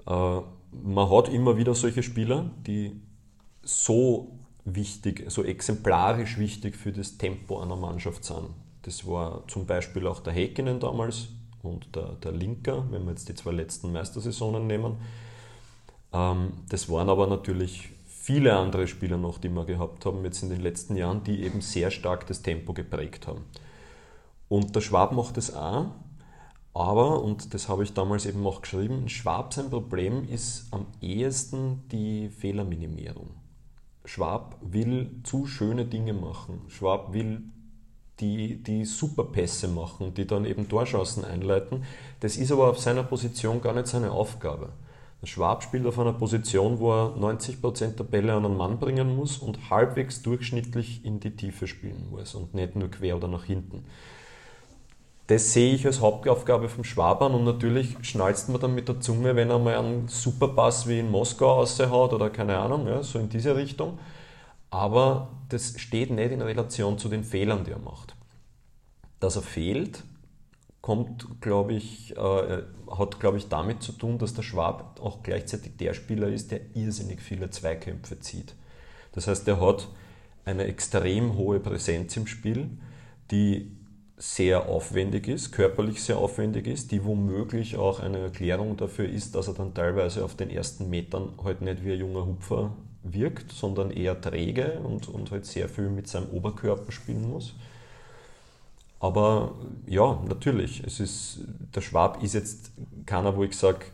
Äh, 0.08 0.40
man 0.84 1.10
hat 1.10 1.30
immer 1.30 1.58
wieder 1.58 1.76
solche 1.76 2.02
Spieler, 2.02 2.50
die 2.66 3.00
so 3.62 4.40
wichtig, 4.66 5.26
so 5.30 5.44
exemplarisch 5.44 6.40
wichtig 6.40 6.76
für 6.76 6.92
das 6.92 7.18
Tempo 7.18 7.60
einer 7.60 7.76
Mannschaft 7.76 8.26
sind. 8.26 8.50
Das 8.82 9.08
war 9.08 9.48
zum 9.48 9.66
Beispiel 9.68 10.08
auch 10.08 10.20
der 10.20 10.34
Häkkinen 10.34 10.80
damals 10.80 11.28
und 11.62 11.96
der, 11.96 12.14
der 12.24 12.32
Linker, 12.32 12.86
wenn 12.90 13.04
wir 13.04 13.12
jetzt 13.12 13.30
die 13.30 13.36
zwei 13.36 13.52
letzten 13.52 13.92
Meistersaisonen 13.92 14.66
nehmen. 14.66 14.98
Ähm, 16.12 16.54
das 16.70 16.90
waren 16.90 17.10
aber 17.10 17.28
natürlich 17.28 17.90
viele 18.26 18.56
andere 18.56 18.88
Spieler 18.88 19.18
noch, 19.18 19.38
die 19.38 19.50
wir 19.50 19.66
gehabt 19.66 20.04
haben 20.08 20.26
jetzt 20.26 20.42
in 20.42 20.50
den 20.50 20.60
letzten 20.60 20.96
Jahren, 20.96 21.24
die 21.24 21.44
eben 21.44 21.62
sehr 21.62 21.92
stark 21.92 22.26
das 22.26 22.42
Tempo 22.42 22.74
geprägt 22.74 23.28
haben. 23.28 23.46
Und 24.50 24.76
der 24.76 24.82
Schwab 24.82 25.12
macht 25.12 25.38
es 25.38 25.54
auch, 25.54 25.92
aber, 26.74 27.22
und 27.22 27.54
das 27.54 27.70
habe 27.70 27.84
ich 27.84 27.94
damals 27.94 28.26
eben 28.26 28.46
auch 28.48 28.64
geschrieben, 28.64 29.10
Schwab 29.10 29.54
sein 29.54 29.70
Problem 29.70 30.28
ist 30.28 30.68
am 30.72 30.88
ehesten 31.02 31.88
die 31.92 32.30
Fehlerminimierung. 32.30 33.30
Schwab 34.06 34.58
will 34.60 35.22
zu 35.24 35.46
schöne 35.46 35.86
Dinge 35.86 36.14
machen. 36.14 36.62
Schwab 36.68 37.14
will 37.14 37.44
die, 38.20 38.64
die 38.64 38.86
Superpässe 38.86 39.68
machen, 39.68 40.16
die 40.16 40.26
dann 40.26 40.46
eben 40.46 40.68
Torschancen 40.68 41.24
einleiten. 41.24 41.84
Das 42.22 42.38
ist 42.38 42.52
aber 42.52 42.72
auf 42.72 42.80
seiner 42.80 43.04
Position 43.04 43.62
gar 43.62 43.74
nicht 43.74 43.88
seine 43.88 44.12
Aufgabe. 44.12 44.74
Schwab 45.26 45.64
spielt 45.64 45.86
auf 45.86 46.00
einer 46.00 46.14
Position, 46.14 46.80
wo 46.80 46.92
er 46.92 47.16
90% 47.18 47.96
der 47.96 48.04
Bälle 48.04 48.34
an 48.34 48.46
einen 48.46 48.58
Mann 48.58 48.80
bringen 48.80 49.16
muss 49.16 49.38
und 49.38 49.70
halbwegs 49.70 50.22
durchschnittlich 50.22 51.04
in 51.06 51.20
die 51.20 51.36
Tiefe 51.36 51.68
spielen 51.68 52.08
muss 52.10 52.36
und 52.36 52.54
nicht 52.54 52.76
nur 52.76 52.90
quer 52.90 53.18
oder 53.18 53.28
nach 53.28 53.44
hinten. 53.46 53.86
Das 55.28 55.54
sehe 55.54 55.74
ich 55.74 55.86
als 55.88 56.02
Hauptaufgabe 56.02 56.70
vom 56.70 56.84
Schwab 56.84 57.22
an 57.24 57.34
und 57.34 57.46
natürlich 57.46 57.96
schnalzt 58.02 58.50
man 58.50 58.62
dann 58.62 58.76
mit 58.76 58.88
der 58.88 59.00
Zunge, 59.00 59.36
wenn 59.36 59.50
er 59.50 59.58
mal 59.58 59.76
einen 59.76 60.08
Superpass 60.08 60.88
wie 60.88 61.00
in 61.00 61.10
Moskau 61.10 61.54
raushaut 61.54 62.14
oder 62.14 62.30
keine 62.30 62.58
Ahnung, 62.58 62.88
ja, 62.88 63.02
so 63.02 63.18
in 63.18 63.30
diese 63.30 63.56
Richtung. 63.56 63.98
Aber 64.70 65.30
das 65.50 65.80
steht 65.80 66.12
nicht 66.12 66.32
in 66.32 66.42
Relation 66.42 67.00
zu 67.00 67.10
den 67.10 67.24
Fehlern, 67.24 67.64
die 67.64 67.72
er 67.72 67.80
macht. 67.80 68.16
Dass 69.20 69.36
er 69.36 69.42
fehlt, 69.42 70.04
kommt, 70.86 71.42
glaube 71.42 71.74
ich, 71.74 72.16
äh, 72.16 72.62
hat, 72.92 73.20
glaube 73.20 73.38
ich, 73.40 73.50
damit 73.50 73.82
zu 73.82 73.92
tun, 73.92 74.20
dass 74.20 74.36
der 74.36 74.44
Schwab 74.44 75.00
auch 75.02 75.24
gleichzeitig 75.24 75.78
der 75.78 75.96
Spieler 75.96 76.28
ist, 76.28 76.52
der 76.52 76.60
irrsinnig 76.76 77.24
viele 77.24 77.50
Zweikämpfe 77.50 78.20
zieht. 78.20 78.54
Das 79.12 79.26
heißt, 79.26 79.48
er 79.48 79.60
hat 79.60 79.88
eine 80.46 80.66
extrem 80.66 81.38
hohe 81.38 81.60
Präsenz 81.60 82.16
im 82.18 82.28
Spiel, 82.28 82.70
die 83.32 83.76
sehr 84.18 84.70
aufwendig 84.70 85.28
ist, 85.28 85.52
körperlich 85.52 86.04
sehr 86.04 86.20
aufwendig 86.20 86.68
ist, 86.68 86.92
die 86.92 87.04
womöglich 87.04 87.78
auch 87.78 88.00
eine 88.00 88.20
Erklärung 88.20 88.78
dafür 88.78 89.10
ist, 89.10 89.34
dass 89.34 89.48
er 89.48 89.56
dann 89.56 89.74
teilweise 89.74 90.24
auf 90.24 90.36
den 90.36 90.52
ersten 90.52 90.88
Metern 90.92 91.34
halt 91.44 91.62
nicht 91.62 91.84
wie 91.84 91.94
ein 91.94 92.00
junger 92.00 92.28
Hupfer 92.28 92.76
wirkt, 93.02 93.52
sondern 93.52 93.90
eher 93.90 94.22
träge 94.22 94.80
und, 94.84 95.10
und 95.10 95.32
halt 95.32 95.48
sehr 95.48 95.68
viel 95.68 95.90
mit 95.90 96.08
seinem 96.08 96.30
Oberkörper 96.30 96.92
spielen 96.92 97.28
muss. 97.28 97.56
Aber 99.00 99.56
ja, 99.86 100.22
natürlich, 100.28 100.84
es 100.86 101.00
ist, 101.00 101.40
der 101.76 101.82
Schwab 101.82 102.24
ist 102.24 102.34
jetzt 102.34 102.72
keiner, 103.06 103.36
wo 103.36 103.44
ich 103.44 103.56
sage, 103.56 103.86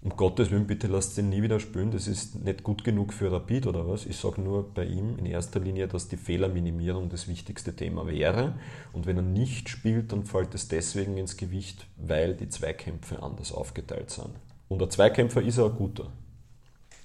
um 0.00 0.10
Gottes 0.16 0.50
Willen, 0.50 0.66
bitte 0.66 0.86
lasst 0.86 1.18
ihn 1.18 1.28
nie 1.28 1.42
wieder 1.42 1.58
spielen, 1.58 1.90
das 1.90 2.06
ist 2.06 2.36
nicht 2.36 2.62
gut 2.62 2.84
genug 2.84 3.12
für 3.12 3.32
Rapid 3.32 3.66
oder 3.66 3.88
was. 3.88 4.06
Ich 4.06 4.16
sage 4.16 4.40
nur 4.40 4.72
bei 4.72 4.84
ihm 4.84 5.18
in 5.18 5.26
erster 5.26 5.58
Linie, 5.58 5.88
dass 5.88 6.06
die 6.06 6.16
Fehlerminimierung 6.16 7.08
das 7.08 7.26
wichtigste 7.26 7.74
Thema 7.74 8.06
wäre. 8.06 8.54
Und 8.92 9.06
wenn 9.06 9.16
er 9.16 9.22
nicht 9.22 9.68
spielt, 9.68 10.12
dann 10.12 10.24
fällt 10.24 10.54
es 10.54 10.68
deswegen 10.68 11.16
ins 11.16 11.36
Gewicht, 11.36 11.86
weil 11.96 12.34
die 12.34 12.48
Zweikämpfe 12.48 13.20
anders 13.22 13.52
aufgeteilt 13.52 14.10
sind. 14.10 14.30
Und 14.68 14.80
der 14.80 14.88
Zweikämpfer 14.88 15.42
ist 15.42 15.58
er 15.58 15.66
ein 15.66 15.76
guter. 15.76 16.06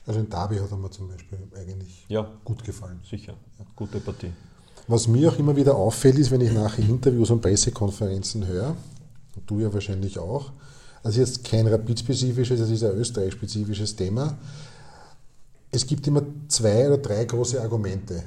Also 0.05 0.19
in 0.19 0.29
Derby 0.29 0.57
hat 0.57 0.69
er 0.69 0.77
mir 0.77 0.91
zum 0.91 1.07
Beispiel 1.07 1.39
eigentlich 1.55 2.05
ja, 2.09 2.29
gut 2.43 2.63
gefallen. 2.63 2.99
Sicher, 3.09 3.33
ja. 3.57 3.65
gute 3.75 3.99
Partie. 4.01 4.31
Was 4.87 5.07
mir 5.07 5.31
auch 5.31 5.39
immer 5.39 5.55
wieder 5.55 5.75
auffällt, 5.75 6.17
ist, 6.17 6.31
wenn 6.31 6.41
ich 6.41 6.51
nachher 6.51 6.83
Interviews 6.83 7.29
und 7.29 7.41
Pressekonferenzen 7.41 8.45
höre, 8.47 8.75
und 9.35 9.49
du 9.49 9.59
ja 9.59 9.73
wahrscheinlich 9.73 10.19
auch, 10.19 10.51
also 11.03 11.19
jetzt 11.19 11.43
kein 11.43 11.67
Rapid-spezifisches, 11.67 12.59
das 12.59 12.69
ist 12.69 12.83
ein 12.83 12.95
Österreich-spezifisches 12.95 13.95
Thema. 13.95 14.37
Es 15.71 15.85
gibt 15.85 16.07
immer 16.07 16.21
zwei 16.47 16.87
oder 16.87 16.97
drei 16.97 17.25
große 17.25 17.61
Argumente. 17.61 18.23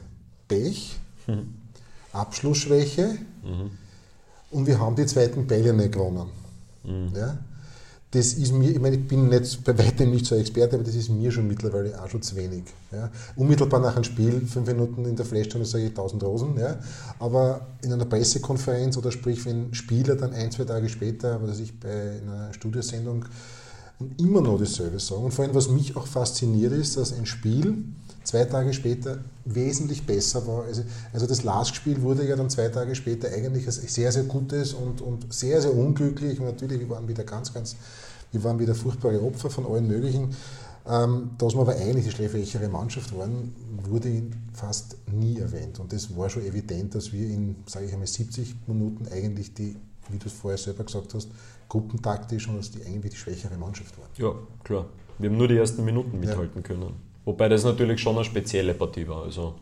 Pech, 0.49 0.97
mhm. 1.27 1.55
Abschlussschwäche 2.13 3.19
mhm. 3.43 3.71
und 4.51 4.67
wir 4.67 4.79
haben 4.79 4.97
die 4.97 5.07
zweiten 5.07 5.47
Bälle 5.47 5.73
nicht 5.73 5.93
gewonnen. 5.93 6.29
Mhm. 6.85 7.13
Ja? 7.15 7.39
Das 8.17 8.33
ist 8.33 8.53
mir, 8.53 8.71
ich 8.71 8.81
meine, 8.81 8.97
ich 8.97 9.07
bin 9.07 9.29
nicht 9.29 9.63
bei 9.63 9.77
weitem 9.79 10.11
nicht 10.11 10.25
so 10.25 10.35
ein 10.35 10.41
Experte, 10.41 10.77
aber 10.77 10.85
das 10.85 10.95
ist 10.95 11.11
mir 11.11 11.31
schon 11.31 11.47
mittlerweile 11.47 12.03
auch 12.03 12.09
schon 12.09 12.23
zu 12.23 12.35
wenig. 12.35 12.65
Ja. 12.91 13.11
Unmittelbar 13.37 13.79
nach 13.79 13.95
einem 13.95 14.05
Spiel, 14.05 14.41
fünf 14.47 14.67
Minuten 14.67 15.05
in 15.05 15.17
der 15.17 15.27
Flashstunde, 15.27 15.67
sage 15.67 15.85
ich 15.85 15.91
1000 15.91 16.25
Rosen. 16.25 16.57
Ja. 16.59 16.79
Aber 17.19 17.67
in 17.83 17.93
einer 17.93 18.07
Pressekonferenz 18.07 18.97
oder 18.97 19.13
sprich, 19.13 19.45
wenn 19.45 19.75
Spieler 19.75 20.17
dann 20.17 20.33
ein, 20.33 20.51
zwei 20.51 20.65
Tage 20.65 20.89
später, 20.89 21.43
was 21.43 21.59
ich 21.59 21.79
bei 21.79 22.21
einer 22.23 22.55
Studiosendung 22.55 23.27
immer 24.19 24.41
noch 24.41 24.59
dasselbe 24.59 24.99
sagen. 24.99 25.25
Und 25.25 25.35
vor 25.35 25.45
allem, 25.45 25.55
was 25.55 25.69
mich 25.69 25.95
auch 25.95 26.07
fasziniert, 26.07 26.73
ist, 26.73 26.97
dass 26.97 27.13
ein 27.13 27.27
Spiel 27.27 27.85
zwei 28.27 28.45
Tage 28.45 28.73
später 28.73 29.19
wesentlich 29.45 30.05
besser 30.05 30.47
war. 30.47 30.65
Also, 30.65 30.83
also 31.13 31.27
das 31.27 31.45
Last-Spiel 31.45 32.03
wurde 32.03 32.27
ja 32.27 32.37
dann 32.37 32.51
zwei 32.51 32.69
Tage 32.69 32.95
später 32.95 33.29
eigentlich 33.29 33.67
als 33.67 33.77
sehr, 33.77 34.11
sehr 34.11 34.25
gutes 34.25 34.75
und, 34.75 35.01
und 35.01 35.33
sehr, 35.33 35.63
sehr 35.63 35.73
unglücklich. 35.73 36.41
Und 36.41 36.47
natürlich, 36.47 36.81
wir 36.81 36.91
waren 36.91 37.09
wieder 37.09 37.25
ganz, 37.25 37.55
ganz, 37.55 37.77
wir 38.33 38.45
waren 38.45 38.59
wieder 38.59 38.75
furchtbare 38.75 39.23
Opfer 39.23 39.51
von 39.51 39.67
allen 39.67 39.87
möglichen. 39.87 40.35
Ähm, 40.89 41.31
dass 41.39 41.55
wir 41.55 41.63
aber 41.63 41.75
eigentlich 41.75 42.05
die 42.05 42.13
schläfrichere 42.13 42.69
Mannschaft 42.69 43.17
waren, 43.17 43.53
wurde 43.89 44.23
fast 44.53 44.97
nie 45.13 45.39
erwähnt. 45.39 45.81
Und 45.81 45.93
das 45.93 46.17
war 46.17 46.31
schon 46.31 46.45
evident, 46.45 46.95
dass 46.95 47.13
wir 47.13 47.29
in, 47.29 47.57
sage 47.67 47.87
ich 47.87 47.93
einmal, 47.93 48.07
70 48.07 48.55
Minuten 48.69 49.09
eigentlich 49.09 49.53
die, 49.53 49.75
wie 50.11 50.19
du 50.19 50.27
es 50.27 50.33
vorher 50.33 50.59
selber 50.59 50.85
gesagt 50.85 51.13
hast, 51.15 51.29
gruppentaktisch 51.69 52.47
und 52.49 52.59
dass 52.59 52.71
die 52.71 52.85
eigentlich 52.85 53.15
die 53.15 53.19
schwächere 53.19 53.57
Mannschaft 53.57 53.99
waren. 53.99 54.11
Ja, 54.17 54.33
klar. 54.63 54.87
Wir 55.19 55.29
haben 55.29 55.37
nur 55.37 55.49
die 55.49 55.57
ersten 55.57 55.85
Minuten 55.85 56.21
mithalten 56.21 56.63
ja. 56.63 56.63
können. 56.63 56.93
Wobei 57.25 57.49
das 57.49 57.65
natürlich 57.65 58.01
schon 58.01 58.15
eine 58.15 58.25
spezielle 58.25 58.75
Partie 58.75 59.09
war. 59.09 59.25
Also 59.25 59.55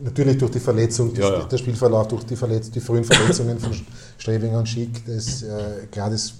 Natürlich 0.00 0.36
durch 0.38 0.50
die 0.50 0.60
Verletzung, 0.60 1.14
ja, 1.14 1.38
ja. 1.38 1.44
der 1.44 1.56
Spielverlauf, 1.56 2.08
durch 2.08 2.24
die, 2.24 2.36
Verletz 2.36 2.70
die 2.70 2.80
frühen 2.80 3.04
Verletzungen 3.04 3.58
von 3.58 3.72
Strebinger 4.18 4.58
und 4.58 4.68
Schick, 4.68 5.04
das, 5.06 5.42
äh, 5.42 5.86
klar, 5.90 6.10
das 6.10 6.34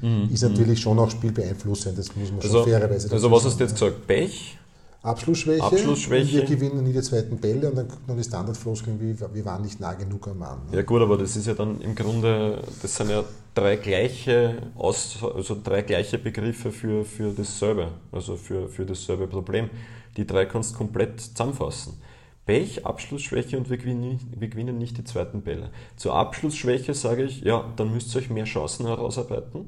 mhm. 0.00 0.28
ist 0.32 0.42
natürlich 0.42 0.80
schon 0.80 0.98
auch 0.98 1.10
spielbeeinflussend, 1.10 1.98
das 1.98 2.14
muss 2.16 2.30
man 2.30 2.40
also, 2.40 2.58
schon 2.58 2.70
fairerweise 2.70 3.10
Also 3.10 3.30
was 3.30 3.44
hast 3.44 3.58
du 3.58 3.64
jetzt 3.64 3.74
gesagt? 3.74 4.06
Pech? 4.06 4.58
Abschlussschwäche. 5.04 5.62
Abschlussschwäche. 5.62 6.32
wir 6.32 6.44
gewinnen 6.44 6.82
nie 6.82 6.94
die 6.94 7.02
zweiten 7.02 7.36
Bälle 7.36 7.68
und 7.68 7.76
dann 7.76 7.88
kommt 7.88 8.08
noch 8.08 8.16
die 8.16 8.24
Standardfloskeln 8.24 8.98
wie 8.98 9.14
wir 9.34 9.44
waren 9.44 9.60
nicht 9.60 9.78
nah 9.78 9.92
genug 9.92 10.26
am 10.28 10.38
Mann. 10.38 10.60
Ja 10.72 10.80
gut, 10.80 11.02
aber 11.02 11.18
das 11.18 11.36
ist 11.36 11.46
ja 11.46 11.52
dann 11.52 11.78
im 11.82 11.94
Grunde, 11.94 12.62
das 12.80 12.96
sind 12.96 13.10
ja 13.10 13.22
drei 13.54 13.76
gleiche, 13.76 14.62
Aus, 14.76 15.18
also 15.22 15.56
drei 15.62 15.82
gleiche 15.82 16.16
Begriffe 16.18 16.72
für, 16.72 17.04
für 17.04 17.32
dasselbe, 17.32 17.88
also 18.12 18.36
für, 18.36 18.66
für 18.68 18.86
dasselbe 18.86 19.26
Problem. 19.26 19.68
Die 20.16 20.26
drei 20.26 20.46
kannst 20.46 20.72
du 20.72 20.78
komplett 20.78 21.20
zusammenfassen. 21.20 22.00
Pech, 22.46 22.86
Abschlussschwäche 22.86 23.58
und 23.58 23.68
wir 23.68 23.76
gewinnen, 23.76 24.20
wir 24.38 24.48
gewinnen 24.48 24.78
nicht 24.78 24.96
die 24.96 25.04
zweiten 25.04 25.42
Bälle. 25.42 25.70
Zur 25.96 26.14
Abschlussschwäche 26.14 26.94
sage 26.94 27.24
ich, 27.24 27.42
ja, 27.42 27.72
dann 27.76 27.92
müsst 27.92 28.14
ihr 28.14 28.20
euch 28.20 28.30
mehr 28.30 28.44
Chancen 28.44 28.86
herausarbeiten. 28.86 29.66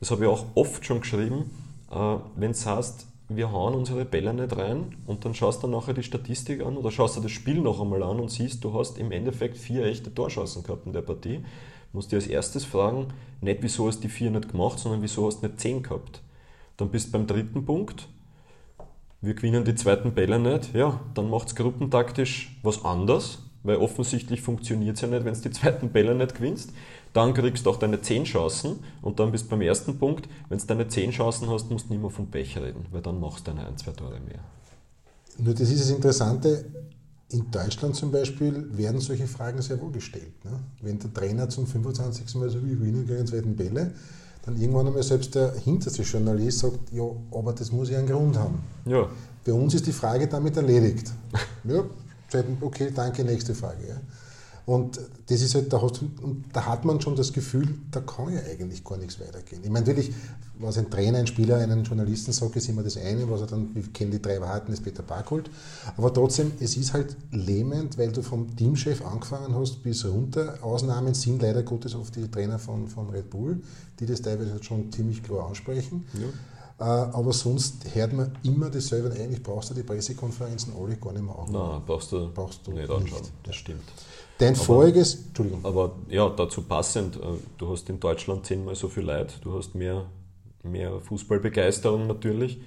Das 0.00 0.10
habe 0.10 0.24
ich 0.24 0.30
auch 0.30 0.44
oft 0.54 0.84
schon 0.84 1.00
geschrieben. 1.00 1.50
Äh, 1.90 2.16
Wenn 2.36 2.52
es 2.52 2.66
heißt, 2.66 3.06
wir 3.28 3.52
hauen 3.52 3.74
unsere 3.74 4.04
Bälle 4.04 4.32
nicht 4.32 4.56
rein 4.56 4.96
und 5.06 5.24
dann 5.24 5.34
schaust 5.34 5.62
du 5.62 5.66
nachher 5.66 5.92
die 5.92 6.02
Statistik 6.02 6.64
an 6.64 6.76
oder 6.76 6.90
schaust 6.90 7.16
du 7.16 7.20
das 7.20 7.30
Spiel 7.30 7.60
noch 7.60 7.80
einmal 7.80 8.02
an 8.02 8.20
und 8.20 8.30
siehst, 8.30 8.64
du 8.64 8.72
hast 8.72 8.96
im 8.98 9.12
Endeffekt 9.12 9.58
vier 9.58 9.84
echte 9.84 10.14
Torschancen 10.14 10.62
gehabt 10.62 10.86
in 10.86 10.92
der 10.92 11.02
Partie. 11.02 11.44
Musst 11.92 12.10
dir 12.12 12.16
als 12.16 12.26
erstes 12.26 12.64
fragen, 12.64 13.08
nicht 13.40 13.62
wieso 13.62 13.86
hast 13.86 13.98
du 13.98 14.02
die 14.02 14.08
vier 14.08 14.30
nicht 14.30 14.50
gemacht, 14.50 14.78
sondern 14.78 15.02
wieso 15.02 15.26
hast 15.26 15.42
du 15.42 15.46
nicht 15.46 15.60
zehn 15.60 15.82
gehabt. 15.82 16.22
Dann 16.76 16.90
bist 16.90 17.08
du 17.08 17.12
beim 17.12 17.26
dritten 17.26 17.64
Punkt, 17.64 18.08
wir 19.20 19.34
gewinnen 19.34 19.64
die 19.64 19.74
zweiten 19.74 20.14
Bälle 20.14 20.38
nicht, 20.38 20.74
ja, 20.74 21.00
dann 21.14 21.28
macht 21.28 21.48
es 21.48 21.56
gruppentaktisch 21.56 22.56
was 22.62 22.84
anders, 22.84 23.40
weil 23.62 23.76
offensichtlich 23.76 24.40
funktioniert 24.40 24.96
es 24.96 25.02
ja 25.02 25.08
nicht, 25.08 25.24
wenn 25.24 25.34
du 25.34 25.40
die 25.40 25.50
zweiten 25.50 25.90
Bälle 25.90 26.14
nicht 26.14 26.34
gewinnst. 26.36 26.70
Dann 27.12 27.34
kriegst 27.34 27.66
du 27.66 27.70
auch 27.70 27.78
deine 27.78 28.00
10 28.00 28.24
Chancen 28.24 28.80
und 29.02 29.18
dann 29.18 29.32
bist 29.32 29.46
du 29.46 29.50
beim 29.50 29.62
ersten 29.62 29.98
Punkt, 29.98 30.28
wenn 30.48 30.58
du 30.58 30.66
deine 30.66 30.88
10 30.88 31.10
Chancen 31.10 31.48
hast, 31.48 31.70
musst 31.70 31.86
du 31.88 31.94
nicht 31.94 32.00
mehr 32.02 32.10
vom 32.10 32.26
Pech 32.26 32.56
reden, 32.58 32.86
weil 32.90 33.02
dann 33.02 33.18
machst 33.18 33.46
du 33.46 33.52
deine 33.52 33.66
1, 33.66 33.82
2 33.82 33.90
Tore 33.92 34.20
mehr. 34.20 34.40
Nur 35.38 35.54
das 35.54 35.70
ist 35.70 35.80
das 35.80 35.90
Interessante, 35.90 36.66
in 37.30 37.50
Deutschland 37.50 37.94
zum 37.94 38.10
Beispiel 38.10 38.66
werden 38.76 39.00
solche 39.00 39.26
Fragen 39.26 39.60
sehr 39.60 39.80
wohl 39.80 39.92
gestellt. 39.92 40.44
Ne? 40.44 40.52
Wenn 40.80 40.98
der 40.98 41.12
Trainer 41.12 41.48
zum 41.48 41.66
25. 41.66 42.34
Mal 42.36 42.48
so 42.48 42.64
wie 42.64 42.70
gewinnen 42.70 43.06
gegen 43.06 43.18
den 43.18 43.26
zweiten 43.26 43.54
Bälle, 43.54 43.92
dann 44.44 44.56
irgendwann 44.56 44.86
einmal 44.86 45.02
selbst 45.02 45.34
der 45.34 45.52
hinterste 45.54 46.02
Journalist 46.02 46.60
sagt, 46.60 46.90
ja, 46.92 47.04
aber 47.32 47.52
das 47.52 47.70
muss 47.70 47.90
ja 47.90 47.98
einen 47.98 48.08
Grund 48.08 48.38
haben. 48.38 48.60
Ja. 48.86 49.08
Bei 49.44 49.52
uns 49.52 49.74
ist 49.74 49.86
die 49.86 49.92
Frage 49.92 50.26
damit 50.26 50.56
erledigt. 50.56 51.12
ja, 51.64 51.84
okay, 52.60 52.92
danke, 52.94 53.24
nächste 53.24 53.54
Frage. 53.54 53.88
Ja. 53.88 53.96
Und 54.68 55.00
das 55.28 55.40
ist 55.40 55.54
halt, 55.54 55.72
da, 55.72 55.80
hast, 55.80 56.02
da 56.52 56.66
hat 56.66 56.84
man 56.84 57.00
schon 57.00 57.16
das 57.16 57.32
Gefühl, 57.32 57.78
da 57.90 58.00
kann 58.00 58.30
ja 58.34 58.40
eigentlich 58.40 58.84
gar 58.84 58.98
nichts 58.98 59.18
weitergehen. 59.18 59.62
Ich 59.64 59.70
meine, 59.70 59.86
natürlich, 59.86 60.12
was 60.58 60.76
ein 60.76 60.90
Trainer, 60.90 61.20
ein 61.20 61.26
Spieler, 61.26 61.56
einen 61.56 61.84
Journalisten 61.84 62.32
sagt, 62.32 62.54
ist 62.56 62.68
immer 62.68 62.82
das 62.82 62.98
eine, 62.98 63.30
was 63.30 63.40
er 63.40 63.46
dann, 63.46 63.74
wir 63.74 63.82
kennen 63.94 64.10
die 64.10 64.20
drei 64.20 64.38
Wahrheiten 64.42 64.70
des 64.70 64.82
Peter 64.82 65.02
Barkholt. 65.02 65.48
Aber 65.96 66.12
trotzdem, 66.12 66.52
es 66.60 66.76
ist 66.76 66.92
halt 66.92 67.16
lähmend, 67.32 67.96
weil 67.96 68.12
du 68.12 68.20
vom 68.20 68.54
Teamchef 68.56 69.02
angefangen 69.06 69.54
hast 69.54 69.82
bis 69.82 70.04
runter. 70.04 70.58
Ausnahmen 70.60 71.14
sind 71.14 71.40
leider 71.40 71.62
Gottes 71.62 71.94
oft 71.94 72.14
die 72.16 72.28
Trainer 72.30 72.58
von, 72.58 72.88
von 72.88 73.08
Red 73.08 73.30
Bull, 73.30 73.62
die 74.00 74.04
das 74.04 74.20
teilweise 74.20 74.62
schon 74.62 74.92
ziemlich 74.92 75.22
klar 75.22 75.48
ansprechen. 75.48 76.04
Ja. 76.12 76.28
Äh, 76.80 76.84
aber 76.84 77.32
sonst 77.32 77.92
hört 77.94 78.12
man 78.12 78.38
immer 78.44 78.70
dasselbe. 78.70 79.10
Eigentlich 79.10 79.42
brauchst 79.42 79.70
du 79.70 79.74
die 79.74 79.82
Pressekonferenzen 79.82 80.72
alle 80.80 80.96
gar 80.96 81.12
nicht 81.12 81.24
mehr 81.24 81.36
anschauen. 81.36 81.70
Nein, 81.72 81.82
brauchst 81.84 82.12
du, 82.12 82.28
brauchst 82.32 82.66
du 82.66 82.72
nicht 82.72 82.88
anschauen. 82.88 83.22
Das 83.42 83.56
stimmt. 83.56 83.82
Dein 84.38 84.54
aber, 84.54 84.64
voriges, 84.64 85.14
Entschuldigung. 85.26 85.64
Aber 85.64 85.96
ja, 86.08 86.28
dazu 86.28 86.62
passend, 86.62 87.16
äh, 87.16 87.20
du 87.56 87.70
hast 87.70 87.88
in 87.88 87.98
Deutschland 87.98 88.46
zehnmal 88.46 88.76
so 88.76 88.88
viel 88.88 89.02
Leid, 89.02 89.38
du 89.42 89.58
hast 89.58 89.74
mehr, 89.74 90.06
mehr 90.62 91.00
Fußballbegeisterung 91.00 92.06
natürlich. 92.06 92.60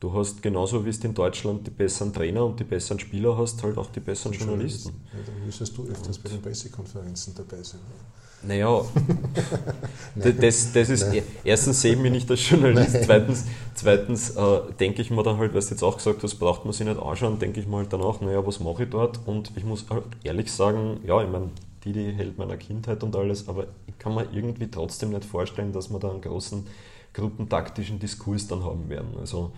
Du 0.00 0.12
hast 0.14 0.42
genauso 0.42 0.84
wie 0.84 0.90
es 0.90 0.98
in 1.04 1.14
Deutschland 1.14 1.66
die 1.66 1.70
besseren 1.70 2.12
Trainer 2.12 2.44
und 2.44 2.58
die 2.58 2.64
besseren 2.64 2.98
Spieler 2.98 3.36
hast, 3.36 3.62
halt 3.62 3.76
auch 3.76 3.90
die 3.90 4.00
besseren 4.00 4.32
Journalisten. 4.32 4.94
Ja, 5.12 5.18
dann 5.26 5.44
müsstest 5.44 5.76
du 5.76 5.84
öfters 5.84 6.16
und 6.16 6.22
bei 6.22 6.30
den 6.30 6.42
Pressekonferenzen 6.42 7.34
dabei 7.34 7.62
sein. 7.62 7.80
Naja, 8.42 8.82
das, 10.14 10.72
das 10.72 10.88
ist, 10.88 11.08
Nein. 11.08 11.22
erstens 11.44 11.82
sehe 11.82 11.92
ich 11.92 11.98
mich 11.98 12.10
nicht 12.10 12.30
als 12.30 12.48
Journalist, 12.48 12.94
Nein. 12.94 13.02
zweitens, 13.04 13.44
zweitens 13.74 14.30
äh, 14.30 14.60
denke 14.78 15.02
ich 15.02 15.10
mir 15.10 15.22
dann 15.22 15.36
halt, 15.36 15.52
weil 15.52 15.60
du 15.60 15.66
jetzt 15.66 15.82
auch 15.82 15.96
gesagt 15.98 16.22
hast, 16.22 16.36
braucht 16.36 16.64
man 16.64 16.72
sich 16.72 16.86
nicht 16.86 16.98
anschauen, 16.98 17.38
denke 17.38 17.60
ich 17.60 17.66
mal 17.66 17.78
halt 17.78 17.92
danach, 17.92 18.20
naja, 18.22 18.44
was 18.46 18.60
mache 18.60 18.84
ich 18.84 18.90
dort? 18.90 19.20
Und 19.26 19.52
ich 19.56 19.64
muss 19.64 19.84
halt 19.90 20.04
ehrlich 20.24 20.50
sagen, 20.50 21.00
ja, 21.06 21.22
ich 21.22 21.28
meine, 21.28 21.50
die, 21.84 21.92
die 21.92 22.12
hält 22.12 22.38
meiner 22.38 22.56
Kindheit 22.56 23.02
und 23.02 23.14
alles, 23.14 23.46
aber 23.48 23.66
ich 23.86 23.98
kann 23.98 24.14
mir 24.14 24.26
irgendwie 24.32 24.70
trotzdem 24.70 25.10
nicht 25.10 25.24
vorstellen, 25.24 25.72
dass 25.72 25.90
wir 25.90 25.98
da 25.98 26.10
einen 26.10 26.22
großen 26.22 26.66
gruppentaktischen 27.12 27.98
Diskurs 27.98 28.46
dann 28.46 28.64
haben 28.64 28.88
werden. 28.88 29.16
Also 29.18 29.52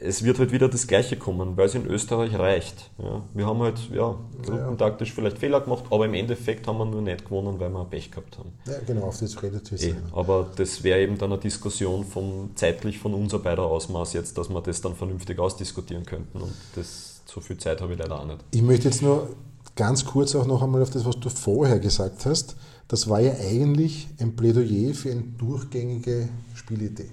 es 0.00 0.24
wird 0.24 0.38
halt 0.38 0.52
wieder 0.52 0.68
das 0.68 0.86
Gleiche 0.86 1.16
kommen, 1.16 1.56
weil 1.56 1.66
es 1.66 1.74
in 1.74 1.86
Österreich 1.86 2.38
reicht. 2.38 2.90
Ja, 2.98 3.22
wir 3.34 3.46
haben 3.46 3.60
halt 3.60 3.78
ja, 3.92 4.16
gruppentaktisch 4.44 5.12
vielleicht 5.12 5.38
Fehler 5.38 5.60
gemacht, 5.60 5.84
aber 5.90 6.06
im 6.06 6.14
Endeffekt 6.14 6.66
haben 6.66 6.78
wir 6.78 6.84
nur 6.84 7.02
nicht 7.02 7.24
gewonnen, 7.24 7.58
weil 7.58 7.70
wir 7.70 7.84
Pech 7.84 8.10
gehabt 8.10 8.38
haben. 8.38 8.52
Ja, 8.66 8.74
genau, 8.86 9.02
auf 9.06 9.18
das 9.18 9.42
redet 9.42 9.70
wir 9.70 9.80
eh, 9.80 9.94
Aber 10.12 10.48
das 10.56 10.82
wäre 10.82 11.00
eben 11.00 11.18
dann 11.18 11.32
eine 11.32 11.40
Diskussion 11.40 12.04
vom, 12.04 12.50
zeitlich 12.54 12.98
von 12.98 13.14
unser 13.14 13.38
beider 13.38 13.64
Ausmaß 13.64 14.12
jetzt, 14.14 14.36
dass 14.38 14.48
wir 14.48 14.60
das 14.60 14.80
dann 14.80 14.94
vernünftig 14.94 15.38
ausdiskutieren 15.38 16.04
könnten 16.04 16.40
und 16.40 16.52
das, 16.74 17.22
so 17.26 17.40
viel 17.40 17.58
Zeit 17.58 17.80
habe 17.80 17.92
ich 17.92 17.98
leider 17.98 18.20
auch 18.20 18.26
nicht. 18.26 18.38
Ich 18.52 18.62
möchte 18.62 18.88
jetzt 18.88 19.02
nur 19.02 19.28
ganz 19.74 20.04
kurz 20.04 20.34
auch 20.34 20.46
noch 20.46 20.62
einmal 20.62 20.82
auf 20.82 20.90
das, 20.90 21.04
was 21.04 21.18
du 21.20 21.28
vorher 21.28 21.78
gesagt 21.78 22.24
hast. 22.26 22.56
Das 22.88 23.08
war 23.08 23.20
ja 23.20 23.32
eigentlich 23.32 24.08
ein 24.20 24.36
Plädoyer 24.36 24.94
für 24.94 25.10
eine 25.10 25.22
durchgängige 25.22 26.28
Spielidee. 26.54 27.10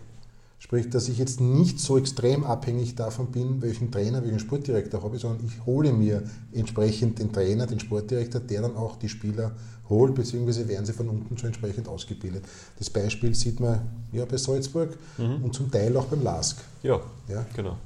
Sprich, 0.73 0.89
dass 0.89 1.07
ich 1.07 1.19
jetzt 1.19 1.39
nicht 1.39 1.79
so 1.79 1.99
extrem 1.99 2.43
abhängig 2.43 2.95
davon 2.95 3.27
bin, 3.27 3.61
welchen 3.61 3.91
Trainer, 3.91 4.23
welchen 4.23 4.39
Sportdirektor 4.39 5.03
habe, 5.03 5.19
sondern 5.19 5.45
ich 5.45 5.63
hole 5.67 5.93
mir 5.93 6.23
entsprechend 6.51 7.19
den 7.19 7.31
Trainer, 7.31 7.67
den 7.67 7.79
Sportdirektor, 7.79 8.41
der 8.41 8.63
dann 8.63 8.75
auch 8.75 8.95
die 8.95 9.07
Spieler 9.07 9.51
holt, 9.87 10.15
beziehungsweise 10.15 10.67
werden 10.67 10.83
sie 10.87 10.93
von 10.93 11.09
unten 11.09 11.37
schon 11.37 11.49
entsprechend 11.49 11.87
ausgebildet. 11.87 12.45
Das 12.79 12.89
Beispiel 12.89 13.35
sieht 13.35 13.59
man 13.59 13.81
ja 14.11 14.25
bei 14.25 14.37
Salzburg 14.37 14.97
mhm. 15.19 15.43
und 15.43 15.53
zum 15.53 15.69
Teil 15.69 15.95
auch 15.95 16.05
beim 16.05 16.23
LASK. 16.23 16.57
Ja, 16.81 16.99
ja, 17.27 17.45
genau. 17.55 17.77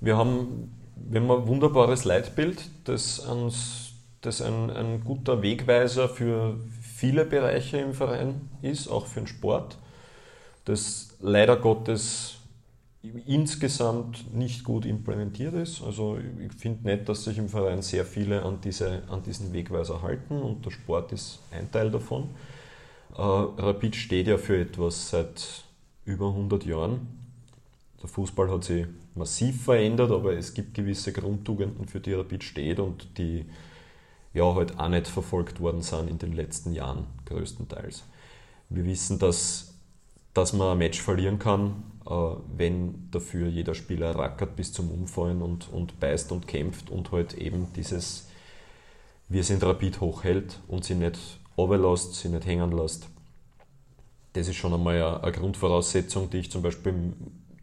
Wir 0.00 0.16
haben, 0.16 0.72
wir 0.96 1.20
haben 1.20 1.30
ein 1.30 1.46
wunderbares 1.46 2.04
Leitbild, 2.04 2.60
das, 2.86 3.20
uns, 3.20 3.92
das 4.20 4.42
ein, 4.42 4.68
ein 4.70 5.04
guter 5.04 5.42
Wegweiser 5.42 6.08
für 6.08 6.58
viele 6.82 7.24
Bereiche 7.24 7.76
im 7.76 7.94
Verein 7.94 8.48
ist, 8.62 8.88
auch 8.88 9.06
für 9.06 9.20
den 9.20 9.28
Sport 9.28 9.78
das 10.64 11.09
leider 11.20 11.56
Gottes 11.56 12.36
insgesamt 13.26 14.34
nicht 14.34 14.62
gut 14.64 14.84
implementiert 14.84 15.54
ist. 15.54 15.82
Also 15.82 16.18
ich 16.18 16.52
finde 16.52 16.88
nicht, 16.88 17.08
dass 17.08 17.24
sich 17.24 17.38
im 17.38 17.48
Verein 17.48 17.80
sehr 17.80 18.04
viele 18.04 18.42
an, 18.42 18.60
diese, 18.62 19.02
an 19.08 19.22
diesen 19.22 19.52
Wegweiser 19.52 20.02
halten 20.02 20.42
und 20.42 20.66
der 20.66 20.70
Sport 20.70 21.12
ist 21.12 21.40
ein 21.50 21.70
Teil 21.70 21.90
davon. 21.90 22.28
Äh, 23.16 23.22
Rapid 23.22 23.96
steht 23.96 24.26
ja 24.26 24.36
für 24.36 24.60
etwas 24.60 25.10
seit 25.10 25.64
über 26.04 26.28
100 26.28 26.66
Jahren. 26.66 27.08
Der 28.02 28.08
Fußball 28.08 28.50
hat 28.50 28.64
sich 28.64 28.86
massiv 29.14 29.64
verändert, 29.64 30.10
aber 30.10 30.34
es 30.34 30.52
gibt 30.52 30.74
gewisse 30.74 31.12
Grundtugenden, 31.12 31.86
für 31.86 32.00
die 32.00 32.12
Rapid 32.12 32.44
steht 32.44 32.78
und 32.80 33.18
die 33.18 33.46
ja 34.32 34.54
halt 34.54 34.78
auch 34.78 34.88
nicht 34.88 35.08
verfolgt 35.08 35.60
worden 35.60 35.82
sind 35.82 36.08
in 36.08 36.18
den 36.18 36.32
letzten 36.32 36.72
Jahren 36.72 37.06
größtenteils. 37.26 38.04
Wir 38.68 38.84
wissen, 38.84 39.18
dass 39.18 39.69
dass 40.34 40.52
man 40.52 40.72
ein 40.72 40.78
Match 40.78 41.00
verlieren 41.00 41.38
kann, 41.38 41.82
äh, 42.06 42.12
wenn 42.56 43.10
dafür 43.10 43.48
jeder 43.48 43.74
Spieler 43.74 44.14
rackert 44.14 44.56
bis 44.56 44.72
zum 44.72 44.90
Umfallen 44.90 45.42
und, 45.42 45.68
und 45.72 45.98
beißt 46.00 46.32
und 46.32 46.46
kämpft 46.46 46.90
und 46.90 47.12
halt 47.12 47.34
eben 47.34 47.68
dieses 47.74 48.28
Wir 49.28 49.44
sind 49.44 49.62
rapid 49.62 50.00
hochhält 50.00 50.60
und 50.68 50.84
sie 50.84 50.94
nicht 50.94 51.18
runterlässt, 51.56 52.14
sie 52.14 52.28
nicht 52.28 52.46
hängen 52.46 52.72
lässt. 52.72 53.08
Das 54.32 54.48
ist 54.48 54.56
schon 54.56 54.72
einmal 54.72 55.20
eine, 55.20 55.32
Grundvoraussetzung, 55.32 56.30
die 56.30 56.38
ich 56.38 56.50
zum 56.50 56.62
Beispiel 56.62 56.92
im, 56.92 57.14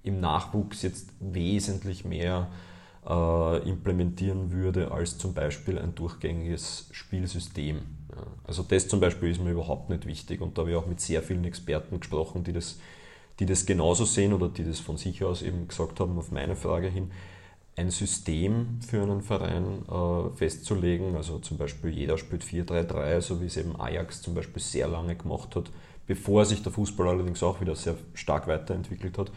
im 0.03 0.19
Nachwuchs 0.19 0.81
jetzt 0.81 1.09
wesentlich 1.19 2.03
mehr 2.05 2.47
äh, 3.07 3.69
implementieren 3.69 4.51
würde 4.51 4.91
als 4.91 5.17
zum 5.17 5.33
Beispiel 5.33 5.79
ein 5.79 5.95
durchgängiges 5.95 6.89
Spielsystem. 6.91 7.77
Ja, 8.11 8.23
also 8.45 8.63
das 8.63 8.87
zum 8.87 8.99
Beispiel 8.99 9.31
ist 9.31 9.41
mir 9.41 9.51
überhaupt 9.51 9.89
nicht 9.89 10.05
wichtig 10.05 10.41
und 10.41 10.57
da 10.57 10.61
habe 10.61 10.71
ich 10.71 10.77
auch 10.77 10.87
mit 10.87 10.99
sehr 10.99 11.23
vielen 11.23 11.45
Experten 11.45 11.99
gesprochen, 11.99 12.43
die 12.43 12.53
das, 12.53 12.79
die 13.39 13.45
das 13.45 13.65
genauso 13.65 14.05
sehen 14.05 14.33
oder 14.33 14.49
die 14.49 14.65
das 14.65 14.79
von 14.79 14.97
sich 14.97 15.23
aus 15.23 15.41
eben 15.41 15.67
gesagt 15.67 15.99
haben 15.99 16.17
auf 16.17 16.31
meine 16.31 16.55
Frage 16.55 16.87
hin, 16.87 17.11
ein 17.77 17.91
System 17.91 18.79
für 18.85 19.03
einen 19.03 19.21
Verein 19.21 19.83
äh, 19.87 20.35
festzulegen, 20.35 21.15
also 21.15 21.37
zum 21.39 21.57
Beispiel 21.57 21.91
jeder 21.91 22.17
spielt 22.17 22.43
4-3-3, 22.43 23.21
so 23.21 23.39
wie 23.39 23.45
es 23.45 23.55
eben 23.55 23.79
Ajax 23.79 24.21
zum 24.21 24.33
Beispiel 24.33 24.61
sehr 24.61 24.87
lange 24.87 25.15
gemacht 25.15 25.55
hat, 25.55 25.69
bevor 26.07 26.43
sich 26.45 26.63
der 26.63 26.71
Fußball 26.71 27.07
allerdings 27.07 27.43
auch 27.43 27.61
wieder 27.61 27.75
sehr 27.75 27.95
stark 28.15 28.47
weiterentwickelt 28.47 29.17
hat, 29.19 29.31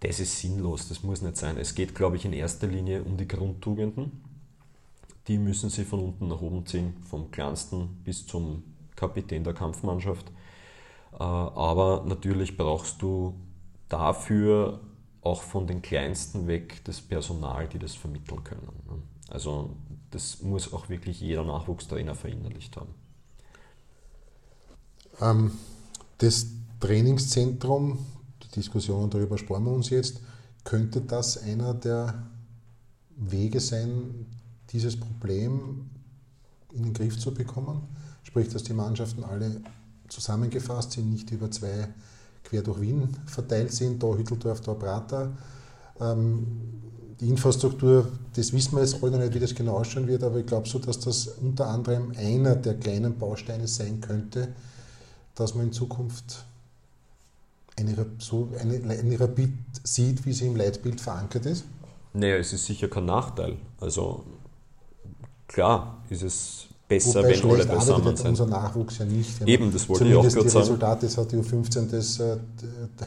das 0.00 0.18
ist 0.18 0.38
sinnlos, 0.38 0.88
das 0.88 1.02
muss 1.02 1.22
nicht 1.22 1.36
sein. 1.36 1.58
Es 1.58 1.74
geht, 1.74 1.94
glaube 1.94 2.16
ich, 2.16 2.24
in 2.24 2.32
erster 2.32 2.66
Linie 2.66 3.02
um 3.02 3.16
die 3.16 3.28
Grundtugenden. 3.28 4.22
Die 5.28 5.38
müssen 5.38 5.68
sie 5.68 5.84
von 5.84 6.00
unten 6.00 6.28
nach 6.28 6.40
oben 6.40 6.64
ziehen, 6.66 6.96
vom 7.08 7.30
kleinsten 7.30 7.88
bis 8.04 8.26
zum 8.26 8.64
Kapitän 8.96 9.44
der 9.44 9.52
Kampfmannschaft. 9.52 10.30
Äh, 11.12 11.22
aber 11.22 12.04
natürlich 12.06 12.56
brauchst 12.56 13.02
du 13.02 13.34
dafür 13.88 14.80
auch 15.22 15.42
von 15.42 15.66
den 15.66 15.82
Kleinsten 15.82 16.46
weg 16.46 16.80
das 16.84 17.00
Personal, 17.02 17.68
die 17.68 17.78
das 17.78 17.94
vermitteln 17.94 18.42
können. 18.42 18.68
Also 19.28 19.70
das 20.10 20.42
muss 20.42 20.72
auch 20.72 20.88
wirklich 20.88 21.20
jeder 21.20 21.44
Nachwuchstrainer 21.44 22.14
verinnerlicht 22.14 22.76
haben. 22.76 22.94
Ähm, 25.20 25.52
das 26.18 26.46
Trainingszentrum 26.80 27.98
Diskussionen 28.54 29.10
darüber 29.10 29.38
sparen 29.38 29.64
wir 29.64 29.72
uns 29.72 29.90
jetzt. 29.90 30.20
Könnte 30.64 31.00
das 31.00 31.38
einer 31.38 31.74
der 31.74 32.26
Wege 33.16 33.60
sein, 33.60 34.26
dieses 34.70 34.98
Problem 34.98 35.90
in 36.72 36.84
den 36.84 36.92
Griff 36.92 37.18
zu 37.18 37.32
bekommen? 37.32 37.82
Sprich, 38.22 38.48
dass 38.48 38.62
die 38.62 38.72
Mannschaften 38.72 39.24
alle 39.24 39.62
zusammengefasst 40.08 40.92
sind, 40.92 41.10
nicht 41.10 41.30
über 41.30 41.50
zwei 41.50 41.88
quer 42.44 42.62
durch 42.62 42.80
Wien 42.80 43.08
verteilt 43.26 43.72
sind, 43.72 44.02
da 44.02 44.14
Hütteldorf, 44.14 44.60
da 44.60 44.74
Prater. 44.74 45.32
Ähm, 46.00 46.46
die 47.20 47.28
Infrastruktur, 47.28 48.10
das 48.34 48.52
wissen 48.52 48.76
wir 48.76 48.82
jetzt 48.82 49.02
alle 49.02 49.12
noch 49.12 49.18
nicht, 49.18 49.34
wie 49.34 49.40
das 49.40 49.54
genau 49.54 49.76
ausschauen 49.78 50.06
wird, 50.06 50.22
aber 50.22 50.38
ich 50.38 50.46
glaube 50.46 50.66
so, 50.66 50.78
dass 50.78 50.98
das 51.00 51.26
unter 51.28 51.68
anderem 51.68 52.12
einer 52.16 52.56
der 52.56 52.78
kleinen 52.78 53.18
Bausteine 53.18 53.68
sein 53.68 54.00
könnte, 54.00 54.48
dass 55.34 55.54
man 55.54 55.66
in 55.66 55.72
Zukunft 55.72 56.44
eine, 57.80 58.06
so 58.18 58.48
eine, 58.58 58.74
eine 58.74 59.20
Rapid 59.20 59.52
sieht, 59.82 60.24
wie 60.26 60.32
sie 60.32 60.46
im 60.46 60.56
Leitbild 60.56 61.00
verankert 61.00 61.46
ist? 61.46 61.64
Naja, 62.12 62.36
es 62.36 62.52
ist 62.52 62.66
sicher 62.66 62.88
kein 62.88 63.06
Nachteil. 63.06 63.56
Also 63.80 64.24
klar 65.46 66.02
ist 66.08 66.22
es 66.22 66.66
besser, 66.90 67.20
Wobei 67.20 67.40
wenn 67.42 67.50
alle 67.50 67.66
beisammen 67.66 68.16
sind. 68.16 68.28
unser 68.28 68.46
Nachwuchs 68.46 68.98
ja 68.98 69.04
nicht. 69.04 69.46
Eben, 69.46 69.72
das 69.72 69.88
wollte 69.88 70.04
ich 70.04 70.14
auch 70.14 70.22
gerade 70.22 70.48
sagen. 70.48 70.62
Resultate, 70.64 71.06
es 71.06 71.16
hat 71.16 71.30
die 71.30 71.36
U15 71.36 71.90
das 71.90 72.18
äh, 72.18 72.36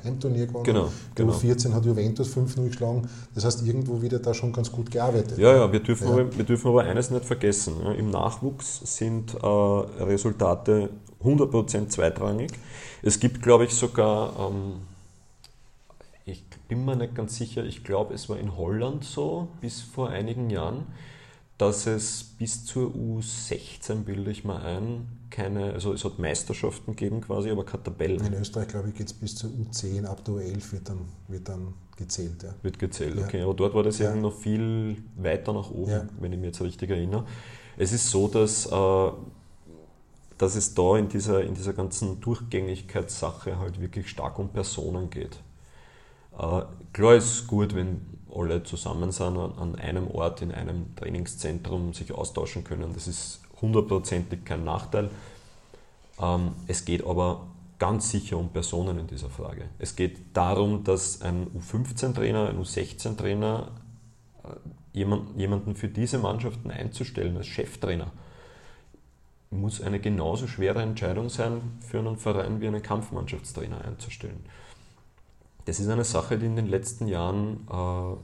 Heimturnier 0.03 0.47
gewonnen, 0.47 0.63
genau, 0.63 0.89
genau. 1.13 1.33
die 1.33 1.47
U14 1.47 1.73
hat 1.73 1.85
Juventus 1.85 2.29
5-0 2.29 2.67
geschlagen. 2.67 3.07
Das 3.35 3.43
heißt, 3.43 3.65
irgendwo 3.67 4.01
wieder 4.01 4.19
da 4.19 4.33
schon 4.33 4.53
ganz 4.53 4.71
gut 4.71 4.89
gearbeitet. 4.89 5.37
Ja, 5.37 5.53
ja, 5.55 5.71
wir 5.71 5.81
dürfen, 5.81 6.07
ja. 6.07 6.13
Aber, 6.13 6.37
wir 6.37 6.45
dürfen 6.45 6.69
aber 6.69 6.83
eines 6.83 7.11
nicht 7.11 7.25
vergessen. 7.25 7.73
Im 7.97 8.09
Nachwuchs 8.09 8.79
sind 8.85 9.33
äh, 9.33 9.47
Resultate 9.47 10.89
100% 11.21 11.89
zweitrangig. 11.89 12.51
Es 13.03 13.19
gibt, 13.19 13.41
glaube 13.41 13.65
ich, 13.65 13.73
sogar, 13.73 14.33
ähm, 14.39 14.75
ich 16.25 16.43
bin 16.69 16.85
mir 16.85 16.95
nicht 16.95 17.15
ganz 17.15 17.35
sicher, 17.35 17.65
ich 17.65 17.83
glaube, 17.83 18.13
es 18.13 18.29
war 18.29 18.39
in 18.39 18.55
Holland 18.55 19.03
so 19.03 19.49
bis 19.59 19.81
vor 19.81 20.09
einigen 20.09 20.49
Jahren, 20.49 20.85
dass 21.57 21.85
es 21.85 22.23
bis 22.23 22.65
zur 22.65 22.91
U16, 22.91 24.03
bilde 24.03 24.31
ich 24.31 24.45
mal 24.45 24.61
ein, 24.61 25.05
keine, 25.29 25.73
also 25.73 25.91
es 25.91 26.05
hat 26.05 26.17
Meisterschaften 26.17 26.95
gegeben 26.95 27.19
quasi, 27.19 27.51
aber 27.51 27.65
keine 27.65 27.83
Tabellen. 27.83 28.25
In 28.25 28.33
Österreich, 28.35 28.69
glaube 28.69 28.89
ich, 28.89 28.95
geht 28.95 29.07
es 29.07 29.13
bis 29.13 29.35
zur 29.35 29.49
U10, 29.49 30.05
ab 30.05 30.23
der 30.23 30.35
U11 30.35 30.71
wird 30.71 30.89
dann, 30.89 31.01
wird 31.27 31.49
dann 31.49 31.73
gezählt. 31.97 32.41
Ja. 32.41 32.55
Wird 32.61 32.79
gezählt, 32.79 33.17
okay. 33.17 33.39
Ja. 33.39 33.43
Aber 33.43 33.53
dort 33.53 33.73
war 33.73 33.83
das 33.83 33.99
ja. 33.99 34.15
noch 34.15 34.33
viel 34.33 34.95
weiter 35.17 35.51
nach 35.51 35.69
oben, 35.69 35.91
ja. 35.91 36.07
wenn 36.21 36.31
ich 36.31 36.39
mich 36.39 36.47
jetzt 36.47 36.61
richtig 36.61 36.89
erinnere. 36.89 37.25
Es 37.75 37.91
ist 37.91 38.09
so, 38.09 38.29
dass 38.29 38.65
äh, 38.65 39.11
dass 40.43 40.55
es 40.55 40.73
da 40.73 40.97
in 40.97 41.07
dieser, 41.07 41.41
in 41.41 41.53
dieser 41.53 41.71
ganzen 41.71 42.19
Durchgängigkeitssache 42.19 43.59
halt 43.59 43.79
wirklich 43.79 44.09
stark 44.09 44.37
um 44.39 44.49
Personen 44.49 45.09
geht. 45.09 45.37
Äh, 46.37 46.63
klar 46.91 47.15
ist 47.15 47.47
gut, 47.47 47.73
wenn 47.73 48.01
alle 48.29 48.61
zusammen 48.63 49.13
sind 49.13 49.37
an 49.37 49.75
einem 49.75 50.11
Ort, 50.11 50.41
in 50.41 50.51
einem 50.51 50.97
Trainingszentrum 50.97 51.93
sich 51.93 52.11
austauschen 52.11 52.65
können. 52.65 52.91
Das 52.93 53.07
ist 53.07 53.39
hundertprozentig 53.61 54.43
kein 54.43 54.65
Nachteil. 54.65 55.09
Ähm, 56.19 56.51
es 56.67 56.83
geht 56.83 57.07
aber 57.07 57.47
ganz 57.79 58.09
sicher 58.09 58.37
um 58.37 58.49
Personen 58.49 58.99
in 58.99 59.07
dieser 59.07 59.29
Frage. 59.29 59.69
Es 59.79 59.95
geht 59.95 60.35
darum, 60.35 60.83
dass 60.83 61.21
ein 61.21 61.47
U15-Trainer, 61.51 62.49
ein 62.49 62.61
U16-Trainer 62.61 63.71
äh, 64.43 64.99
jemanden 64.99 65.75
für 65.77 65.87
diese 65.87 66.17
Mannschaften 66.17 66.69
einzustellen 66.69 67.37
als 67.37 67.47
Cheftrainer 67.47 68.11
muss 69.59 69.81
eine 69.81 69.99
genauso 69.99 70.47
schwere 70.47 70.81
Entscheidung 70.81 71.29
sein 71.29 71.61
für 71.79 71.99
einen 71.99 72.17
Verein 72.17 72.61
wie 72.61 72.67
einen 72.67 72.81
Kampfmannschaftstrainer 72.81 73.83
einzustellen. 73.83 74.45
Das 75.65 75.79
ist 75.79 75.87
eine 75.87 76.03
Sache, 76.03 76.37
die 76.37 76.45
in 76.45 76.55
den 76.55 76.67
letzten 76.67 77.07
Jahren 77.07 77.67
äh, 77.71 78.17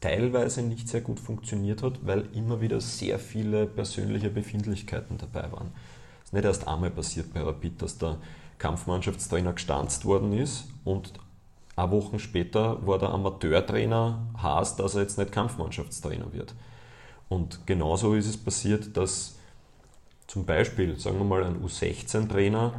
teilweise 0.00 0.62
nicht 0.62 0.88
sehr 0.88 1.00
gut 1.00 1.18
funktioniert 1.18 1.82
hat, 1.82 2.06
weil 2.06 2.28
immer 2.34 2.60
wieder 2.60 2.80
sehr 2.80 3.18
viele 3.18 3.66
persönliche 3.66 4.28
Befindlichkeiten 4.28 5.18
dabei 5.18 5.50
waren. 5.50 5.72
Es 6.20 6.28
ist 6.28 6.32
nicht 6.34 6.44
erst 6.44 6.68
einmal 6.68 6.90
passiert 6.90 7.32
bei 7.32 7.40
Rapid, 7.40 7.80
dass 7.80 7.98
der 7.98 8.18
Kampfmannschaftstrainer 8.58 9.52
gestanzt 9.52 10.04
worden 10.04 10.32
ist 10.32 10.66
und 10.84 11.12
ein 11.76 11.90
Wochen 11.90 12.18
später 12.18 12.86
war 12.86 12.98
der 12.98 13.10
Amateurtrainer 13.10 14.26
Haas, 14.38 14.76
dass 14.76 14.94
er 14.94 15.02
jetzt 15.02 15.18
nicht 15.18 15.30
Kampfmannschaftstrainer 15.30 16.32
wird. 16.32 16.54
Und 17.28 17.66
genauso 17.66 18.14
ist 18.14 18.26
es 18.26 18.36
passiert, 18.36 18.96
dass 18.96 19.35
zum 20.26 20.44
Beispiel, 20.44 20.98
sagen 20.98 21.18
wir 21.18 21.24
mal, 21.24 21.44
ein 21.44 21.62
U16-Trainer 21.62 22.72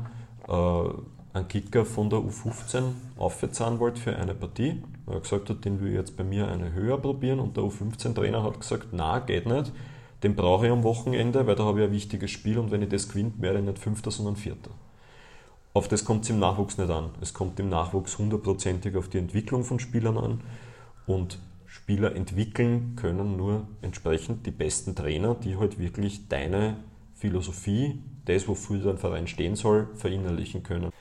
äh, 0.48 1.34
einen 1.34 1.48
Kicker 1.48 1.86
von 1.86 2.10
der 2.10 2.20
U15 2.20 2.84
aufzahlen 3.18 3.80
wollte 3.80 4.02
für 4.02 4.16
eine 4.16 4.34
Partie. 4.34 4.82
Er 5.06 5.20
gesagt 5.20 5.50
hat, 5.50 5.64
den 5.64 5.80
will 5.80 5.89
ich 5.89 5.95
jetzt 5.95 6.18
bei 6.18 6.24
mir 6.24 6.48
eine 6.48 6.74
höher 6.74 6.98
probieren 6.98 7.39
und 7.39 7.56
der 7.56 7.64
U15-Trainer 7.64 8.43
hat 8.43 8.60
gesagt, 8.60 8.88
na, 8.91 9.20
geht 9.20 9.45
nicht, 9.45 9.72
den 10.24 10.36
brauche 10.36 10.66
ich 10.66 10.72
am 10.72 10.84
Wochenende, 10.84 11.45
weil 11.48 11.56
da 11.56 11.64
habe 11.64 11.80
ich 11.80 11.86
ein 11.86 11.93
wichtiges 11.93 12.32
Spiel 12.32 12.58
und 12.58 12.72
wenn 12.72 12.82
ich 12.82 12.89
das 12.89 13.08
gewinne, 13.08 13.32
werde 13.38 13.60
ich 13.60 13.66
nicht 13.66 13.80
Fünfter, 13.80 14.12
sondern 14.12 14.36
Vierter. 14.36 14.72
Auf 15.74 15.88
das 15.88 16.04
kommt 16.04 16.24
es 16.24 16.32
im 16.32 16.39
Nachwuchs 16.39 16.78
nicht 16.80 16.89
an. 16.89 17.12
Es 17.22 17.34
kommt 17.34 17.60
im 17.60 17.70
Nachwuchs 17.70 18.18
hundertprozentig 18.18 18.95
auf 18.95 19.10
die 19.10 19.20
Entwicklung 19.20 19.64
von 19.64 19.80
Spielern 19.80 20.18
an 20.18 20.41
und 21.06 21.39
Spieler 21.68 22.16
entwickeln 22.16 22.95
können 22.95 23.38
nur 23.38 23.68
entsprechend 23.82 24.45
die 24.48 24.52
besten 24.52 24.95
Trainer, 24.95 25.36
die 25.36 25.58
halt 25.58 25.78
wirklich 25.78 26.28
deine 26.28 26.78
Philosophie, 27.18 27.99
das, 28.26 28.47
wofür 28.47 28.80
dein 28.80 28.97
Verein 28.97 29.28
stehen 29.28 29.55
soll, 29.55 29.88
verinnerlichen 29.95 30.63
können. 30.63 30.91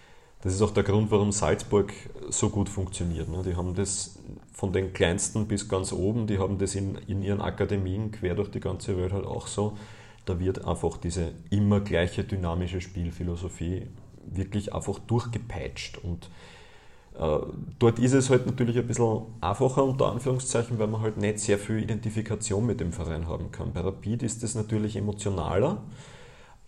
Das 0.42 0.54
ist 0.54 0.62
auch 0.62 0.70
der 0.70 0.82
Grund, 0.82 1.10
warum 1.10 1.32
Salzburg 1.32 1.92
so 2.30 2.50
gut 2.50 2.68
funktioniert. 2.68 3.28
Ne? 3.28 3.42
Die 3.44 3.56
haben 3.56 3.74
das 3.74 4.18
von 4.52 4.72
den 4.72 4.92
kleinsten 4.92 5.46
bis 5.46 5.68
ganz 5.68 5.92
oben, 5.92 6.26
die 6.26 6.38
haben 6.38 6.58
das 6.58 6.74
in, 6.74 6.96
in 7.06 7.22
ihren 7.22 7.40
Akademien 7.40 8.12
quer 8.12 8.34
durch 8.34 8.50
die 8.50 8.60
ganze 8.60 8.96
Welt 8.96 9.12
halt 9.12 9.26
auch 9.26 9.46
so. 9.46 9.76
Da 10.24 10.40
wird 10.40 10.64
einfach 10.64 10.96
diese 10.96 11.32
immer 11.50 11.80
gleiche 11.80 12.24
dynamische 12.24 12.80
Spielphilosophie 12.80 13.86
wirklich 14.24 14.74
einfach 14.74 14.98
durchgepeitscht. 15.00 15.98
Und 15.98 16.30
dort 17.78 17.98
ist 17.98 18.12
es 18.12 18.28
halt 18.28 18.46
natürlich 18.46 18.76
ein 18.76 18.86
bisschen 18.86 19.22
einfacher, 19.40 19.84
unter 19.84 20.12
Anführungszeichen, 20.12 20.78
weil 20.78 20.86
man 20.86 21.00
halt 21.00 21.16
nicht 21.16 21.40
sehr 21.40 21.58
viel 21.58 21.82
Identifikation 21.82 22.66
mit 22.66 22.80
dem 22.80 22.92
Verein 22.92 23.26
haben 23.26 23.50
kann. 23.50 23.72
Bei 23.72 23.80
Rapid 23.80 24.22
ist 24.22 24.42
es 24.42 24.54
natürlich 24.54 24.96
emotionaler, 24.96 25.82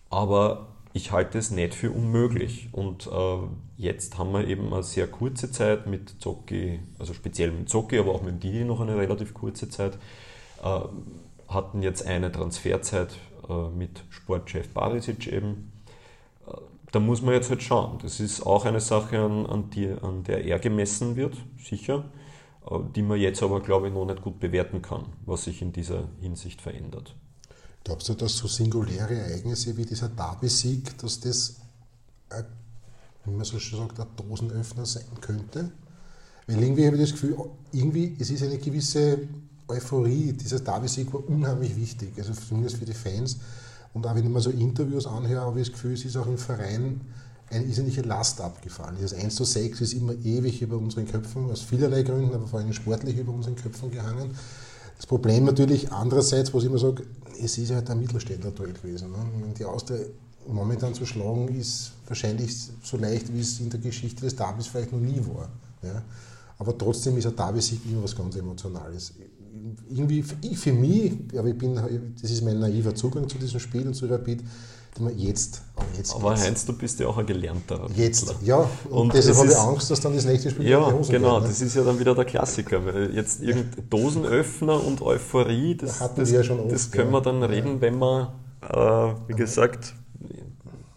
aber 0.09 0.67
ich 0.93 1.11
halte 1.11 1.37
es 1.37 1.51
nicht 1.51 1.75
für 1.75 1.91
unmöglich. 1.91 2.69
Und 2.71 3.07
äh, 3.07 3.37
jetzt 3.77 4.17
haben 4.17 4.31
wir 4.33 4.47
eben 4.47 4.73
eine 4.73 4.83
sehr 4.83 5.07
kurze 5.07 5.51
Zeit 5.51 5.87
mit 5.87 6.21
Zocki, 6.21 6.79
also 6.97 7.13
speziell 7.13 7.51
mit 7.51 7.69
Zocki, 7.69 7.99
aber 7.99 8.13
auch 8.15 8.23
mit 8.23 8.43
Didi 8.43 8.63
noch 8.63 8.81
eine 8.81 8.97
relativ 8.97 9.33
kurze 9.33 9.69
Zeit, 9.69 9.97
äh, 10.63 10.79
hatten 11.47 11.83
jetzt 11.83 12.05
eine 12.05 12.31
Transferzeit 12.31 13.09
äh, 13.47 13.69
mit 13.69 14.03
Sportchef 14.09 14.69
Barisic 14.69 15.27
eben 15.27 15.71
da 16.91 16.99
muss 16.99 17.21
man 17.21 17.33
jetzt 17.33 17.49
halt 17.49 17.61
schauen. 17.61 17.99
Das 18.01 18.19
ist 18.19 18.41
auch 18.45 18.65
eine 18.65 18.79
Sache, 18.79 19.19
an, 19.19 19.45
an, 19.45 19.69
die, 19.69 19.89
an 19.89 20.23
der 20.23 20.43
er 20.45 20.59
gemessen 20.59 21.15
wird, 21.15 21.37
sicher, 21.63 22.05
äh, 22.69 22.79
die 22.95 23.03
man 23.03 23.19
jetzt 23.19 23.43
aber, 23.43 23.61
glaube 23.61 23.87
ich, 23.87 23.93
noch 23.93 24.05
nicht 24.05 24.21
gut 24.21 24.39
bewerten 24.39 24.81
kann, 24.81 25.05
was 25.25 25.43
sich 25.43 25.61
in 25.61 25.71
dieser 25.71 26.07
Hinsicht 26.19 26.61
verändert. 26.61 27.15
Glaubst 27.83 28.09
du, 28.09 28.13
dass 28.13 28.37
so 28.37 28.47
singuläre 28.47 29.15
Ereignisse 29.15 29.75
wie 29.77 29.85
dieser 29.85 30.09
Derby-Sieg, 30.09 30.97
dass 30.97 31.19
das, 31.19 31.57
ein, 32.29 32.45
wie 33.25 33.31
man 33.31 33.45
so 33.45 33.59
schön 33.59 33.79
sagt, 33.79 33.99
ein 33.99 34.07
Dosenöffner 34.15 34.85
sein 34.85 35.05
könnte? 35.21 35.71
Weil 36.47 36.61
irgendwie 36.63 36.87
habe 36.87 36.97
ich 36.97 37.03
das 37.03 37.11
Gefühl, 37.11 37.37
irgendwie, 37.71 38.15
es 38.19 38.31
ist 38.31 38.43
eine 38.43 38.57
gewisse 38.57 39.19
Euphorie. 39.67 40.33
Dieser 40.33 40.59
Derby-Sieg 40.59 41.13
war 41.13 41.27
unheimlich 41.27 41.75
wichtig, 41.75 42.13
also 42.17 42.33
zumindest 42.33 42.77
für 42.77 42.85
die 42.85 42.93
Fans. 42.93 43.37
Und 43.93 44.05
auch 44.05 44.15
wenn 44.15 44.23
ich 44.23 44.29
mir 44.29 44.41
so 44.41 44.49
Interviews 44.49 45.07
anhöre, 45.07 45.41
habe 45.41 45.59
ich 45.59 45.67
das 45.67 45.73
Gefühl, 45.73 45.93
es 45.93 46.05
ist 46.05 46.17
auch 46.17 46.27
im 46.27 46.37
Verein 46.37 47.01
eine 47.49 47.65
irrsinnige 47.65 48.01
Last 48.01 48.41
abgefallen. 48.41 48.97
Das 49.01 49.13
1 49.13 49.35
zu 49.35 49.43
6 49.43 49.81
ist 49.81 49.93
immer 49.93 50.13
ewig 50.13 50.61
über 50.61 50.77
unseren 50.77 51.07
Köpfen, 51.07 51.49
aus 51.49 51.61
vielerlei 51.61 52.03
Gründen, 52.03 52.33
aber 52.33 52.47
vor 52.47 52.59
allem 52.59 52.73
sportlich 52.73 53.17
über 53.17 53.33
unseren 53.33 53.55
Köpfen 53.55 53.89
gehangen. 53.91 54.35
Das 54.97 55.07
Problem 55.07 55.45
natürlich 55.45 55.91
andererseits, 55.91 56.53
was 56.53 56.63
ich 56.63 56.69
immer 56.69 56.77
sage, 56.77 57.03
es 57.41 57.57
ist 57.57 57.71
halt 57.71 57.89
ein 57.89 57.99
Mittelständler-Duell 57.99 58.73
gewesen. 58.73 59.11
Ne? 59.11 59.53
Die 59.57 59.65
Austria 59.65 59.99
momentan 60.47 60.93
zu 60.93 61.05
schlagen, 61.05 61.47
ist 61.47 61.91
wahrscheinlich 62.07 62.55
so 62.83 62.97
leicht, 62.97 63.33
wie 63.33 63.39
es 63.39 63.59
in 63.59 63.69
der 63.69 63.79
Geschichte 63.79 64.21
des 64.21 64.35
Derbys 64.35 64.67
vielleicht 64.67 64.91
noch 64.91 64.99
nie 64.99 65.21
war. 65.33 65.49
Ja? 65.81 66.03
Aber 66.57 66.77
trotzdem 66.77 67.17
ist 67.17 67.27
ein 67.27 67.35
Derby-Sieg 67.35 67.79
immer 67.89 68.03
was 68.03 68.15
ganz 68.15 68.35
Emotionales 68.35 69.13
irgendwie, 69.89 70.23
für 70.23 70.73
mich, 70.73 71.13
aber 71.37 71.47
ich 71.47 71.57
bin, 71.57 71.75
das 72.21 72.31
ist 72.31 72.43
mein 72.43 72.59
naiver 72.59 72.93
Zugang 72.95 73.27
zu 73.27 73.37
diesem 73.37 73.59
Spiel 73.59 73.87
und 73.87 73.93
zu 73.93 74.05
Rapid, 74.05 74.43
jetzt, 75.15 75.61
aber 75.75 75.85
jetzt. 75.97 76.15
Aber 76.15 76.37
Heinz, 76.37 76.65
du 76.65 76.73
bist 76.73 76.99
ja 76.99 77.07
auch 77.07 77.17
ein 77.17 77.25
gelernter. 77.25 77.87
Jetzt, 77.95 78.35
ja. 78.43 78.69
Und, 78.89 78.91
und 78.91 79.13
deshalb 79.13 79.37
habe 79.37 79.47
ich 79.47 79.57
Angst, 79.57 79.91
dass 79.91 80.01
dann 80.01 80.13
das 80.13 80.25
nächste 80.25 80.49
Spiel 80.49 80.67
Ja, 80.67 80.89
genau, 80.89 81.01
geht, 81.03 81.21
ne? 81.21 81.47
das 81.47 81.61
ist 81.61 81.75
ja 81.75 81.83
dann 81.83 81.99
wieder 81.99 82.15
der 82.15 82.25
Klassiker. 82.25 82.85
Weil 82.85 83.15
jetzt 83.15 83.41
irgendein 83.41 83.89
Dosenöffner 83.89 84.83
und 84.83 85.01
Euphorie, 85.01 85.75
das, 85.75 85.99
da 85.99 86.09
das, 86.15 86.31
ja 86.31 86.41
oft, 86.41 86.71
das 86.71 86.91
können 86.91 87.11
wir 87.11 87.21
dann 87.21 87.43
reden, 87.43 87.79
wenn 87.81 87.97
wir, 87.99 88.33
äh, 88.61 89.29
wie 89.29 89.35
gesagt, 89.35 89.93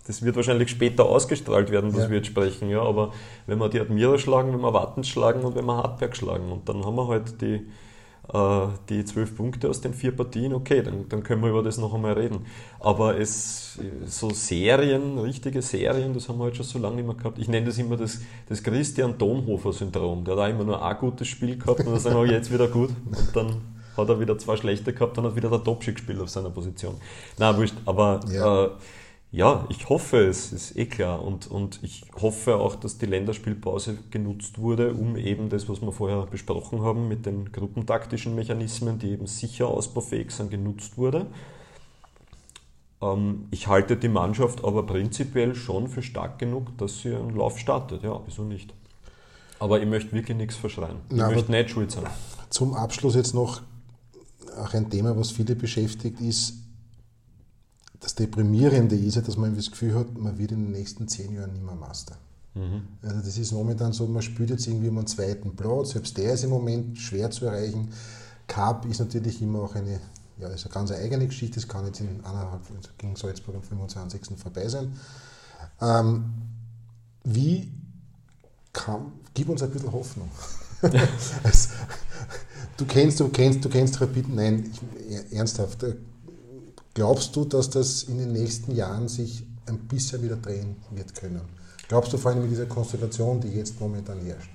das 0.07 0.23
wird 0.23 0.35
wahrscheinlich 0.37 0.71
später 0.71 1.05
ausgestrahlt 1.05 1.71
werden, 1.71 1.95
was 1.95 2.05
ja. 2.05 2.11
wir 2.11 2.17
jetzt 2.17 2.27
sprechen, 2.27 2.69
ja, 2.69 2.83
aber 2.83 3.13
wenn 3.47 3.59
wir 3.59 3.69
die 3.69 3.81
Admira 3.81 4.19
schlagen, 4.19 4.53
wenn 4.53 4.61
wir 4.61 4.75
Wattens 4.75 5.09
schlagen 5.09 5.43
und 5.43 5.55
wenn 5.55 5.65
wir 5.65 5.77
Hartberg 5.77 6.17
schlagen 6.17 6.51
und 6.51 6.69
dann 6.69 6.85
haben 6.85 6.97
wir 6.97 7.07
halt 7.07 7.41
die 7.41 7.67
die 8.89 9.05
zwölf 9.05 9.37
Punkte 9.37 9.68
aus 9.68 9.83
den 9.83 9.93
vier 9.93 10.16
Partien, 10.16 10.55
okay, 10.55 10.83
dann, 10.83 11.07
dann 11.09 11.22
können 11.22 11.43
wir 11.43 11.51
über 11.51 11.62
das 11.62 11.76
noch 11.76 11.93
einmal 11.93 12.14
reden. 12.14 12.47
Aber 12.80 13.18
es, 13.18 13.78
so 14.07 14.30
Serien, 14.30 15.18
richtige 15.18 15.61
Serien, 15.61 16.14
das 16.14 16.30
haben 16.30 16.39
wir 16.39 16.45
halt 16.45 16.57
schon 16.57 16.64
so 16.64 16.78
lange 16.78 16.97
nicht 16.97 17.07
mehr 17.07 17.14
gehabt. 17.14 17.39
Ich 17.39 17.49
nenne 17.49 17.66
das 17.66 17.76
immer 17.76 17.99
das, 17.99 18.20
das 18.49 18.62
Christian 18.62 19.18
Donhofer-Syndrom. 19.18 20.24
Der 20.24 20.37
hat 20.37 20.45
auch 20.45 20.49
immer 20.49 20.64
nur 20.64 20.83
ein 20.83 20.97
gutes 20.97 21.28
Spiel 21.28 21.59
gehabt 21.59 21.80
und 21.80 21.93
dann 21.93 22.01
sagen 22.01 22.16
wir 22.16 22.33
jetzt 22.33 22.51
wieder 22.51 22.68
gut. 22.68 22.91
Und 23.05 23.37
dann 23.37 23.57
hat 23.97 24.09
er 24.09 24.18
wieder 24.18 24.39
zwei 24.39 24.57
schlechte 24.57 24.95
gehabt, 24.95 25.18
dann 25.18 25.26
hat 25.26 25.37
wieder 25.37 25.51
der 25.51 25.62
Topschi 25.62 25.93
gespielt 25.93 26.20
auf 26.20 26.30
seiner 26.30 26.51
Position. 26.51 26.95
Na, 27.39 27.55
wurscht, 27.57 27.74
aber 27.85 28.20
ja. 28.30 28.64
äh, 28.64 28.70
ja, 29.33 29.64
ich 29.70 29.89
hoffe 29.89 30.18
es, 30.26 30.53
ist 30.53 30.76
eh 30.76 30.85
klar. 30.85 31.24
Und, 31.24 31.51
und 31.51 31.80
ich 31.83 32.05
hoffe 32.20 32.57
auch, 32.57 32.74
dass 32.74 32.99
die 32.99 33.07
Länderspielpause 33.07 33.97
genutzt 34.11 34.59
wurde, 34.59 34.93
um 34.93 35.16
eben 35.16 35.49
das, 35.49 35.70
was 35.70 35.80
wir 35.80 35.91
vorher 35.91 36.26
besprochen 36.26 36.83
haben, 36.83 37.09
mit 37.09 37.24
den 37.24 37.51
gruppentaktischen 37.51 38.35
Mechanismen, 38.35 38.99
die 38.99 39.11
eben 39.12 39.26
sicher 39.26 39.68
ausbaufähig 39.68 40.33
sind, 40.33 40.51
genutzt 40.51 40.99
wurde. 40.99 41.28
Ähm, 43.01 43.47
ich 43.51 43.68
halte 43.68 43.97
die 43.97 44.11
Mannschaft 44.11 44.62
aber 44.64 44.85
prinzipiell 44.85 45.55
schon 45.55 45.89
für 45.89 46.03
stark 46.03 46.39
genug, 46.39 46.76
dass 46.76 47.01
sie 47.01 47.14
einen 47.14 47.35
Lauf 47.35 47.59
startet. 47.59 48.03
Ja, 48.03 48.20
wieso 48.26 48.45
nicht? 48.45 48.74
Aber 49.59 49.80
ich 49.80 49.89
möchte 49.89 50.12
wirklich 50.12 50.37
nichts 50.37 50.57
verschreien. 50.57 50.97
Ich 51.09 51.16
Na, 51.16 51.30
möchte 51.30 51.51
nicht 51.51 51.70
schuld 51.70 51.91
sein. 51.91 52.05
Zum 52.51 52.74
Abschluss 52.74 53.14
jetzt 53.14 53.35
noch 53.35 53.62
auch 54.59 54.74
ein 54.74 54.91
Thema, 54.91 55.16
was 55.16 55.30
viele 55.30 55.57
beschäftigt, 55.57 56.20
ist 56.20 56.62
das 58.03 58.16
Deprimierende 58.16 58.96
ist 58.96 59.14
ja, 59.14 59.22
dass 59.22 59.36
man 59.36 59.55
das 59.55 59.70
Gefühl 59.70 59.94
hat, 59.94 60.18
man 60.18 60.36
wird 60.36 60.53
in 60.53 60.64
den 60.64 60.72
nächsten 60.72 61.07
zehn 61.07 61.32
Jahren 61.32 61.53
nicht 61.53 61.64
mehr 61.64 61.76
Master. 61.76 62.16
Mhm. 62.55 62.82
Also 63.00 63.16
das 63.20 63.38
ist 63.38 63.53
momentan 63.53 63.92
so, 63.92 64.07
man 64.07 64.22
spielt 64.22 64.50
jetzt 64.50 64.66
irgendwie 64.66 64.88
um 64.88 64.98
einen 64.98 65.07
zweiten 65.07 65.55
Platz, 65.55 65.90
selbst 65.90 66.18
der 66.18 66.34
ist 66.34 66.44
im 66.44 66.50
Moment 66.50 66.98
schwer 66.98 67.30
zu 67.30 67.46
erreichen. 67.46 67.92
Cup 68.48 68.84
ist 68.86 68.98
natürlich 68.98 69.40
immer 69.40 69.61
auch 69.61 69.74
eine, 69.76 70.00
ja, 70.38 70.48
ist 70.48 70.64
eine 70.66 70.74
ganz 70.74 70.90
eigene 70.90 71.26
Geschichte, 71.26 71.61
das 71.61 71.68
kann 71.68 71.86
jetzt 71.86 72.00
in 72.00 72.20
eineinhalb 72.24 72.62
gegen 72.98 73.14
Salzburg 73.14 73.55
am 73.55 73.62
25. 73.62 74.36
vorbei 74.36 74.68
sein. 74.68 74.92
Ähm, 75.80 76.24
wie 77.24 77.72
kann, 78.72 79.12
gib 79.32 79.48
uns 79.48 79.62
ein 79.62 79.70
bisschen 79.70 79.92
Hoffnung. 79.92 80.28
also, 80.82 81.68
du 82.76 82.84
kennst, 82.84 83.20
du 83.20 83.28
kennst, 83.28 83.64
du 83.64 83.68
kennst 83.68 84.00
Rapid, 84.00 84.28
nein, 84.28 84.70
ich, 85.09 85.32
ernsthaft, 85.32 85.84
Glaubst 86.95 87.34
du, 87.36 87.45
dass 87.47 87.70
das 87.70 88.03
in 88.03 88.18
den 88.18 88.32
nächsten 88.32 88.74
Jahren 88.74 89.09
sich 89.09 89.47
ein 89.66 89.78
bisschen 89.88 90.22
wieder 90.22 90.36
drehen 90.36 90.76
wird 90.90 91.14
können? 91.14 91.40
Glaubst 91.88 92.12
du 92.12 92.18
vor 92.18 92.32
allem 92.32 92.43
mit 92.43 92.51
dieser 92.51 92.66
Konstellation, 92.66 93.40
die 93.40 93.49
jetzt 93.49 93.80
momentan 93.80 94.20
herrscht? 94.20 94.51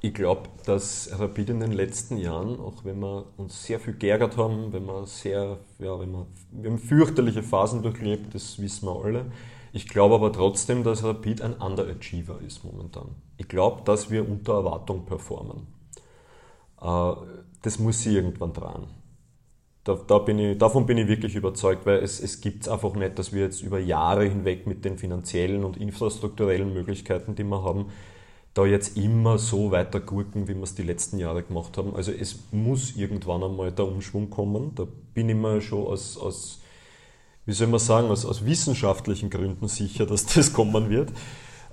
Ich 0.00 0.12
glaube, 0.14 0.48
dass 0.66 1.10
Rapid 1.18 1.50
in 1.50 1.60
den 1.60 1.72
letzten 1.72 2.16
Jahren, 2.16 2.60
auch 2.60 2.84
wenn 2.84 3.00
wir 3.00 3.26
uns 3.36 3.64
sehr 3.64 3.80
viel 3.80 3.94
geärgert 3.94 4.36
haben, 4.36 4.72
wenn 4.72 4.84
wir 4.84 5.06
sehr, 5.06 5.58
ja, 5.78 5.98
wenn 5.98 6.12
wir, 6.12 6.26
wir 6.52 6.70
haben 6.70 6.78
fürchterliche 6.78 7.42
Phasen 7.42 7.82
durchlebt, 7.82 8.34
das 8.34 8.58
wissen 8.58 8.86
wir 8.86 9.02
alle. 9.02 9.26
Ich 9.72 9.88
glaube 9.88 10.14
aber 10.14 10.32
trotzdem, 10.32 10.84
dass 10.84 11.02
Rapid 11.02 11.42
ein 11.42 11.54
Underachiever 11.54 12.40
ist 12.46 12.64
momentan. 12.64 13.08
Ich 13.38 13.48
glaube, 13.48 13.82
dass 13.84 14.10
wir 14.10 14.28
unter 14.28 14.54
Erwartung 14.54 15.04
performen. 15.04 15.66
Äh, 16.80 17.12
das 17.62 17.78
muss 17.78 18.00
sie 18.00 18.14
irgendwann 18.14 18.52
dran. 18.52 18.86
Da, 19.84 19.98
da 20.06 20.18
bin 20.18 20.38
ich, 20.38 20.58
davon 20.58 20.86
bin 20.86 20.96
ich 20.96 21.08
wirklich 21.08 21.34
überzeugt, 21.34 21.84
weil 21.84 21.98
es, 21.98 22.18
es 22.18 22.40
gibt 22.40 22.62
es 22.62 22.68
einfach 22.68 22.94
nicht, 22.94 23.18
dass 23.18 23.34
wir 23.34 23.42
jetzt 23.42 23.62
über 23.62 23.78
Jahre 23.78 24.24
hinweg 24.24 24.66
mit 24.66 24.84
den 24.84 24.96
finanziellen 24.96 25.62
und 25.62 25.76
infrastrukturellen 25.76 26.72
Möglichkeiten, 26.72 27.34
die 27.34 27.44
wir 27.44 27.62
haben, 27.62 27.86
da 28.54 28.64
jetzt 28.64 28.96
immer 28.96 29.36
so 29.36 29.72
weiter 29.72 30.00
gurken, 30.00 30.48
wie 30.48 30.54
wir 30.54 30.62
es 30.62 30.74
die 30.74 30.84
letzten 30.84 31.18
Jahre 31.18 31.42
gemacht 31.42 31.76
haben. 31.76 31.94
Also 31.94 32.12
es 32.12 32.44
muss 32.50 32.96
irgendwann 32.96 33.42
einmal 33.42 33.72
der 33.72 33.86
Umschwung 33.86 34.30
kommen. 34.30 34.74
Da 34.74 34.86
bin 35.12 35.28
ich 35.28 35.36
mir 35.36 35.60
schon 35.60 35.86
aus, 35.86 36.16
aus 36.16 36.60
wie 37.44 37.52
soll 37.52 37.66
man 37.66 37.80
sagen, 37.80 38.08
aus, 38.08 38.24
aus 38.24 38.46
wissenschaftlichen 38.46 39.28
Gründen 39.28 39.68
sicher, 39.68 40.06
dass 40.06 40.24
das 40.26 40.52
kommen 40.52 40.88
wird. 40.88 41.12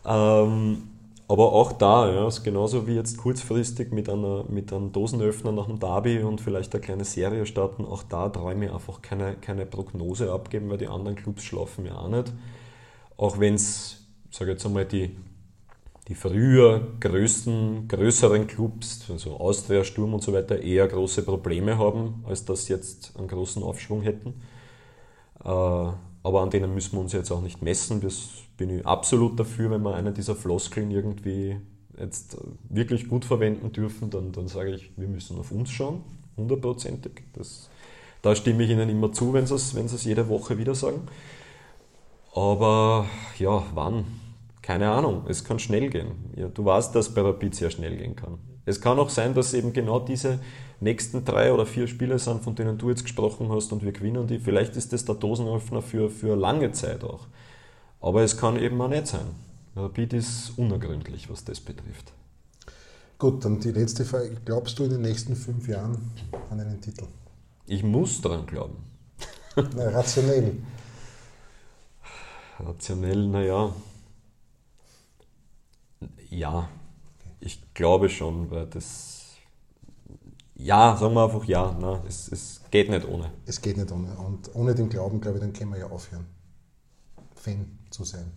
Ähm, 0.06 0.91
aber 1.32 1.54
auch 1.54 1.72
da, 1.72 2.12
ja, 2.12 2.28
ist 2.28 2.44
genauso 2.44 2.88
wie 2.88 2.96
jetzt 2.96 3.18
kurzfristig 3.18 3.94
mit, 3.94 4.10
einer, 4.10 4.44
mit 4.50 4.74
einem 4.74 4.92
Dosenöffner 4.92 5.54
nach 5.54 5.68
dem 5.68 5.80
Derby 5.80 6.20
und 6.20 6.42
vielleicht 6.42 6.76
eine 6.76 6.82
kleine 6.82 7.06
Serie 7.06 7.46
starten, 7.46 7.86
auch 7.86 8.04
da 8.04 8.28
träume 8.28 8.66
ich 8.66 8.74
einfach 8.74 9.02
keine, 9.02 9.36
keine 9.36 9.66
Prognose 9.66 10.30
abgeben, 10.30 10.70
weil 10.70 10.78
die 10.78 10.90
anderen 10.90 11.16
Clubs 11.16 11.44
schlafen 11.44 11.86
ja 11.86 11.96
auch 11.96 12.10
nicht. 12.10 12.34
Auch 13.16 13.40
wenn 13.40 13.54
es, 13.54 14.06
sage 14.30 14.52
jetzt 14.52 14.66
einmal, 14.66 14.84
die, 14.84 15.16
die 16.10 16.16
früher 16.16 16.86
größten, 17.00 17.88
größeren 17.88 18.48
Clubs, 18.48 19.06
also 19.10 19.38
Austria, 19.38 19.86
Sturm 19.86 20.14
und 20.14 20.24
so 20.24 20.34
weiter, 20.34 20.60
eher 20.60 20.86
große 20.90 21.24
Probleme 21.24 21.78
haben, 21.78 22.26
als 22.28 22.44
dass 22.44 22.66
sie 22.66 22.74
jetzt 22.74 23.14
einen 23.18 23.30
großen 23.30 23.64
Aufschwung 23.64 24.02
hätten. 24.02 24.34
Äh, 25.46 25.48
aber 25.48 26.42
an 26.42 26.50
denen 26.50 26.74
müssen 26.74 26.92
wir 26.98 27.00
uns 27.00 27.14
jetzt 27.14 27.32
auch 27.32 27.42
nicht 27.42 27.62
messen. 27.62 28.02
Das 28.02 28.28
bin 28.62 28.78
ich 28.78 28.86
absolut 28.86 29.40
dafür, 29.40 29.72
wenn 29.72 29.82
wir 29.82 29.96
eine 29.96 30.12
dieser 30.12 30.36
Floskeln 30.36 30.92
irgendwie 30.92 31.58
jetzt 32.00 32.38
wirklich 32.70 33.10
gut 33.10 33.26
verwenden 33.26 33.72
dürfen, 33.72 34.12
dann, 34.12 34.32
dann 34.32 34.48
sage 34.48 34.76
ich, 34.76 34.92
wir 34.98 35.08
müssen 35.08 35.40
auf 35.40 35.52
uns 35.52 35.72
schauen, 35.72 36.04
hundertprozentig. 36.38 37.24
Da 38.22 38.36
stimme 38.36 38.62
ich 38.64 38.70
Ihnen 38.70 38.88
immer 38.88 39.12
zu, 39.12 39.34
wenn 39.34 39.48
Sie 39.48 39.56
es, 39.56 39.74
wenn 39.74 39.88
Sie 39.88 39.96
es 39.96 40.04
jede 40.04 40.30
Woche 40.30 40.60
wieder 40.60 40.76
sagen. 40.76 41.02
Aber 42.36 43.08
ja, 43.40 43.64
wann? 43.74 44.06
Keine 44.62 44.92
Ahnung, 44.92 45.24
es 45.28 45.44
kann 45.44 45.58
schnell 45.58 45.90
gehen. 45.90 46.12
Ja, 46.36 46.48
du 46.48 46.64
weißt, 46.64 46.94
dass 46.94 47.16
bei 47.16 47.22
Rapid 47.22 47.56
sehr 47.56 47.72
schnell 47.72 47.98
gehen 47.98 48.16
kann. 48.16 48.38
Es 48.66 48.80
kann 48.80 49.00
auch 49.00 49.10
sein, 49.10 49.34
dass 49.34 49.56
eben 49.56 49.74
genau 49.74 50.00
diese 50.00 50.38
nächsten 50.82 51.26
drei 51.26 51.52
oder 51.52 51.66
vier 51.66 51.88
Spiele 51.88 52.20
sind, 52.20 52.44
von 52.44 52.54
denen 52.54 52.78
du 52.78 52.90
jetzt 52.90 53.06
gesprochen 53.06 53.50
hast 53.50 53.74
und 53.74 53.84
wir 53.84 53.92
gewinnen 53.92 54.28
die. 54.28 54.38
Vielleicht 54.38 54.76
ist 54.76 54.94
das 54.94 55.04
der 55.04 55.16
Dosenöffner 55.16 55.82
für, 55.82 56.12
für 56.12 56.36
lange 56.36 56.72
Zeit 56.74 57.04
auch. 57.04 57.26
Aber 58.02 58.24
es 58.24 58.36
kann 58.36 58.58
eben 58.58 58.82
auch 58.82 58.88
nicht 58.90 59.08
sein. 59.08 59.36
Rapid 59.76 60.14
ist 60.14 60.58
unergründlich, 60.58 61.30
was 61.30 61.46
das 61.46 61.60
betrifft. 61.60 62.12
Gut, 63.18 63.46
dann 63.46 63.60
die 63.60 63.72
letzte 63.72 64.04
Frage. 64.04 64.36
Glaubst 64.44 64.78
du 64.80 64.84
in 64.84 64.90
den 64.90 65.02
nächsten 65.02 65.36
fünf 65.36 65.68
Jahren 65.68 66.12
an 66.50 66.60
einen 66.60 66.82
Titel? 66.82 67.06
Ich 67.68 67.84
muss 67.84 68.20
daran 68.20 68.48
glauben. 68.48 68.78
Na, 69.56 69.90
rationell. 69.90 70.58
Rationell, 72.60 73.28
naja. 73.28 73.74
Ja, 76.30 76.70
ich 77.40 77.62
glaube 77.74 78.10
schon, 78.10 78.50
weil 78.50 78.66
das. 78.66 79.36
Ja, 80.56 80.98
sagen 80.98 81.14
wir 81.14 81.26
einfach 81.26 81.46
ja. 81.46 81.78
Na, 81.80 82.04
es, 82.08 82.32
es 82.32 82.62
geht 82.72 82.90
nicht 82.90 83.08
ohne. 83.08 83.32
Es 83.46 83.62
geht 83.62 83.78
nicht 83.78 83.92
ohne. 83.92 84.12
Und 84.18 84.54
ohne 84.56 84.74
den 84.74 84.90
Glauben, 84.90 85.22
glaube 85.22 85.38
ich, 85.38 85.44
dann 85.44 85.54
können 85.54 85.72
wir 85.72 85.80
ja 85.80 85.88
aufhören. 85.88 86.26
Fan 87.36 87.78
zu 87.92 88.04
sein. 88.04 88.32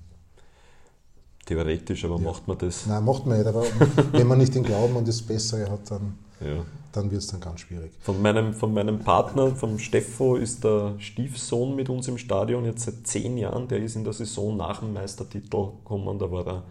Theoretisch, 1.47 2.05
aber 2.05 2.17
ja. 2.17 2.23
macht 2.23 2.49
man 2.49 2.59
das? 2.59 2.87
Nein, 2.87 3.05
macht 3.05 3.27
man 3.27 3.39
nicht, 3.39 3.47
aber 3.47 3.65
wenn 4.13 4.27
man 4.27 4.39
nicht 4.39 4.55
den 4.55 4.63
Glauben 4.63 4.97
an 4.97 5.05
das 5.05 5.21
Bessere 5.21 5.71
hat, 5.71 5.91
dann, 5.91 6.19
ja. 6.41 6.65
dann 6.93 7.11
wird 7.11 7.21
es 7.21 7.29
dann 7.29 7.41
ganz 7.41 7.61
schwierig. 7.61 7.93
Von 8.01 8.23
meinem, 8.23 8.55
von 8.55 8.73
meinem 8.73 9.01
Partner, 9.01 9.55
vom 9.55 9.79
Steffo, 9.79 10.37
ist 10.37 10.65
der 10.65 10.95
Stiefsohn 10.99 11.77
mit 11.77 11.91
uns 11.91 12.09
im 12.09 12.17
Stadion 12.17 12.65
jetzt 12.65 12.85
seit 12.85 13.07
zehn 13.07 13.37
Jahren. 13.37 13.69
Der 13.69 13.79
ist 13.79 13.95
in 13.95 14.05
der 14.05 14.15
Saison 14.15 14.57
nach 14.57 14.81
dem 14.81 14.95
Meistertitel 14.95 15.73
gekommen, 15.79 16.19
da 16.19 16.31
war 16.31 16.47
er 16.47 16.63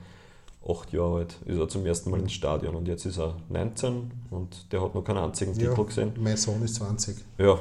acht 0.68 0.92
Jahre 0.94 1.18
alt, 1.20 1.36
ist 1.46 1.60
er 1.60 1.68
zum 1.68 1.86
ersten 1.86 2.10
Mal 2.10 2.22
ins 2.22 2.34
Stadion 2.34 2.76
und 2.76 2.88
jetzt 2.88 3.06
ist 3.06 3.20
er 3.20 3.36
19 3.50 4.12
und 4.32 4.72
der 4.72 4.82
hat 4.82 4.96
noch 4.96 5.04
keinen 5.04 5.18
einzigen 5.18 5.54
ja, 5.60 5.70
Titel 5.70 5.86
gesehen. 5.86 6.14
Mein 6.18 6.38
Sohn 6.38 6.64
ist 6.64 6.76
20. 6.76 7.18
Ja, 7.38 7.60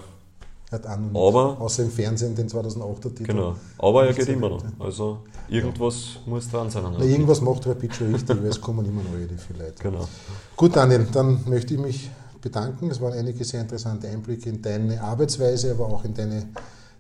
hat 0.73 0.87
auch 0.87 0.97
noch 0.97 1.29
aber, 1.29 1.61
außer 1.61 1.83
im 1.83 1.91
Fernsehen 1.91 2.35
den 2.35 2.49
2008er 2.49 3.01
Titel. 3.15 3.25
Genau, 3.25 3.57
aber 3.79 4.07
er 4.07 4.13
geht 4.15 4.29
immer 4.29 4.49
noch. 4.49 4.65
Also 4.79 5.19
irgendwas 5.49 6.15
ja. 6.15 6.21
muss 6.31 6.51
dran 6.51 6.71
sein. 6.71 6.85
Na, 6.99 7.05
irgendwas 7.05 7.41
macht 7.41 7.67
Rapid 7.67 7.95
schon 7.95 8.15
richtig, 8.15 8.43
weil 8.43 8.51
es 8.51 8.61
kommen 8.61 8.85
immer 8.87 9.03
neue 9.03 9.27
Leute. 9.27 9.83
Genau. 9.83 10.09
Gut, 10.57 10.77
Daniel, 10.77 11.07
dann 11.13 11.41
möchte 11.47 11.75
ich 11.75 11.81
mich 11.81 12.11
bedanken. 12.41 12.91
Es 12.91 13.01
waren 13.01 13.13
einige 13.13 13.45
sehr 13.45 13.61
interessante 13.61 14.09
Einblicke 14.09 14.49
in 14.49 14.61
deine 14.61 15.03
Arbeitsweise, 15.03 15.71
aber 15.71 15.87
auch 15.87 16.05
in 16.05 16.15
deine, 16.15 16.49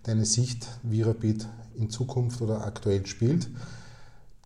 deine 0.04 0.24
Sicht, 0.24 0.66
wie 0.82 1.02
Rapid 1.02 1.46
in 1.74 1.90
Zukunft 1.90 2.40
oder 2.40 2.64
aktuell 2.64 3.04
spielt. 3.06 3.48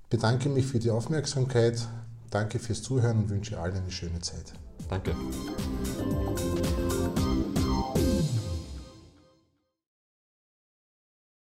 Bedanke 0.08 0.48
mich 0.48 0.66
für 0.66 0.78
die 0.78 0.90
Aufmerksamkeit, 0.90 1.86
danke 2.30 2.58
fürs 2.58 2.82
Zuhören 2.82 3.18
und 3.18 3.30
wünsche 3.30 3.58
allen 3.58 3.76
eine 3.76 3.90
schöne 3.90 4.20
Zeit. 4.20 4.52
Danke. 4.88 5.14